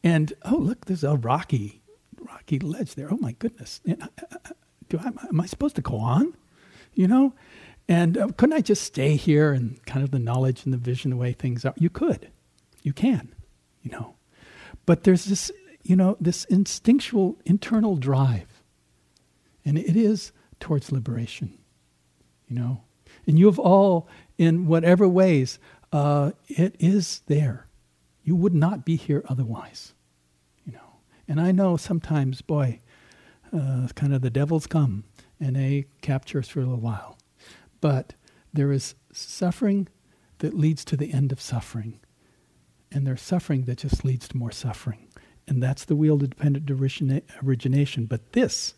and 0.04 0.34
oh, 0.44 0.58
look, 0.58 0.86
there's 0.86 1.04
a 1.04 1.16
rocky, 1.16 1.82
rocky 2.20 2.60
ledge 2.60 2.96
there. 2.96 3.12
Oh 3.12 3.18
my 3.18 3.34
goodness! 3.34 3.82
Uh, 3.88 3.96
uh, 4.02 4.36
uh, 4.46 4.50
do 4.90 5.00
I, 5.00 5.08
am 5.08 5.42
I 5.42 5.46
supposed 5.46 5.76
to 5.78 5.82
go 5.82 5.98
on? 5.98 6.36
You 6.94 7.08
know, 7.08 7.34
and 7.88 8.18
uh, 8.18 8.28
couldn't 8.38 8.56
I 8.56 8.62
just 8.62 8.84
stay 8.84 9.16
here 9.16 9.52
and 9.52 9.84
kind 9.86 10.04
of 10.04 10.12
the 10.12 10.20
knowledge 10.20 10.64
and 10.66 10.74
the 10.74 10.78
vision, 10.78 11.12
the 11.12 11.18
way 11.18 11.34
things 11.34 11.66
are? 11.66 11.74
You 11.78 11.90
could, 11.90 12.30
you 12.84 12.94
can, 12.94 13.34
you 13.82 13.92
know, 13.92 14.16
but 14.88 15.04
there's 15.04 15.26
this, 15.26 15.52
you 15.84 15.96
know, 15.96 16.18
this 16.20 16.46
instinctual 16.46 17.38
internal 17.46 17.96
drive, 17.96 18.64
and 19.64 19.78
it 19.78 19.96
is 19.96 20.32
towards 20.60 20.92
liberation, 20.92 21.60
you 22.48 22.56
know, 22.56 22.82
and 23.28 23.38
you 23.38 23.46
have 23.46 23.60
all, 23.60 24.08
in 24.40 24.66
whatever 24.66 25.08
ways, 25.08 25.60
uh, 25.92 26.32
it 26.48 26.76
is 26.80 27.22
there 27.28 27.68
you 28.28 28.36
would 28.36 28.54
not 28.54 28.84
be 28.84 28.98
here 28.98 29.24
otherwise. 29.30 29.94
You 30.66 30.74
know. 30.74 31.00
And 31.30 31.40
I 31.40 31.54
know 31.54 31.78
sometimes, 31.78 32.42
boy, 32.42 32.82
uh, 33.54 33.88
kind 33.96 34.14
of 34.14 34.22
the 34.22 34.30
devils 34.30 34.68
come 34.68 35.06
and 35.40 35.56
they 35.56 35.86
capture 36.02 36.40
us 36.40 36.50
for 36.50 36.60
a 36.60 36.64
little 36.64 36.82
while. 36.82 37.18
But 37.80 38.16
there 38.52 38.74
is 38.74 38.96
suffering 39.14 39.88
that 40.40 40.54
leads 40.54 40.84
to 40.86 40.98
the 40.98 41.14
end 41.14 41.32
of 41.32 41.40
suffering. 41.40 42.02
And 42.92 43.06
there's 43.06 43.22
suffering 43.22 43.64
that 43.66 43.80
just 43.80 44.06
leads 44.06 44.28
to 44.30 44.38
more 44.38 44.52
suffering. 44.52 45.08
And 45.48 45.62
that's 45.64 45.86
the 45.86 45.96
wheel 45.96 46.16
of 46.16 46.30
dependent 46.30 46.70
origination. 46.70 48.06
But 48.06 48.34
this, 48.34 48.76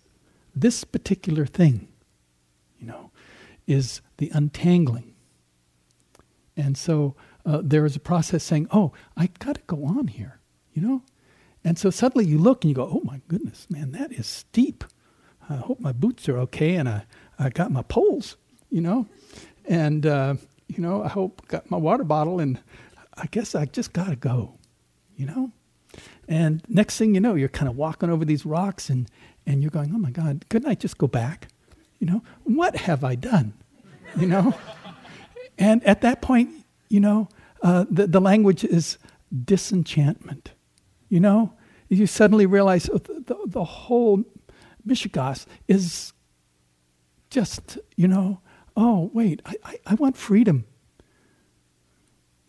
this 0.55 0.83
particular 0.83 1.45
thing, 1.45 1.87
you 2.79 2.87
know, 2.87 3.11
is 3.67 4.01
the 4.17 4.29
untangling. 4.33 5.13
And 6.55 6.77
so 6.77 7.15
uh, 7.45 7.61
there 7.63 7.85
is 7.85 7.95
a 7.95 7.99
process 7.99 8.43
saying, 8.43 8.67
oh, 8.71 8.91
I 9.15 9.29
got 9.39 9.55
to 9.55 9.61
go 9.67 9.85
on 9.85 10.07
here, 10.07 10.39
you 10.73 10.81
know? 10.81 11.03
And 11.63 11.77
so 11.77 11.89
suddenly 11.89 12.25
you 12.25 12.37
look 12.37 12.63
and 12.63 12.69
you 12.69 12.75
go, 12.75 12.89
oh 12.91 13.01
my 13.03 13.21
goodness, 13.27 13.67
man, 13.69 13.91
that 13.91 14.11
is 14.11 14.27
steep. 14.27 14.83
I 15.49 15.55
hope 15.55 15.79
my 15.79 15.91
boots 15.91 16.29
are 16.29 16.37
okay 16.39 16.75
and 16.75 16.87
I, 16.87 17.05
I 17.37 17.49
got 17.49 17.71
my 17.71 17.81
poles, 17.81 18.37
you 18.69 18.81
know? 18.81 19.07
And, 19.65 20.05
uh, 20.05 20.35
you 20.67 20.81
know, 20.81 21.03
I 21.03 21.07
hope 21.07 21.47
got 21.47 21.69
my 21.71 21.77
water 21.77 22.03
bottle 22.03 22.39
and 22.39 22.59
I 23.19 23.27
guess 23.27 23.55
I 23.55 23.65
just 23.65 23.93
got 23.93 24.07
to 24.07 24.15
go, 24.15 24.57
you 25.15 25.25
know? 25.25 25.51
And 26.27 26.63
next 26.67 26.97
thing 26.97 27.15
you 27.15 27.21
know, 27.21 27.35
you're 27.35 27.49
kind 27.49 27.69
of 27.69 27.75
walking 27.75 28.09
over 28.09 28.23
these 28.23 28.45
rocks 28.45 28.89
and, 28.89 29.09
and 29.45 29.61
you're 29.61 29.71
going, 29.71 29.91
oh 29.93 29.97
my 29.97 30.11
God, 30.11 30.45
couldn't 30.49 30.69
I 30.69 30.75
just 30.75 30.97
go 30.97 31.07
back? 31.07 31.47
You 31.99 32.07
know, 32.07 32.23
what 32.43 32.75
have 32.75 33.03
I 33.03 33.15
done? 33.15 33.53
You 34.17 34.27
know? 34.27 34.55
and 35.57 35.83
at 35.83 36.01
that 36.01 36.21
point, 36.21 36.51
you 36.89 36.99
know, 36.99 37.27
uh, 37.61 37.85
the, 37.89 38.07
the 38.07 38.21
language 38.21 38.63
is 38.63 38.97
disenchantment. 39.45 40.53
You 41.09 41.19
know, 41.19 41.53
you 41.89 42.05
suddenly 42.07 42.45
realize 42.45 42.89
oh, 42.89 42.99
the, 42.99 43.21
the, 43.25 43.37
the 43.45 43.63
whole 43.63 44.23
Mishigas 44.87 45.45
is 45.67 46.13
just, 47.29 47.77
you 47.95 48.07
know, 48.07 48.41
oh, 48.77 49.11
wait, 49.13 49.41
I, 49.45 49.55
I, 49.63 49.79
I 49.87 49.93
want 49.95 50.15
freedom. 50.15 50.65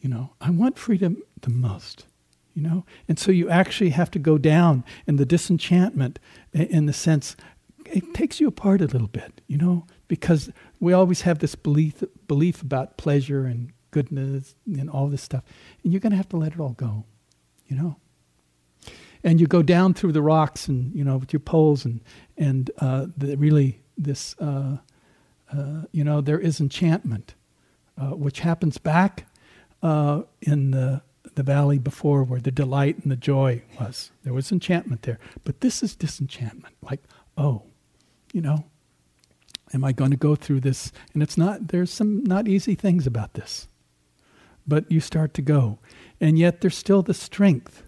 You 0.00 0.08
know, 0.08 0.34
I 0.40 0.50
want 0.50 0.78
freedom 0.78 1.22
the 1.42 1.50
most 1.50 2.06
you 2.52 2.60
know 2.60 2.84
and 3.08 3.16
so 3.16 3.30
you 3.30 3.48
actually 3.48 3.90
have 3.90 4.10
to 4.10 4.18
go 4.18 4.36
down 4.36 4.84
in 5.06 5.14
the 5.16 5.24
disenchantment 5.24 6.18
in 6.52 6.86
the 6.86 6.92
sense 6.92 7.36
it 7.86 8.12
takes 8.12 8.40
you 8.40 8.48
apart 8.48 8.80
a 8.80 8.86
little 8.86 9.06
bit 9.06 9.40
you 9.46 9.56
know 9.56 9.86
because 10.08 10.50
we 10.80 10.92
always 10.92 11.22
have 11.22 11.38
this 11.38 11.54
belief 11.54 12.02
belief 12.26 12.60
about 12.60 12.96
pleasure 12.96 13.46
and 13.46 13.72
goodness 13.90 14.54
and 14.66 14.88
all 14.90 15.08
this 15.08 15.22
stuff. 15.22 15.44
And 15.82 15.92
you're 15.92 16.00
going 16.00 16.10
to 16.10 16.16
have 16.16 16.28
to 16.30 16.36
let 16.36 16.52
it 16.52 16.60
all 16.60 16.70
go, 16.72 17.04
you 17.66 17.76
know. 17.76 17.96
And 19.22 19.40
you 19.40 19.46
go 19.46 19.62
down 19.62 19.94
through 19.94 20.12
the 20.12 20.22
rocks 20.22 20.66
and, 20.66 20.94
you 20.94 21.04
know, 21.04 21.18
with 21.18 21.32
your 21.32 21.40
poles 21.40 21.84
and, 21.84 22.00
and 22.38 22.70
uh, 22.78 23.06
the, 23.16 23.36
really 23.36 23.80
this, 23.98 24.34
uh, 24.38 24.78
uh, 25.52 25.82
you 25.92 26.04
know, 26.04 26.20
there 26.20 26.38
is 26.38 26.60
enchantment, 26.60 27.34
uh, 27.98 28.14
which 28.16 28.40
happens 28.40 28.78
back 28.78 29.26
uh, 29.82 30.22
in 30.42 30.70
the, 30.70 31.02
the 31.34 31.42
valley 31.42 31.78
before 31.78 32.24
where 32.24 32.40
the 32.40 32.50
delight 32.50 32.98
and 33.02 33.10
the 33.10 33.16
joy 33.16 33.62
was. 33.78 34.10
There 34.24 34.32
was 34.32 34.52
enchantment 34.52 35.02
there. 35.02 35.18
But 35.44 35.60
this 35.60 35.82
is 35.82 35.94
disenchantment. 35.94 36.74
Like, 36.82 37.02
oh, 37.36 37.62
you 38.32 38.40
know, 38.40 38.64
am 39.72 39.84
I 39.84 39.92
going 39.92 40.10
to 40.10 40.16
go 40.16 40.34
through 40.34 40.60
this? 40.60 40.92
And 41.14 41.22
it's 41.22 41.38
not, 41.38 41.68
there's 41.68 41.90
some 41.90 42.24
not 42.24 42.48
easy 42.48 42.74
things 42.74 43.06
about 43.06 43.34
this 43.34 43.68
but 44.70 44.90
you 44.90 45.00
start 45.00 45.34
to 45.34 45.42
go. 45.42 45.78
And 46.20 46.38
yet 46.38 46.60
there's 46.60 46.76
still 46.76 47.02
the 47.02 47.12
strength 47.12 47.82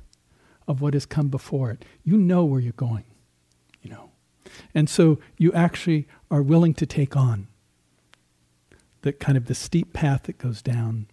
of 0.66 0.80
what 0.80 0.95
has 0.95 1.07
come 1.07 1.28
before 1.28 1.70
it. 1.70 1.84
You 2.05 2.16
know 2.16 2.45
where 2.45 2.61
you're 2.61 2.72
going, 2.72 3.05
you 3.82 3.90
know. 3.90 4.11
And 4.74 4.90
so 4.90 5.18
you 5.38 5.53
actually 5.53 6.09
are 6.30 6.43
willing 6.43 6.74
to 6.74 6.86
take 6.86 7.16
on 7.16 7.47
the 9.03 9.12
kind 9.12 9.38
of 9.38 9.47
the 9.47 9.55
steep 9.55 9.93
path 9.93 10.24
that 10.24 10.38
goes 10.38 10.61
down, 10.61 11.07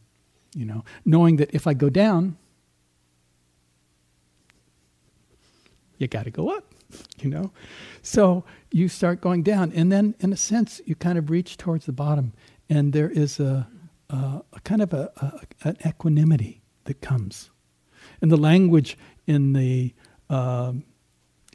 you 0.56 0.66
know, 0.66 0.84
knowing 1.06 1.38
that 1.38 1.54
if 1.54 1.68
I 1.68 1.74
go 1.74 1.90
down, 1.90 2.38
you 5.98 6.08
got 6.08 6.24
to 6.24 6.32
go 6.32 6.50
up, 6.50 6.74
you 7.20 7.30
know? 7.30 7.52
So 8.02 8.44
you 8.72 8.88
start 8.88 9.22
going 9.22 9.44
down. 9.44 9.72
And 9.74 9.92
then, 9.92 10.16
in 10.20 10.34
a 10.34 10.38
sense, 10.38 10.82
you 10.86 10.96
kind 10.96 11.18
of 11.18 11.30
reach 11.30 11.58
towards 11.58 11.86
the 11.86 11.92
bottom. 11.92 12.34
And 12.70 12.94
there 12.94 13.10
is 13.10 13.40
a, 13.40 13.68
a, 14.10 14.42
a 14.54 14.60
kind 14.64 14.82
of 14.82 14.94
a, 14.94 15.12
a, 15.18 15.68
an 15.68 15.78
equanimity 15.86 16.62
that 16.86 17.02
comes. 17.02 17.50
And 18.22 18.32
the 18.32 18.38
language 18.38 18.98
in 19.28 19.54
the 19.54 19.94
uh, 20.30 20.74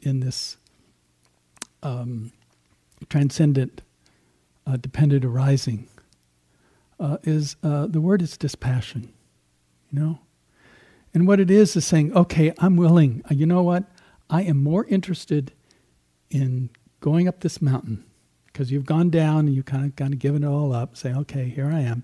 in 0.03 0.19
this 0.19 0.57
um, 1.83 2.31
transcendent 3.09 3.81
uh, 4.67 4.77
dependent 4.77 5.23
arising 5.23 5.87
uh, 6.99 7.17
is 7.23 7.55
uh, 7.63 7.87
the 7.87 8.01
word 8.01 8.21
is 8.21 8.37
dispassion, 8.37 9.13
you 9.91 9.99
know? 9.99 10.19
And 11.13 11.27
what 11.27 11.39
it 11.39 11.49
is 11.49 11.75
is 11.75 11.85
saying, 11.85 12.13
okay, 12.13 12.53
I'm 12.59 12.75
willing. 12.75 13.21
Uh, 13.29 13.33
you 13.33 13.45
know 13.45 13.63
what? 13.63 13.85
I 14.29 14.41
am 14.43 14.61
more 14.61 14.85
interested 14.85 15.53
in 16.29 16.69
going 16.99 17.27
up 17.27 17.41
this 17.41 17.61
mountain 17.61 18.03
because 18.47 18.71
you've 18.71 18.85
gone 18.85 19.09
down 19.09 19.47
and 19.47 19.55
you 19.55 19.63
kind 19.63 19.85
of 19.85 19.95
kind 19.95 20.13
of 20.13 20.19
given 20.19 20.43
it 20.43 20.47
all 20.47 20.73
up, 20.73 20.97
saying, 20.97 21.17
okay, 21.17 21.49
here 21.49 21.67
I 21.67 21.81
am. 21.81 22.03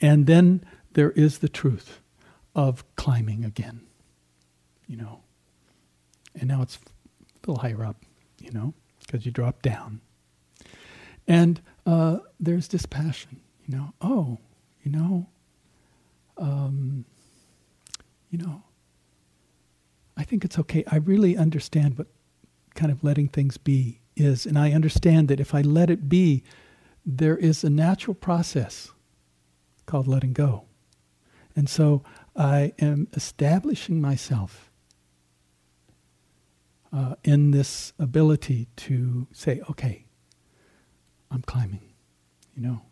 And 0.00 0.26
then 0.26 0.64
there 0.92 1.12
is 1.12 1.38
the 1.38 1.48
truth 1.48 2.00
of 2.54 2.84
climbing 2.96 3.44
again, 3.44 3.82
you 4.86 4.96
know. 4.96 5.20
And 6.34 6.48
now 6.48 6.62
it's 6.62 6.76
a 6.76 7.50
little 7.50 7.62
higher 7.62 7.84
up, 7.84 7.96
you 8.40 8.50
know, 8.50 8.74
because 9.00 9.24
you 9.24 9.32
drop 9.32 9.62
down. 9.62 10.00
And 11.26 11.60
uh, 11.86 12.18
there's 12.38 12.68
dispassion, 12.68 13.40
you 13.66 13.76
know. 13.76 13.92
Oh, 14.00 14.38
you 14.82 14.92
know, 14.92 15.26
um, 16.38 17.04
you 18.30 18.38
know, 18.38 18.62
I 20.16 20.24
think 20.24 20.44
it's 20.44 20.58
okay. 20.58 20.84
I 20.86 20.96
really 20.96 21.36
understand 21.36 21.98
what 21.98 22.06
kind 22.74 22.92
of 22.92 23.02
letting 23.02 23.28
things 23.28 23.56
be 23.56 24.00
is. 24.16 24.46
And 24.46 24.58
I 24.58 24.72
understand 24.72 25.28
that 25.28 25.40
if 25.40 25.54
I 25.54 25.62
let 25.62 25.90
it 25.90 26.08
be, 26.08 26.42
there 27.04 27.36
is 27.36 27.64
a 27.64 27.70
natural 27.70 28.14
process 28.14 28.90
called 29.86 30.06
letting 30.06 30.32
go. 30.32 30.64
And 31.54 31.68
so 31.68 32.02
I 32.34 32.72
am 32.78 33.08
establishing 33.14 34.00
myself 34.00 34.70
uh, 36.92 37.14
in 37.24 37.50
this 37.50 37.92
ability 37.98 38.68
to 38.76 39.26
say, 39.32 39.60
okay, 39.70 40.04
I'm 41.30 41.42
climbing, 41.42 41.92
you 42.54 42.62
know. 42.62 42.82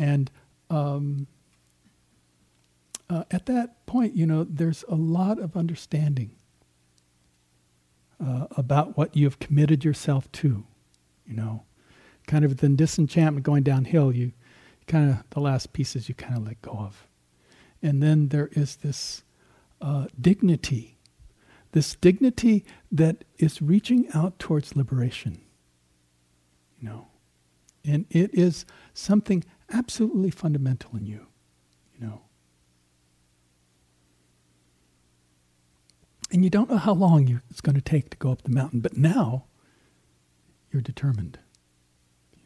And 0.00 0.30
um, 0.70 1.26
uh, 3.10 3.24
at 3.30 3.44
that 3.46 3.84
point, 3.84 4.14
you 4.16 4.24
know, 4.24 4.44
there's 4.44 4.82
a 4.88 4.94
lot 4.94 5.38
of 5.38 5.58
understanding 5.58 6.30
uh, 8.18 8.46
about 8.56 8.96
what 8.96 9.14
you've 9.14 9.38
committed 9.38 9.84
yourself 9.84 10.32
to, 10.32 10.64
you 11.26 11.34
know. 11.34 11.64
Kind 12.26 12.46
of 12.46 12.58
the 12.58 12.68
disenchantment 12.70 13.44
going 13.44 13.62
downhill, 13.62 14.10
you 14.10 14.32
kind 14.86 15.10
of, 15.10 15.24
the 15.30 15.40
last 15.40 15.74
pieces 15.74 16.08
you 16.08 16.14
kind 16.14 16.36
of 16.38 16.46
let 16.46 16.62
go 16.62 16.72
of. 16.72 17.06
And 17.82 18.02
then 18.02 18.28
there 18.28 18.48
is 18.52 18.76
this 18.76 19.22
uh, 19.82 20.06
dignity, 20.18 20.96
this 21.72 21.94
dignity 21.94 22.64
that 22.90 23.24
is 23.36 23.60
reaching 23.60 24.08
out 24.14 24.38
towards 24.38 24.76
liberation, 24.76 25.42
you 26.78 26.88
know. 26.88 27.08
And 27.84 28.06
it 28.10 28.34
is 28.34 28.64
something 28.94 29.44
absolutely 29.72 30.30
fundamental 30.30 30.96
in 30.96 31.06
you, 31.06 31.26
you 31.94 32.06
know. 32.06 32.22
And 36.32 36.44
you 36.44 36.50
don't 36.50 36.70
know 36.70 36.76
how 36.76 36.92
long 36.92 37.40
it's 37.50 37.60
going 37.60 37.74
to 37.74 37.80
take 37.80 38.10
to 38.10 38.16
go 38.16 38.30
up 38.30 38.42
the 38.42 38.50
mountain, 38.50 38.80
but 38.80 38.96
now 38.96 39.46
you're 40.70 40.82
determined. 40.82 41.38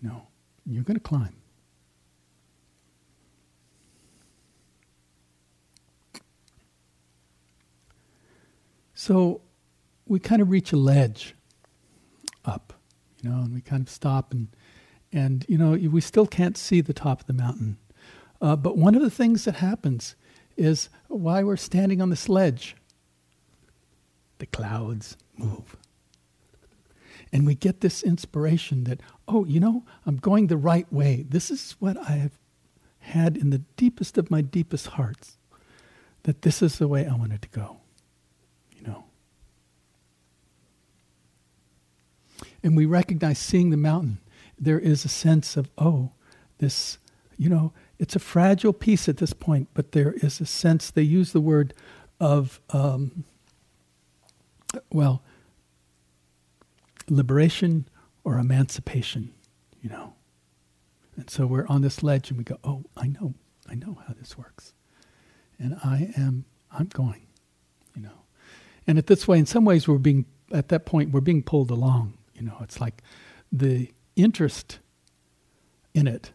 You 0.01 0.09
know, 0.09 0.27
you're 0.65 0.85
going 0.85 0.97
to 0.97 1.01
climb. 1.01 1.37
So 8.95 9.43
we 10.07 10.19
kind 10.19 10.41
of 10.41 10.51
reach 10.51 10.73
a 10.73 10.77
ledge 10.77 11.35
up, 12.45 12.73
you 13.21 13.29
know, 13.29 13.37
and 13.37 13.53
we 13.53 13.61
kind 13.61 13.83
of 13.83 13.91
stop 13.91 14.33
and 14.33 14.49
and 15.15 15.47
you 15.49 15.57
know 15.57 15.71
we 15.71 16.01
still 16.01 16.27
can't 16.27 16.59
see 16.59 16.83
the 16.83 16.93
top 16.93 17.21
of 17.23 17.27
the 17.27 17.33
mountain. 17.33 17.79
Uh, 18.43 18.57
but 18.57 18.77
one 18.77 18.95
of 18.95 19.01
the 19.01 19.11
things 19.11 19.45
that 19.45 19.57
happens 19.57 20.17
is 20.57 20.91
while 21.09 21.45
we're 21.45 21.57
standing 21.57 22.03
on 22.03 22.11
this 22.11 22.29
ledge, 22.29 22.77
the 24.39 24.47
clouds 24.47 25.17
move. 25.37 25.77
And 27.33 27.47
we 27.47 27.55
get 27.55 27.81
this 27.81 28.03
inspiration 28.03 28.85
that, 28.85 29.01
oh, 29.27 29.45
you 29.45 29.61
know, 29.61 29.85
I'm 30.05 30.19
going 30.19 30.49
the 30.49 30.57
right 30.57 30.93
way. 30.93 31.25
This 31.29 31.51
is 31.51 31.75
what 31.79 31.97
I 31.97 32.13
have 32.13 32.39
had 33.01 33.37
in 33.37 33.51
the 33.51 33.63
deepest 33.77 34.19
of 34.19 34.31
my 34.31 34.41
deepest 34.41 34.89
hearts, 34.89 35.39
that 36.25 36.43
this 36.43 36.63
is 36.63 36.79
the 36.79 36.89
way 36.89 37.07
I 37.07 37.15
wanted 37.15 37.43
to 37.43 37.49
go, 37.49 37.79
you 38.73 38.83
know. 38.83 39.05
And 42.63 42.77
we 42.77 42.87
recognize 42.87 43.39
seeing 43.39 43.71
the 43.71 43.77
mountain, 43.77 44.19
there 44.59 44.79
is 44.79 45.05
a 45.05 45.09
sense 45.09 45.57
of, 45.57 45.69
oh, 45.79 46.13
this, 46.59 46.99
you 47.37 47.49
know, 47.49 47.73
it's 47.99 48.17
a 48.17 48.21
fragile 48.21 48.73
piece 48.73 49.09
at 49.09 49.19
this 49.19 49.33
point, 49.33 49.69
but 49.75 49.93
there 49.93 50.13
is 50.13 50.41
a 50.41 50.47
sense, 50.47 50.91
they 50.91 51.03
use 51.03 51.33
the 51.33 51.41
word 51.41 51.75
of, 52.21 52.61
um, 52.71 53.25
well, 54.93 55.23
liberation 57.09 57.89
or 58.25 58.39
emancipation, 58.39 59.33
you 59.81 59.91
know. 59.91 60.15
And 61.17 61.31
so 61.31 61.47
we're 61.47 61.67
on 61.69 61.83
this 61.83 62.03
ledge 62.03 62.31
and 62.31 62.39
we 62.39 62.45
go, 62.45 62.59
oh, 62.65 62.85
I 62.97 63.07
know, 63.07 63.35
I 63.69 63.75
know 63.75 63.99
how 64.07 64.15
this 64.15 64.37
works. 64.37 64.75
And 65.59 65.77
I 65.85 66.13
am, 66.17 66.45
I'm 66.73 66.87
going, 66.87 67.27
you 67.95 68.03
know. 68.03 68.25
And 68.87 68.99
at 68.99 69.07
this 69.07 69.29
way, 69.29 69.39
in 69.39 69.47
some 69.47 69.65
ways, 69.65 69.87
we're 69.87 69.99
being, 69.99 70.27
at 70.53 70.69
that 70.69 70.85
point, 70.85 71.13
we're 71.13 71.21
being 71.21 71.43
pulled 71.43 71.71
along, 71.71 72.19
you 72.35 72.43
know. 72.43 72.57
It's 72.61 72.81
like 72.81 73.03
the 73.53 73.93
interest 74.17 74.79
in 75.95 76.07
it 76.07 76.33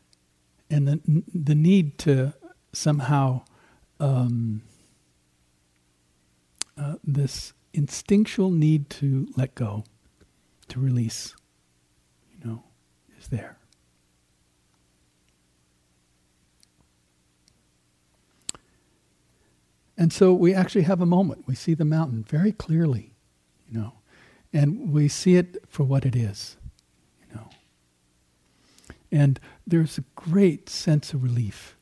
and 0.69 0.87
the, 0.87 1.23
the 1.33 1.55
need 1.55 1.97
to 1.99 2.33
somehow, 2.71 3.41
um, 3.99 4.61
uh, 6.77 6.95
this 7.03 7.53
instinctual 7.73 8.51
need 8.51 8.89
to 8.89 9.27
let 9.35 9.55
go, 9.55 9.83
to 10.67 10.79
release, 10.79 11.35
you 12.31 12.47
know, 12.47 12.63
is 13.19 13.27
there. 13.27 13.57
And 19.97 20.13
so 20.13 20.33
we 20.33 20.53
actually 20.53 20.83
have 20.83 21.01
a 21.01 21.05
moment. 21.05 21.43
We 21.45 21.55
see 21.55 21.73
the 21.73 21.83
mountain 21.83 22.23
very 22.23 22.53
clearly, 22.53 23.15
you 23.69 23.79
know, 23.79 23.93
and 24.53 24.93
we 24.93 25.09
see 25.09 25.35
it 25.35 25.57
for 25.67 25.83
what 25.83 26.05
it 26.05 26.15
is. 26.15 26.55
And 29.11 29.39
there's 29.65 29.97
a 29.97 30.03
great 30.15 30.69
sense 30.69 31.13
of 31.13 31.23
relief, 31.23 31.77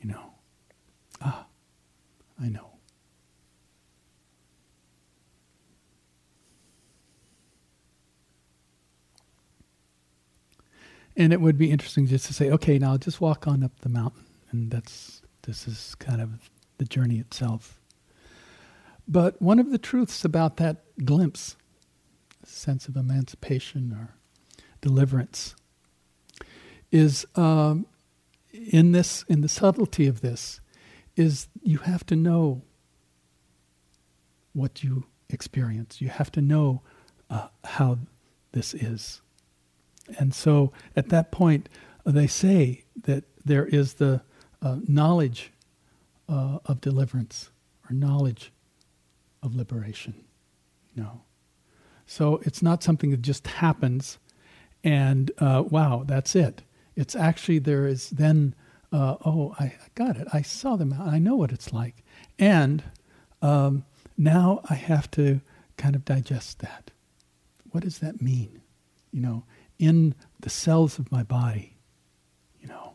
you 0.00 0.10
know. 0.10 0.34
Ah, 1.20 1.46
I 2.40 2.48
know. 2.48 2.72
And 11.16 11.32
it 11.32 11.40
would 11.40 11.58
be 11.58 11.70
interesting 11.70 12.06
just 12.06 12.26
to 12.26 12.32
say, 12.32 12.50
okay, 12.50 12.78
now 12.78 12.96
just 12.96 13.20
walk 13.20 13.46
on 13.46 13.62
up 13.62 13.78
the 13.80 13.88
mountain. 13.88 14.24
And 14.50 14.70
that's, 14.70 15.22
this 15.42 15.68
is 15.68 15.94
kind 15.96 16.20
of 16.20 16.50
the 16.78 16.84
journey 16.84 17.18
itself. 17.18 17.80
But 19.06 19.40
one 19.40 19.58
of 19.58 19.70
the 19.70 19.78
truths 19.78 20.24
about 20.24 20.56
that 20.56 20.84
glimpse, 21.04 21.56
sense 22.44 22.88
of 22.88 22.96
emancipation 22.96 23.92
or 23.92 24.16
deliverance, 24.80 25.54
is 26.92 27.26
um, 27.34 27.86
in 28.52 28.92
this, 28.92 29.24
in 29.28 29.40
the 29.40 29.48
subtlety 29.48 30.06
of 30.06 30.20
this, 30.20 30.60
is 31.16 31.48
you 31.62 31.78
have 31.78 32.06
to 32.06 32.14
know 32.14 32.62
what 34.52 34.84
you 34.84 35.04
experience. 35.30 36.00
You 36.00 36.08
have 36.08 36.30
to 36.32 36.40
know 36.40 36.82
uh, 37.30 37.48
how 37.64 37.98
this 38.52 38.74
is. 38.74 39.22
And 40.18 40.34
so 40.34 40.72
at 40.94 41.08
that 41.08 41.32
point, 41.32 41.68
uh, 42.04 42.12
they 42.12 42.26
say 42.26 42.84
that 43.02 43.24
there 43.44 43.66
is 43.66 43.94
the 43.94 44.22
uh, 44.60 44.76
knowledge 44.86 45.52
uh, 46.28 46.58
of 46.66 46.80
deliverance 46.80 47.50
or 47.88 47.94
knowledge 47.94 48.52
of 49.42 49.56
liberation. 49.56 50.14
No. 50.94 51.22
So 52.06 52.40
it's 52.44 52.62
not 52.62 52.82
something 52.82 53.10
that 53.10 53.22
just 53.22 53.46
happens 53.46 54.18
and 54.84 55.30
uh, 55.38 55.64
wow, 55.68 56.04
that's 56.06 56.34
it. 56.34 56.62
It's 56.96 57.16
actually 57.16 57.58
there 57.58 57.86
is 57.86 58.10
then, 58.10 58.54
uh, 58.92 59.16
oh, 59.24 59.54
I, 59.58 59.74
got 59.94 60.16
it. 60.16 60.28
I 60.32 60.42
saw 60.42 60.76
them. 60.76 60.94
I 60.98 61.18
know 61.18 61.36
what 61.36 61.52
it's 61.52 61.72
like. 61.72 62.02
And 62.38 62.82
um, 63.40 63.84
now 64.16 64.60
I 64.68 64.74
have 64.74 65.10
to 65.12 65.40
kind 65.76 65.96
of 65.96 66.04
digest 66.04 66.60
that. 66.60 66.90
What 67.70 67.84
does 67.84 67.98
that 67.98 68.20
mean? 68.20 68.60
You 69.10 69.20
know, 69.20 69.44
in 69.78 70.14
the 70.40 70.50
cells 70.50 70.98
of 70.98 71.10
my 71.10 71.22
body, 71.22 71.76
you 72.60 72.68
know. 72.68 72.94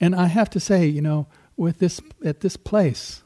And 0.00 0.14
I 0.14 0.26
have 0.26 0.50
to 0.50 0.60
say, 0.60 0.86
you 0.86 1.02
know, 1.02 1.26
with 1.56 1.78
this 1.78 2.00
at 2.24 2.40
this 2.40 2.56
place, 2.56 3.22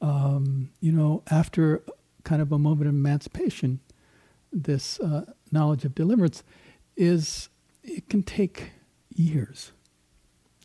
um, 0.00 0.70
you 0.80 0.92
know, 0.92 1.22
after 1.30 1.82
kind 2.24 2.42
of 2.42 2.52
a 2.52 2.58
moment 2.58 2.88
of 2.88 2.94
emancipation, 2.94 3.80
this 4.52 5.00
uh, 5.00 5.24
knowledge 5.50 5.84
of 5.84 5.94
deliverance 5.94 6.42
is 6.96 7.48
it 7.82 8.08
can 8.08 8.22
take 8.22 8.72
years, 9.18 9.72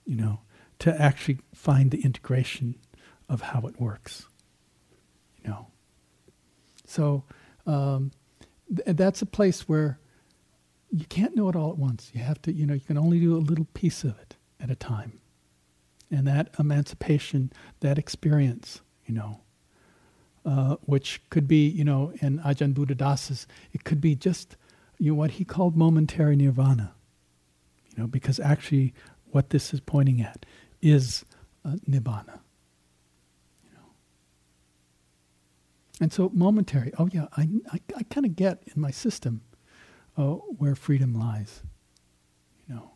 you 0.06 0.16
know, 0.16 0.42
to 0.80 1.02
actually 1.02 1.40
find 1.54 1.92
the 1.92 2.02
integration 2.02 2.76
of 3.30 3.42
how 3.42 3.62
it 3.62 3.80
works, 3.80 4.28
you 5.42 5.50
know. 5.50 5.68
So 6.86 7.24
um, 7.66 8.12
th- 8.68 8.98
that's 8.98 9.22
a 9.22 9.26
place 9.26 9.70
where 9.70 10.00
you 10.92 11.06
can't 11.06 11.36
know 11.36 11.48
it 11.50 11.56
all 11.56 11.72
at 11.72 11.78
once. 11.78 12.12
You 12.14 12.22
have 12.22 12.42
to, 12.44 12.52
you 12.52 12.66
know, 12.66 12.74
you 12.74 12.82
can 12.82 12.98
only 12.98 13.20
do 13.20 13.36
a 13.36 13.40
little 13.40 13.68
piece 13.74 14.04
of 14.04 14.20
it 14.20 14.36
at 14.60 14.70
a 14.70 14.76
time. 14.76 15.22
And 16.10 16.28
that 16.28 16.54
emancipation, 16.60 17.54
that 17.80 17.98
experience, 17.98 18.82
you 19.06 19.16
know, 19.16 19.42
uh, 20.46 20.76
which 20.82 21.22
could 21.30 21.48
be, 21.48 21.68
you 21.70 21.86
know, 21.86 22.12
in 22.22 22.40
Ajahn 22.40 22.74
Buddhadasa's, 22.74 23.48
it 23.72 23.84
could 23.86 24.02
be 24.02 24.16
just, 24.16 24.58
you 24.98 25.12
know, 25.12 25.16
what 25.16 25.32
he 25.32 25.46
called 25.46 25.78
momentary 25.78 26.36
nirvana, 26.36 26.94
you 27.92 28.02
know, 28.02 28.08
because 28.08 28.40
actually 28.40 28.94
what 29.32 29.50
this 29.50 29.74
is 29.74 29.80
pointing 29.80 30.22
at 30.22 30.46
is 30.82 31.26
uh, 31.66 31.76
nibbana. 31.90 32.40
You 33.64 33.72
know. 33.74 33.94
And 36.00 36.12
so 36.12 36.32
momentary, 36.34 36.92
oh 36.98 37.10
yeah, 37.12 37.28
I, 37.38 37.48
I, 37.72 37.80
I 37.98 38.04
kind 38.04 38.26
of 38.26 38.36
get 38.36 38.64
in 38.74 38.82
my 38.82 38.92
system 38.92 39.42
uh, 40.18 40.34
where 40.34 40.76
freedom 40.76 41.14
lies, 41.14 41.62
you 42.68 42.76
know. 42.76 42.92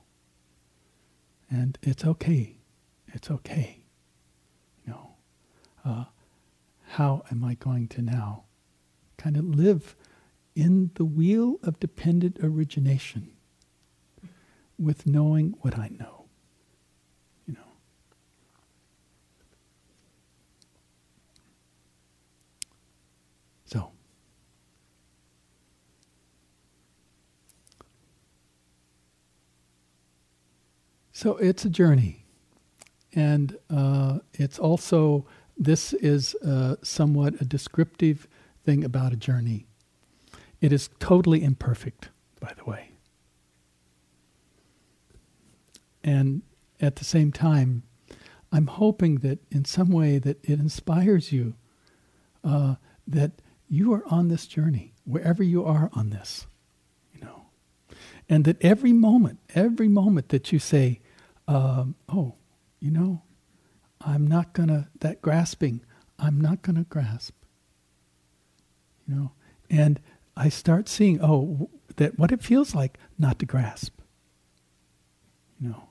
And 1.50 1.78
it's 1.82 2.06
okay. 2.06 2.58
It's 3.08 3.30
okay. 3.30 3.86
You 4.86 4.94
know. 4.94 5.16
Uh, 5.84 6.06
how 6.88 7.24
am 7.32 7.44
I 7.44 7.56
going 7.56 7.88
to 7.90 8.02
now 8.02 8.44
kind 9.18 9.38
of 9.38 9.46
live 9.46 9.96
in 10.56 10.92
the 10.96 11.06
wheel 11.06 11.60
of 11.64 11.80
dependent 11.80 12.38
origination 12.42 13.35
with 14.78 15.06
knowing 15.06 15.56
what 15.62 15.78
I 15.78 15.90
know? 15.90 16.26
You 17.48 17.54
know. 17.54 17.60
So. 23.66 23.92
So 31.12 31.38
it's 31.38 31.66
a 31.66 31.70
journey. 31.70 32.26
And 33.14 33.58
uh, 33.70 34.20
it's 34.34 34.60
also, 34.60 35.26
this 35.58 35.94
is 35.94 36.36
uh, 36.46 36.76
somewhat 36.84 37.40
a 37.40 37.46
descriptive 37.46 38.28
thing 38.66 38.84
about 38.84 39.14
a 39.14 39.16
journey. 39.16 39.68
It 40.60 40.74
is 40.74 40.90
totally 41.00 41.42
imperfect, 41.44 42.10
by 42.42 42.54
the 42.58 42.70
way. 42.70 42.95
And 46.06 46.44
at 46.80 46.98
the 46.98 47.04
same 47.04 47.32
time, 47.32 47.84
I'm 48.52 48.68
hoping 48.68 49.16
that 49.18 49.40
in 49.52 49.66
some 49.66 49.90
way 49.90 50.20
that 50.20 50.38
it 50.44 50.60
inspires 50.60 51.32
you 51.32 51.56
uh, 52.44 52.76
that 53.08 53.32
you 53.68 53.92
are 53.92 54.04
on 54.08 54.28
this 54.28 54.46
journey, 54.46 54.94
wherever 55.04 55.42
you 55.42 55.66
are 55.66 55.90
on 55.94 56.12
this, 56.12 56.46
you 57.12 57.22
know. 57.22 57.48
And 58.30 58.46
that 58.46 58.64
every 58.64 58.94
moment, 58.94 59.40
every 59.56 59.88
moment 59.88 60.30
that 60.30 60.52
you 60.54 60.60
say, 60.60 61.02
um, 61.48 61.96
oh, 62.08 62.36
you 62.80 62.92
know, 62.92 63.24
I'm 64.00 64.28
not 64.28 64.54
to, 64.54 64.88
that 65.00 65.24
grasping, 65.24 65.82
I'm 66.20 66.40
not 66.40 66.62
to 66.64 66.74
grasp. 66.84 67.34
You 69.08 69.16
know, 69.16 69.32
and 69.70 70.00
I 70.38 70.50
start 70.50 70.88
seeing, 70.88 71.20
oh, 71.22 71.70
that 71.96 72.20
what 72.20 72.32
it 72.32 72.44
feels 72.44 72.76
like 72.76 73.00
not 73.18 73.40
to 73.40 73.46
grasp. 73.46 74.00
You 75.60 75.70
know, 75.70 75.90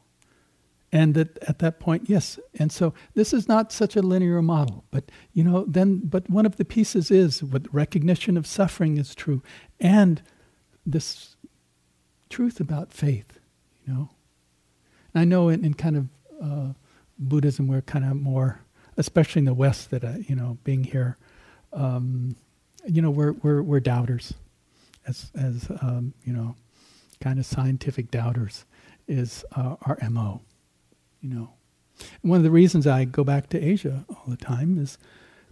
and 0.94 1.14
that 1.14 1.36
at 1.42 1.58
that 1.58 1.80
point, 1.80 2.08
yes. 2.08 2.38
And 2.56 2.70
so 2.70 2.94
this 3.14 3.32
is 3.32 3.48
not 3.48 3.72
such 3.72 3.96
a 3.96 4.00
linear 4.00 4.40
model, 4.40 4.84
but 4.92 5.10
you 5.32 5.42
know, 5.42 5.64
then, 5.66 6.02
but 6.04 6.30
one 6.30 6.46
of 6.46 6.54
the 6.54 6.64
pieces 6.64 7.10
is 7.10 7.42
what 7.42 7.74
recognition 7.74 8.36
of 8.36 8.46
suffering 8.46 8.96
is 8.96 9.12
true, 9.12 9.42
and 9.80 10.22
this 10.86 11.34
truth 12.30 12.60
about 12.60 12.92
faith. 12.92 13.40
You 13.84 13.92
know, 13.92 14.10
I 15.16 15.24
know 15.24 15.48
in, 15.48 15.64
in 15.64 15.74
kind 15.74 15.96
of 15.96 16.08
uh, 16.40 16.72
Buddhism, 17.18 17.66
we're 17.66 17.82
kind 17.82 18.04
of 18.04 18.14
more, 18.14 18.60
especially 18.96 19.40
in 19.40 19.46
the 19.46 19.54
West, 19.54 19.90
that 19.90 20.04
uh, 20.04 20.18
you 20.28 20.36
know, 20.36 20.58
being 20.62 20.84
here, 20.84 21.18
um, 21.72 22.36
you 22.86 23.02
know, 23.02 23.10
we're 23.10 23.32
we're 23.32 23.62
we're 23.62 23.80
doubters, 23.80 24.34
as 25.08 25.32
as 25.34 25.68
um, 25.80 26.14
you 26.22 26.32
know, 26.32 26.54
kind 27.20 27.40
of 27.40 27.46
scientific 27.46 28.12
doubters 28.12 28.64
is 29.08 29.44
uh, 29.56 29.74
our 29.82 29.98
mo. 30.08 30.40
You 31.24 31.30
know, 31.30 31.50
one 32.20 32.36
of 32.36 32.44
the 32.44 32.50
reasons 32.50 32.86
I 32.86 33.04
go 33.04 33.24
back 33.24 33.48
to 33.50 33.62
Asia 33.62 34.04
all 34.10 34.24
the 34.28 34.36
time 34.36 34.78
is 34.78 34.98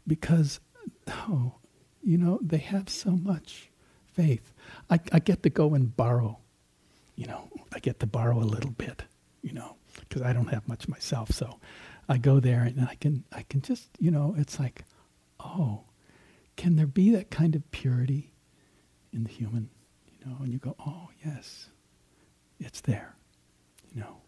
because, 0.07 0.61
oh, 1.09 1.55
you 2.03 2.18
know, 2.18 2.39
they 2.43 2.59
have 2.59 2.89
so 2.91 3.12
much 3.12 3.70
faith. 4.12 4.53
I, 4.91 5.01
I 5.12 5.18
get 5.18 5.43
to 5.45 5.51
go 5.51 5.75
and 5.75 5.97
borrow. 5.97 6.39
You 7.16 7.27
know, 7.27 7.49
I 7.73 7.79
get 7.79 8.01
to 8.01 8.07
borrow 8.07 8.39
a 8.39 8.45
little 8.45 8.73
bit 8.73 9.05
you 9.43 9.53
know, 9.53 9.77
because 10.01 10.23
I 10.23 10.33
don't 10.33 10.47
have 10.49 10.66
much 10.66 10.89
myself. 10.89 11.31
So 11.33 11.59
I 12.09 12.16
go 12.16 12.41
there 12.41 12.62
and 12.62 12.89
I 12.89 12.95
can, 12.95 13.25
I 13.33 13.43
can 13.43 13.61
just, 13.61 13.89
you 13.99 14.11
know, 14.11 14.35
it's 14.39 14.59
like, 14.59 14.85
oh, 15.41 15.83
can 16.57 16.77
there 16.77 16.87
be 16.87 17.11
that 17.11 17.31
kind 17.31 17.55
of 17.55 17.70
purity 17.73 18.33
in 19.12 19.25
the 19.25 19.31
human? 19.31 19.68
You 20.07 20.31
know, 20.31 20.37
and 20.41 20.53
you 20.53 20.59
go, 20.59 20.77
oh, 20.87 21.09
yes, 21.25 21.68
it's 22.61 22.81
there, 22.81 23.16
you 23.93 24.01
know. 24.01 24.22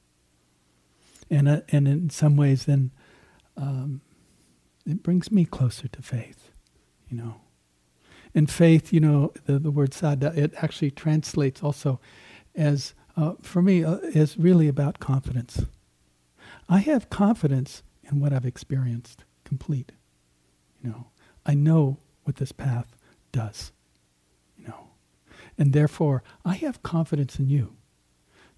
And, 1.30 1.48
uh, 1.48 1.60
and 1.70 1.88
in 1.88 2.10
some 2.10 2.36
ways, 2.36 2.64
then 2.66 2.90
um, 3.56 4.00
it 4.86 5.02
brings 5.02 5.32
me 5.32 5.44
closer 5.44 5.88
to 5.88 6.02
faith, 6.02 6.50
you 7.08 7.16
know. 7.16 7.40
And 8.34 8.50
faith, 8.50 8.92
you 8.92 9.00
know, 9.00 9.32
the, 9.46 9.58
the 9.58 9.70
word 9.70 9.92
saddha, 9.92 10.36
it 10.36 10.52
actually 10.56 10.90
translates 10.90 11.62
also 11.62 12.00
as 12.54 12.94
uh, 13.16 13.34
for 13.42 13.62
me, 13.62 13.84
uh, 13.84 13.96
is 14.02 14.36
really 14.36 14.68
about 14.68 14.98
confidence. 14.98 15.66
I 16.68 16.78
have 16.78 17.10
confidence 17.10 17.82
in 18.02 18.20
what 18.20 18.32
I've 18.32 18.46
experienced, 18.46 19.24
complete. 19.44 19.92
You 20.82 20.90
know, 20.90 21.06
I 21.46 21.54
know 21.54 21.98
what 22.24 22.36
this 22.36 22.52
path 22.52 22.96
does. 23.32 23.72
You 24.58 24.68
know, 24.68 24.88
and 25.56 25.72
therefore 25.72 26.22
I 26.44 26.54
have 26.54 26.82
confidence 26.82 27.38
in 27.38 27.48
you 27.48 27.76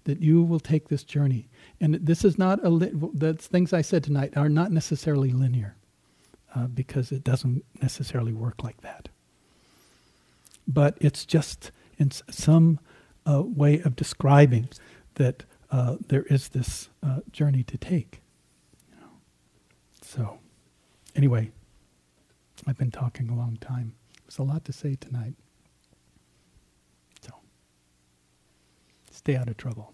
that 0.07 0.21
you 0.21 0.41
will 0.41 0.59
take 0.59 0.87
this 0.87 1.03
journey. 1.03 1.49
And 1.81 1.95
this 1.95 2.23
is 2.23 2.37
not 2.37 2.63
a 2.63 2.69
li- 2.69 2.93
the 3.13 3.33
things 3.33 3.73
I 3.73 3.81
said 3.81 4.05
tonight 4.05 4.37
are 4.37 4.47
not 4.47 4.71
necessarily 4.71 5.31
linear, 5.31 5.75
uh, 6.55 6.67
because 6.67 7.11
it 7.11 7.25
doesn't 7.25 7.65
necessarily 7.81 8.31
work 8.31 8.63
like 8.63 8.79
that. 8.81 9.09
But 10.65 10.97
it's 11.01 11.25
just 11.25 11.71
in 11.97 12.11
some 12.11 12.79
uh, 13.29 13.43
way 13.43 13.81
of 13.81 13.97
describing 13.97 14.69
that 15.15 15.43
uh, 15.71 15.97
there 16.07 16.23
is 16.23 16.49
this 16.49 16.87
uh, 17.03 17.19
journey 17.31 17.63
to 17.63 17.77
take. 17.77 18.21
You 18.89 19.01
know? 19.01 19.11
So, 20.01 20.39
anyway, 21.17 21.51
I've 22.65 22.77
been 22.77 22.91
talking 22.91 23.27
a 23.27 23.35
long 23.35 23.57
time. 23.59 23.93
There's 24.23 24.37
a 24.37 24.43
lot 24.43 24.63
to 24.65 24.71
say 24.71 24.95
tonight. 24.95 25.35
So, 27.21 27.33
stay 29.11 29.35
out 29.35 29.49
of 29.49 29.57
trouble. 29.57 29.93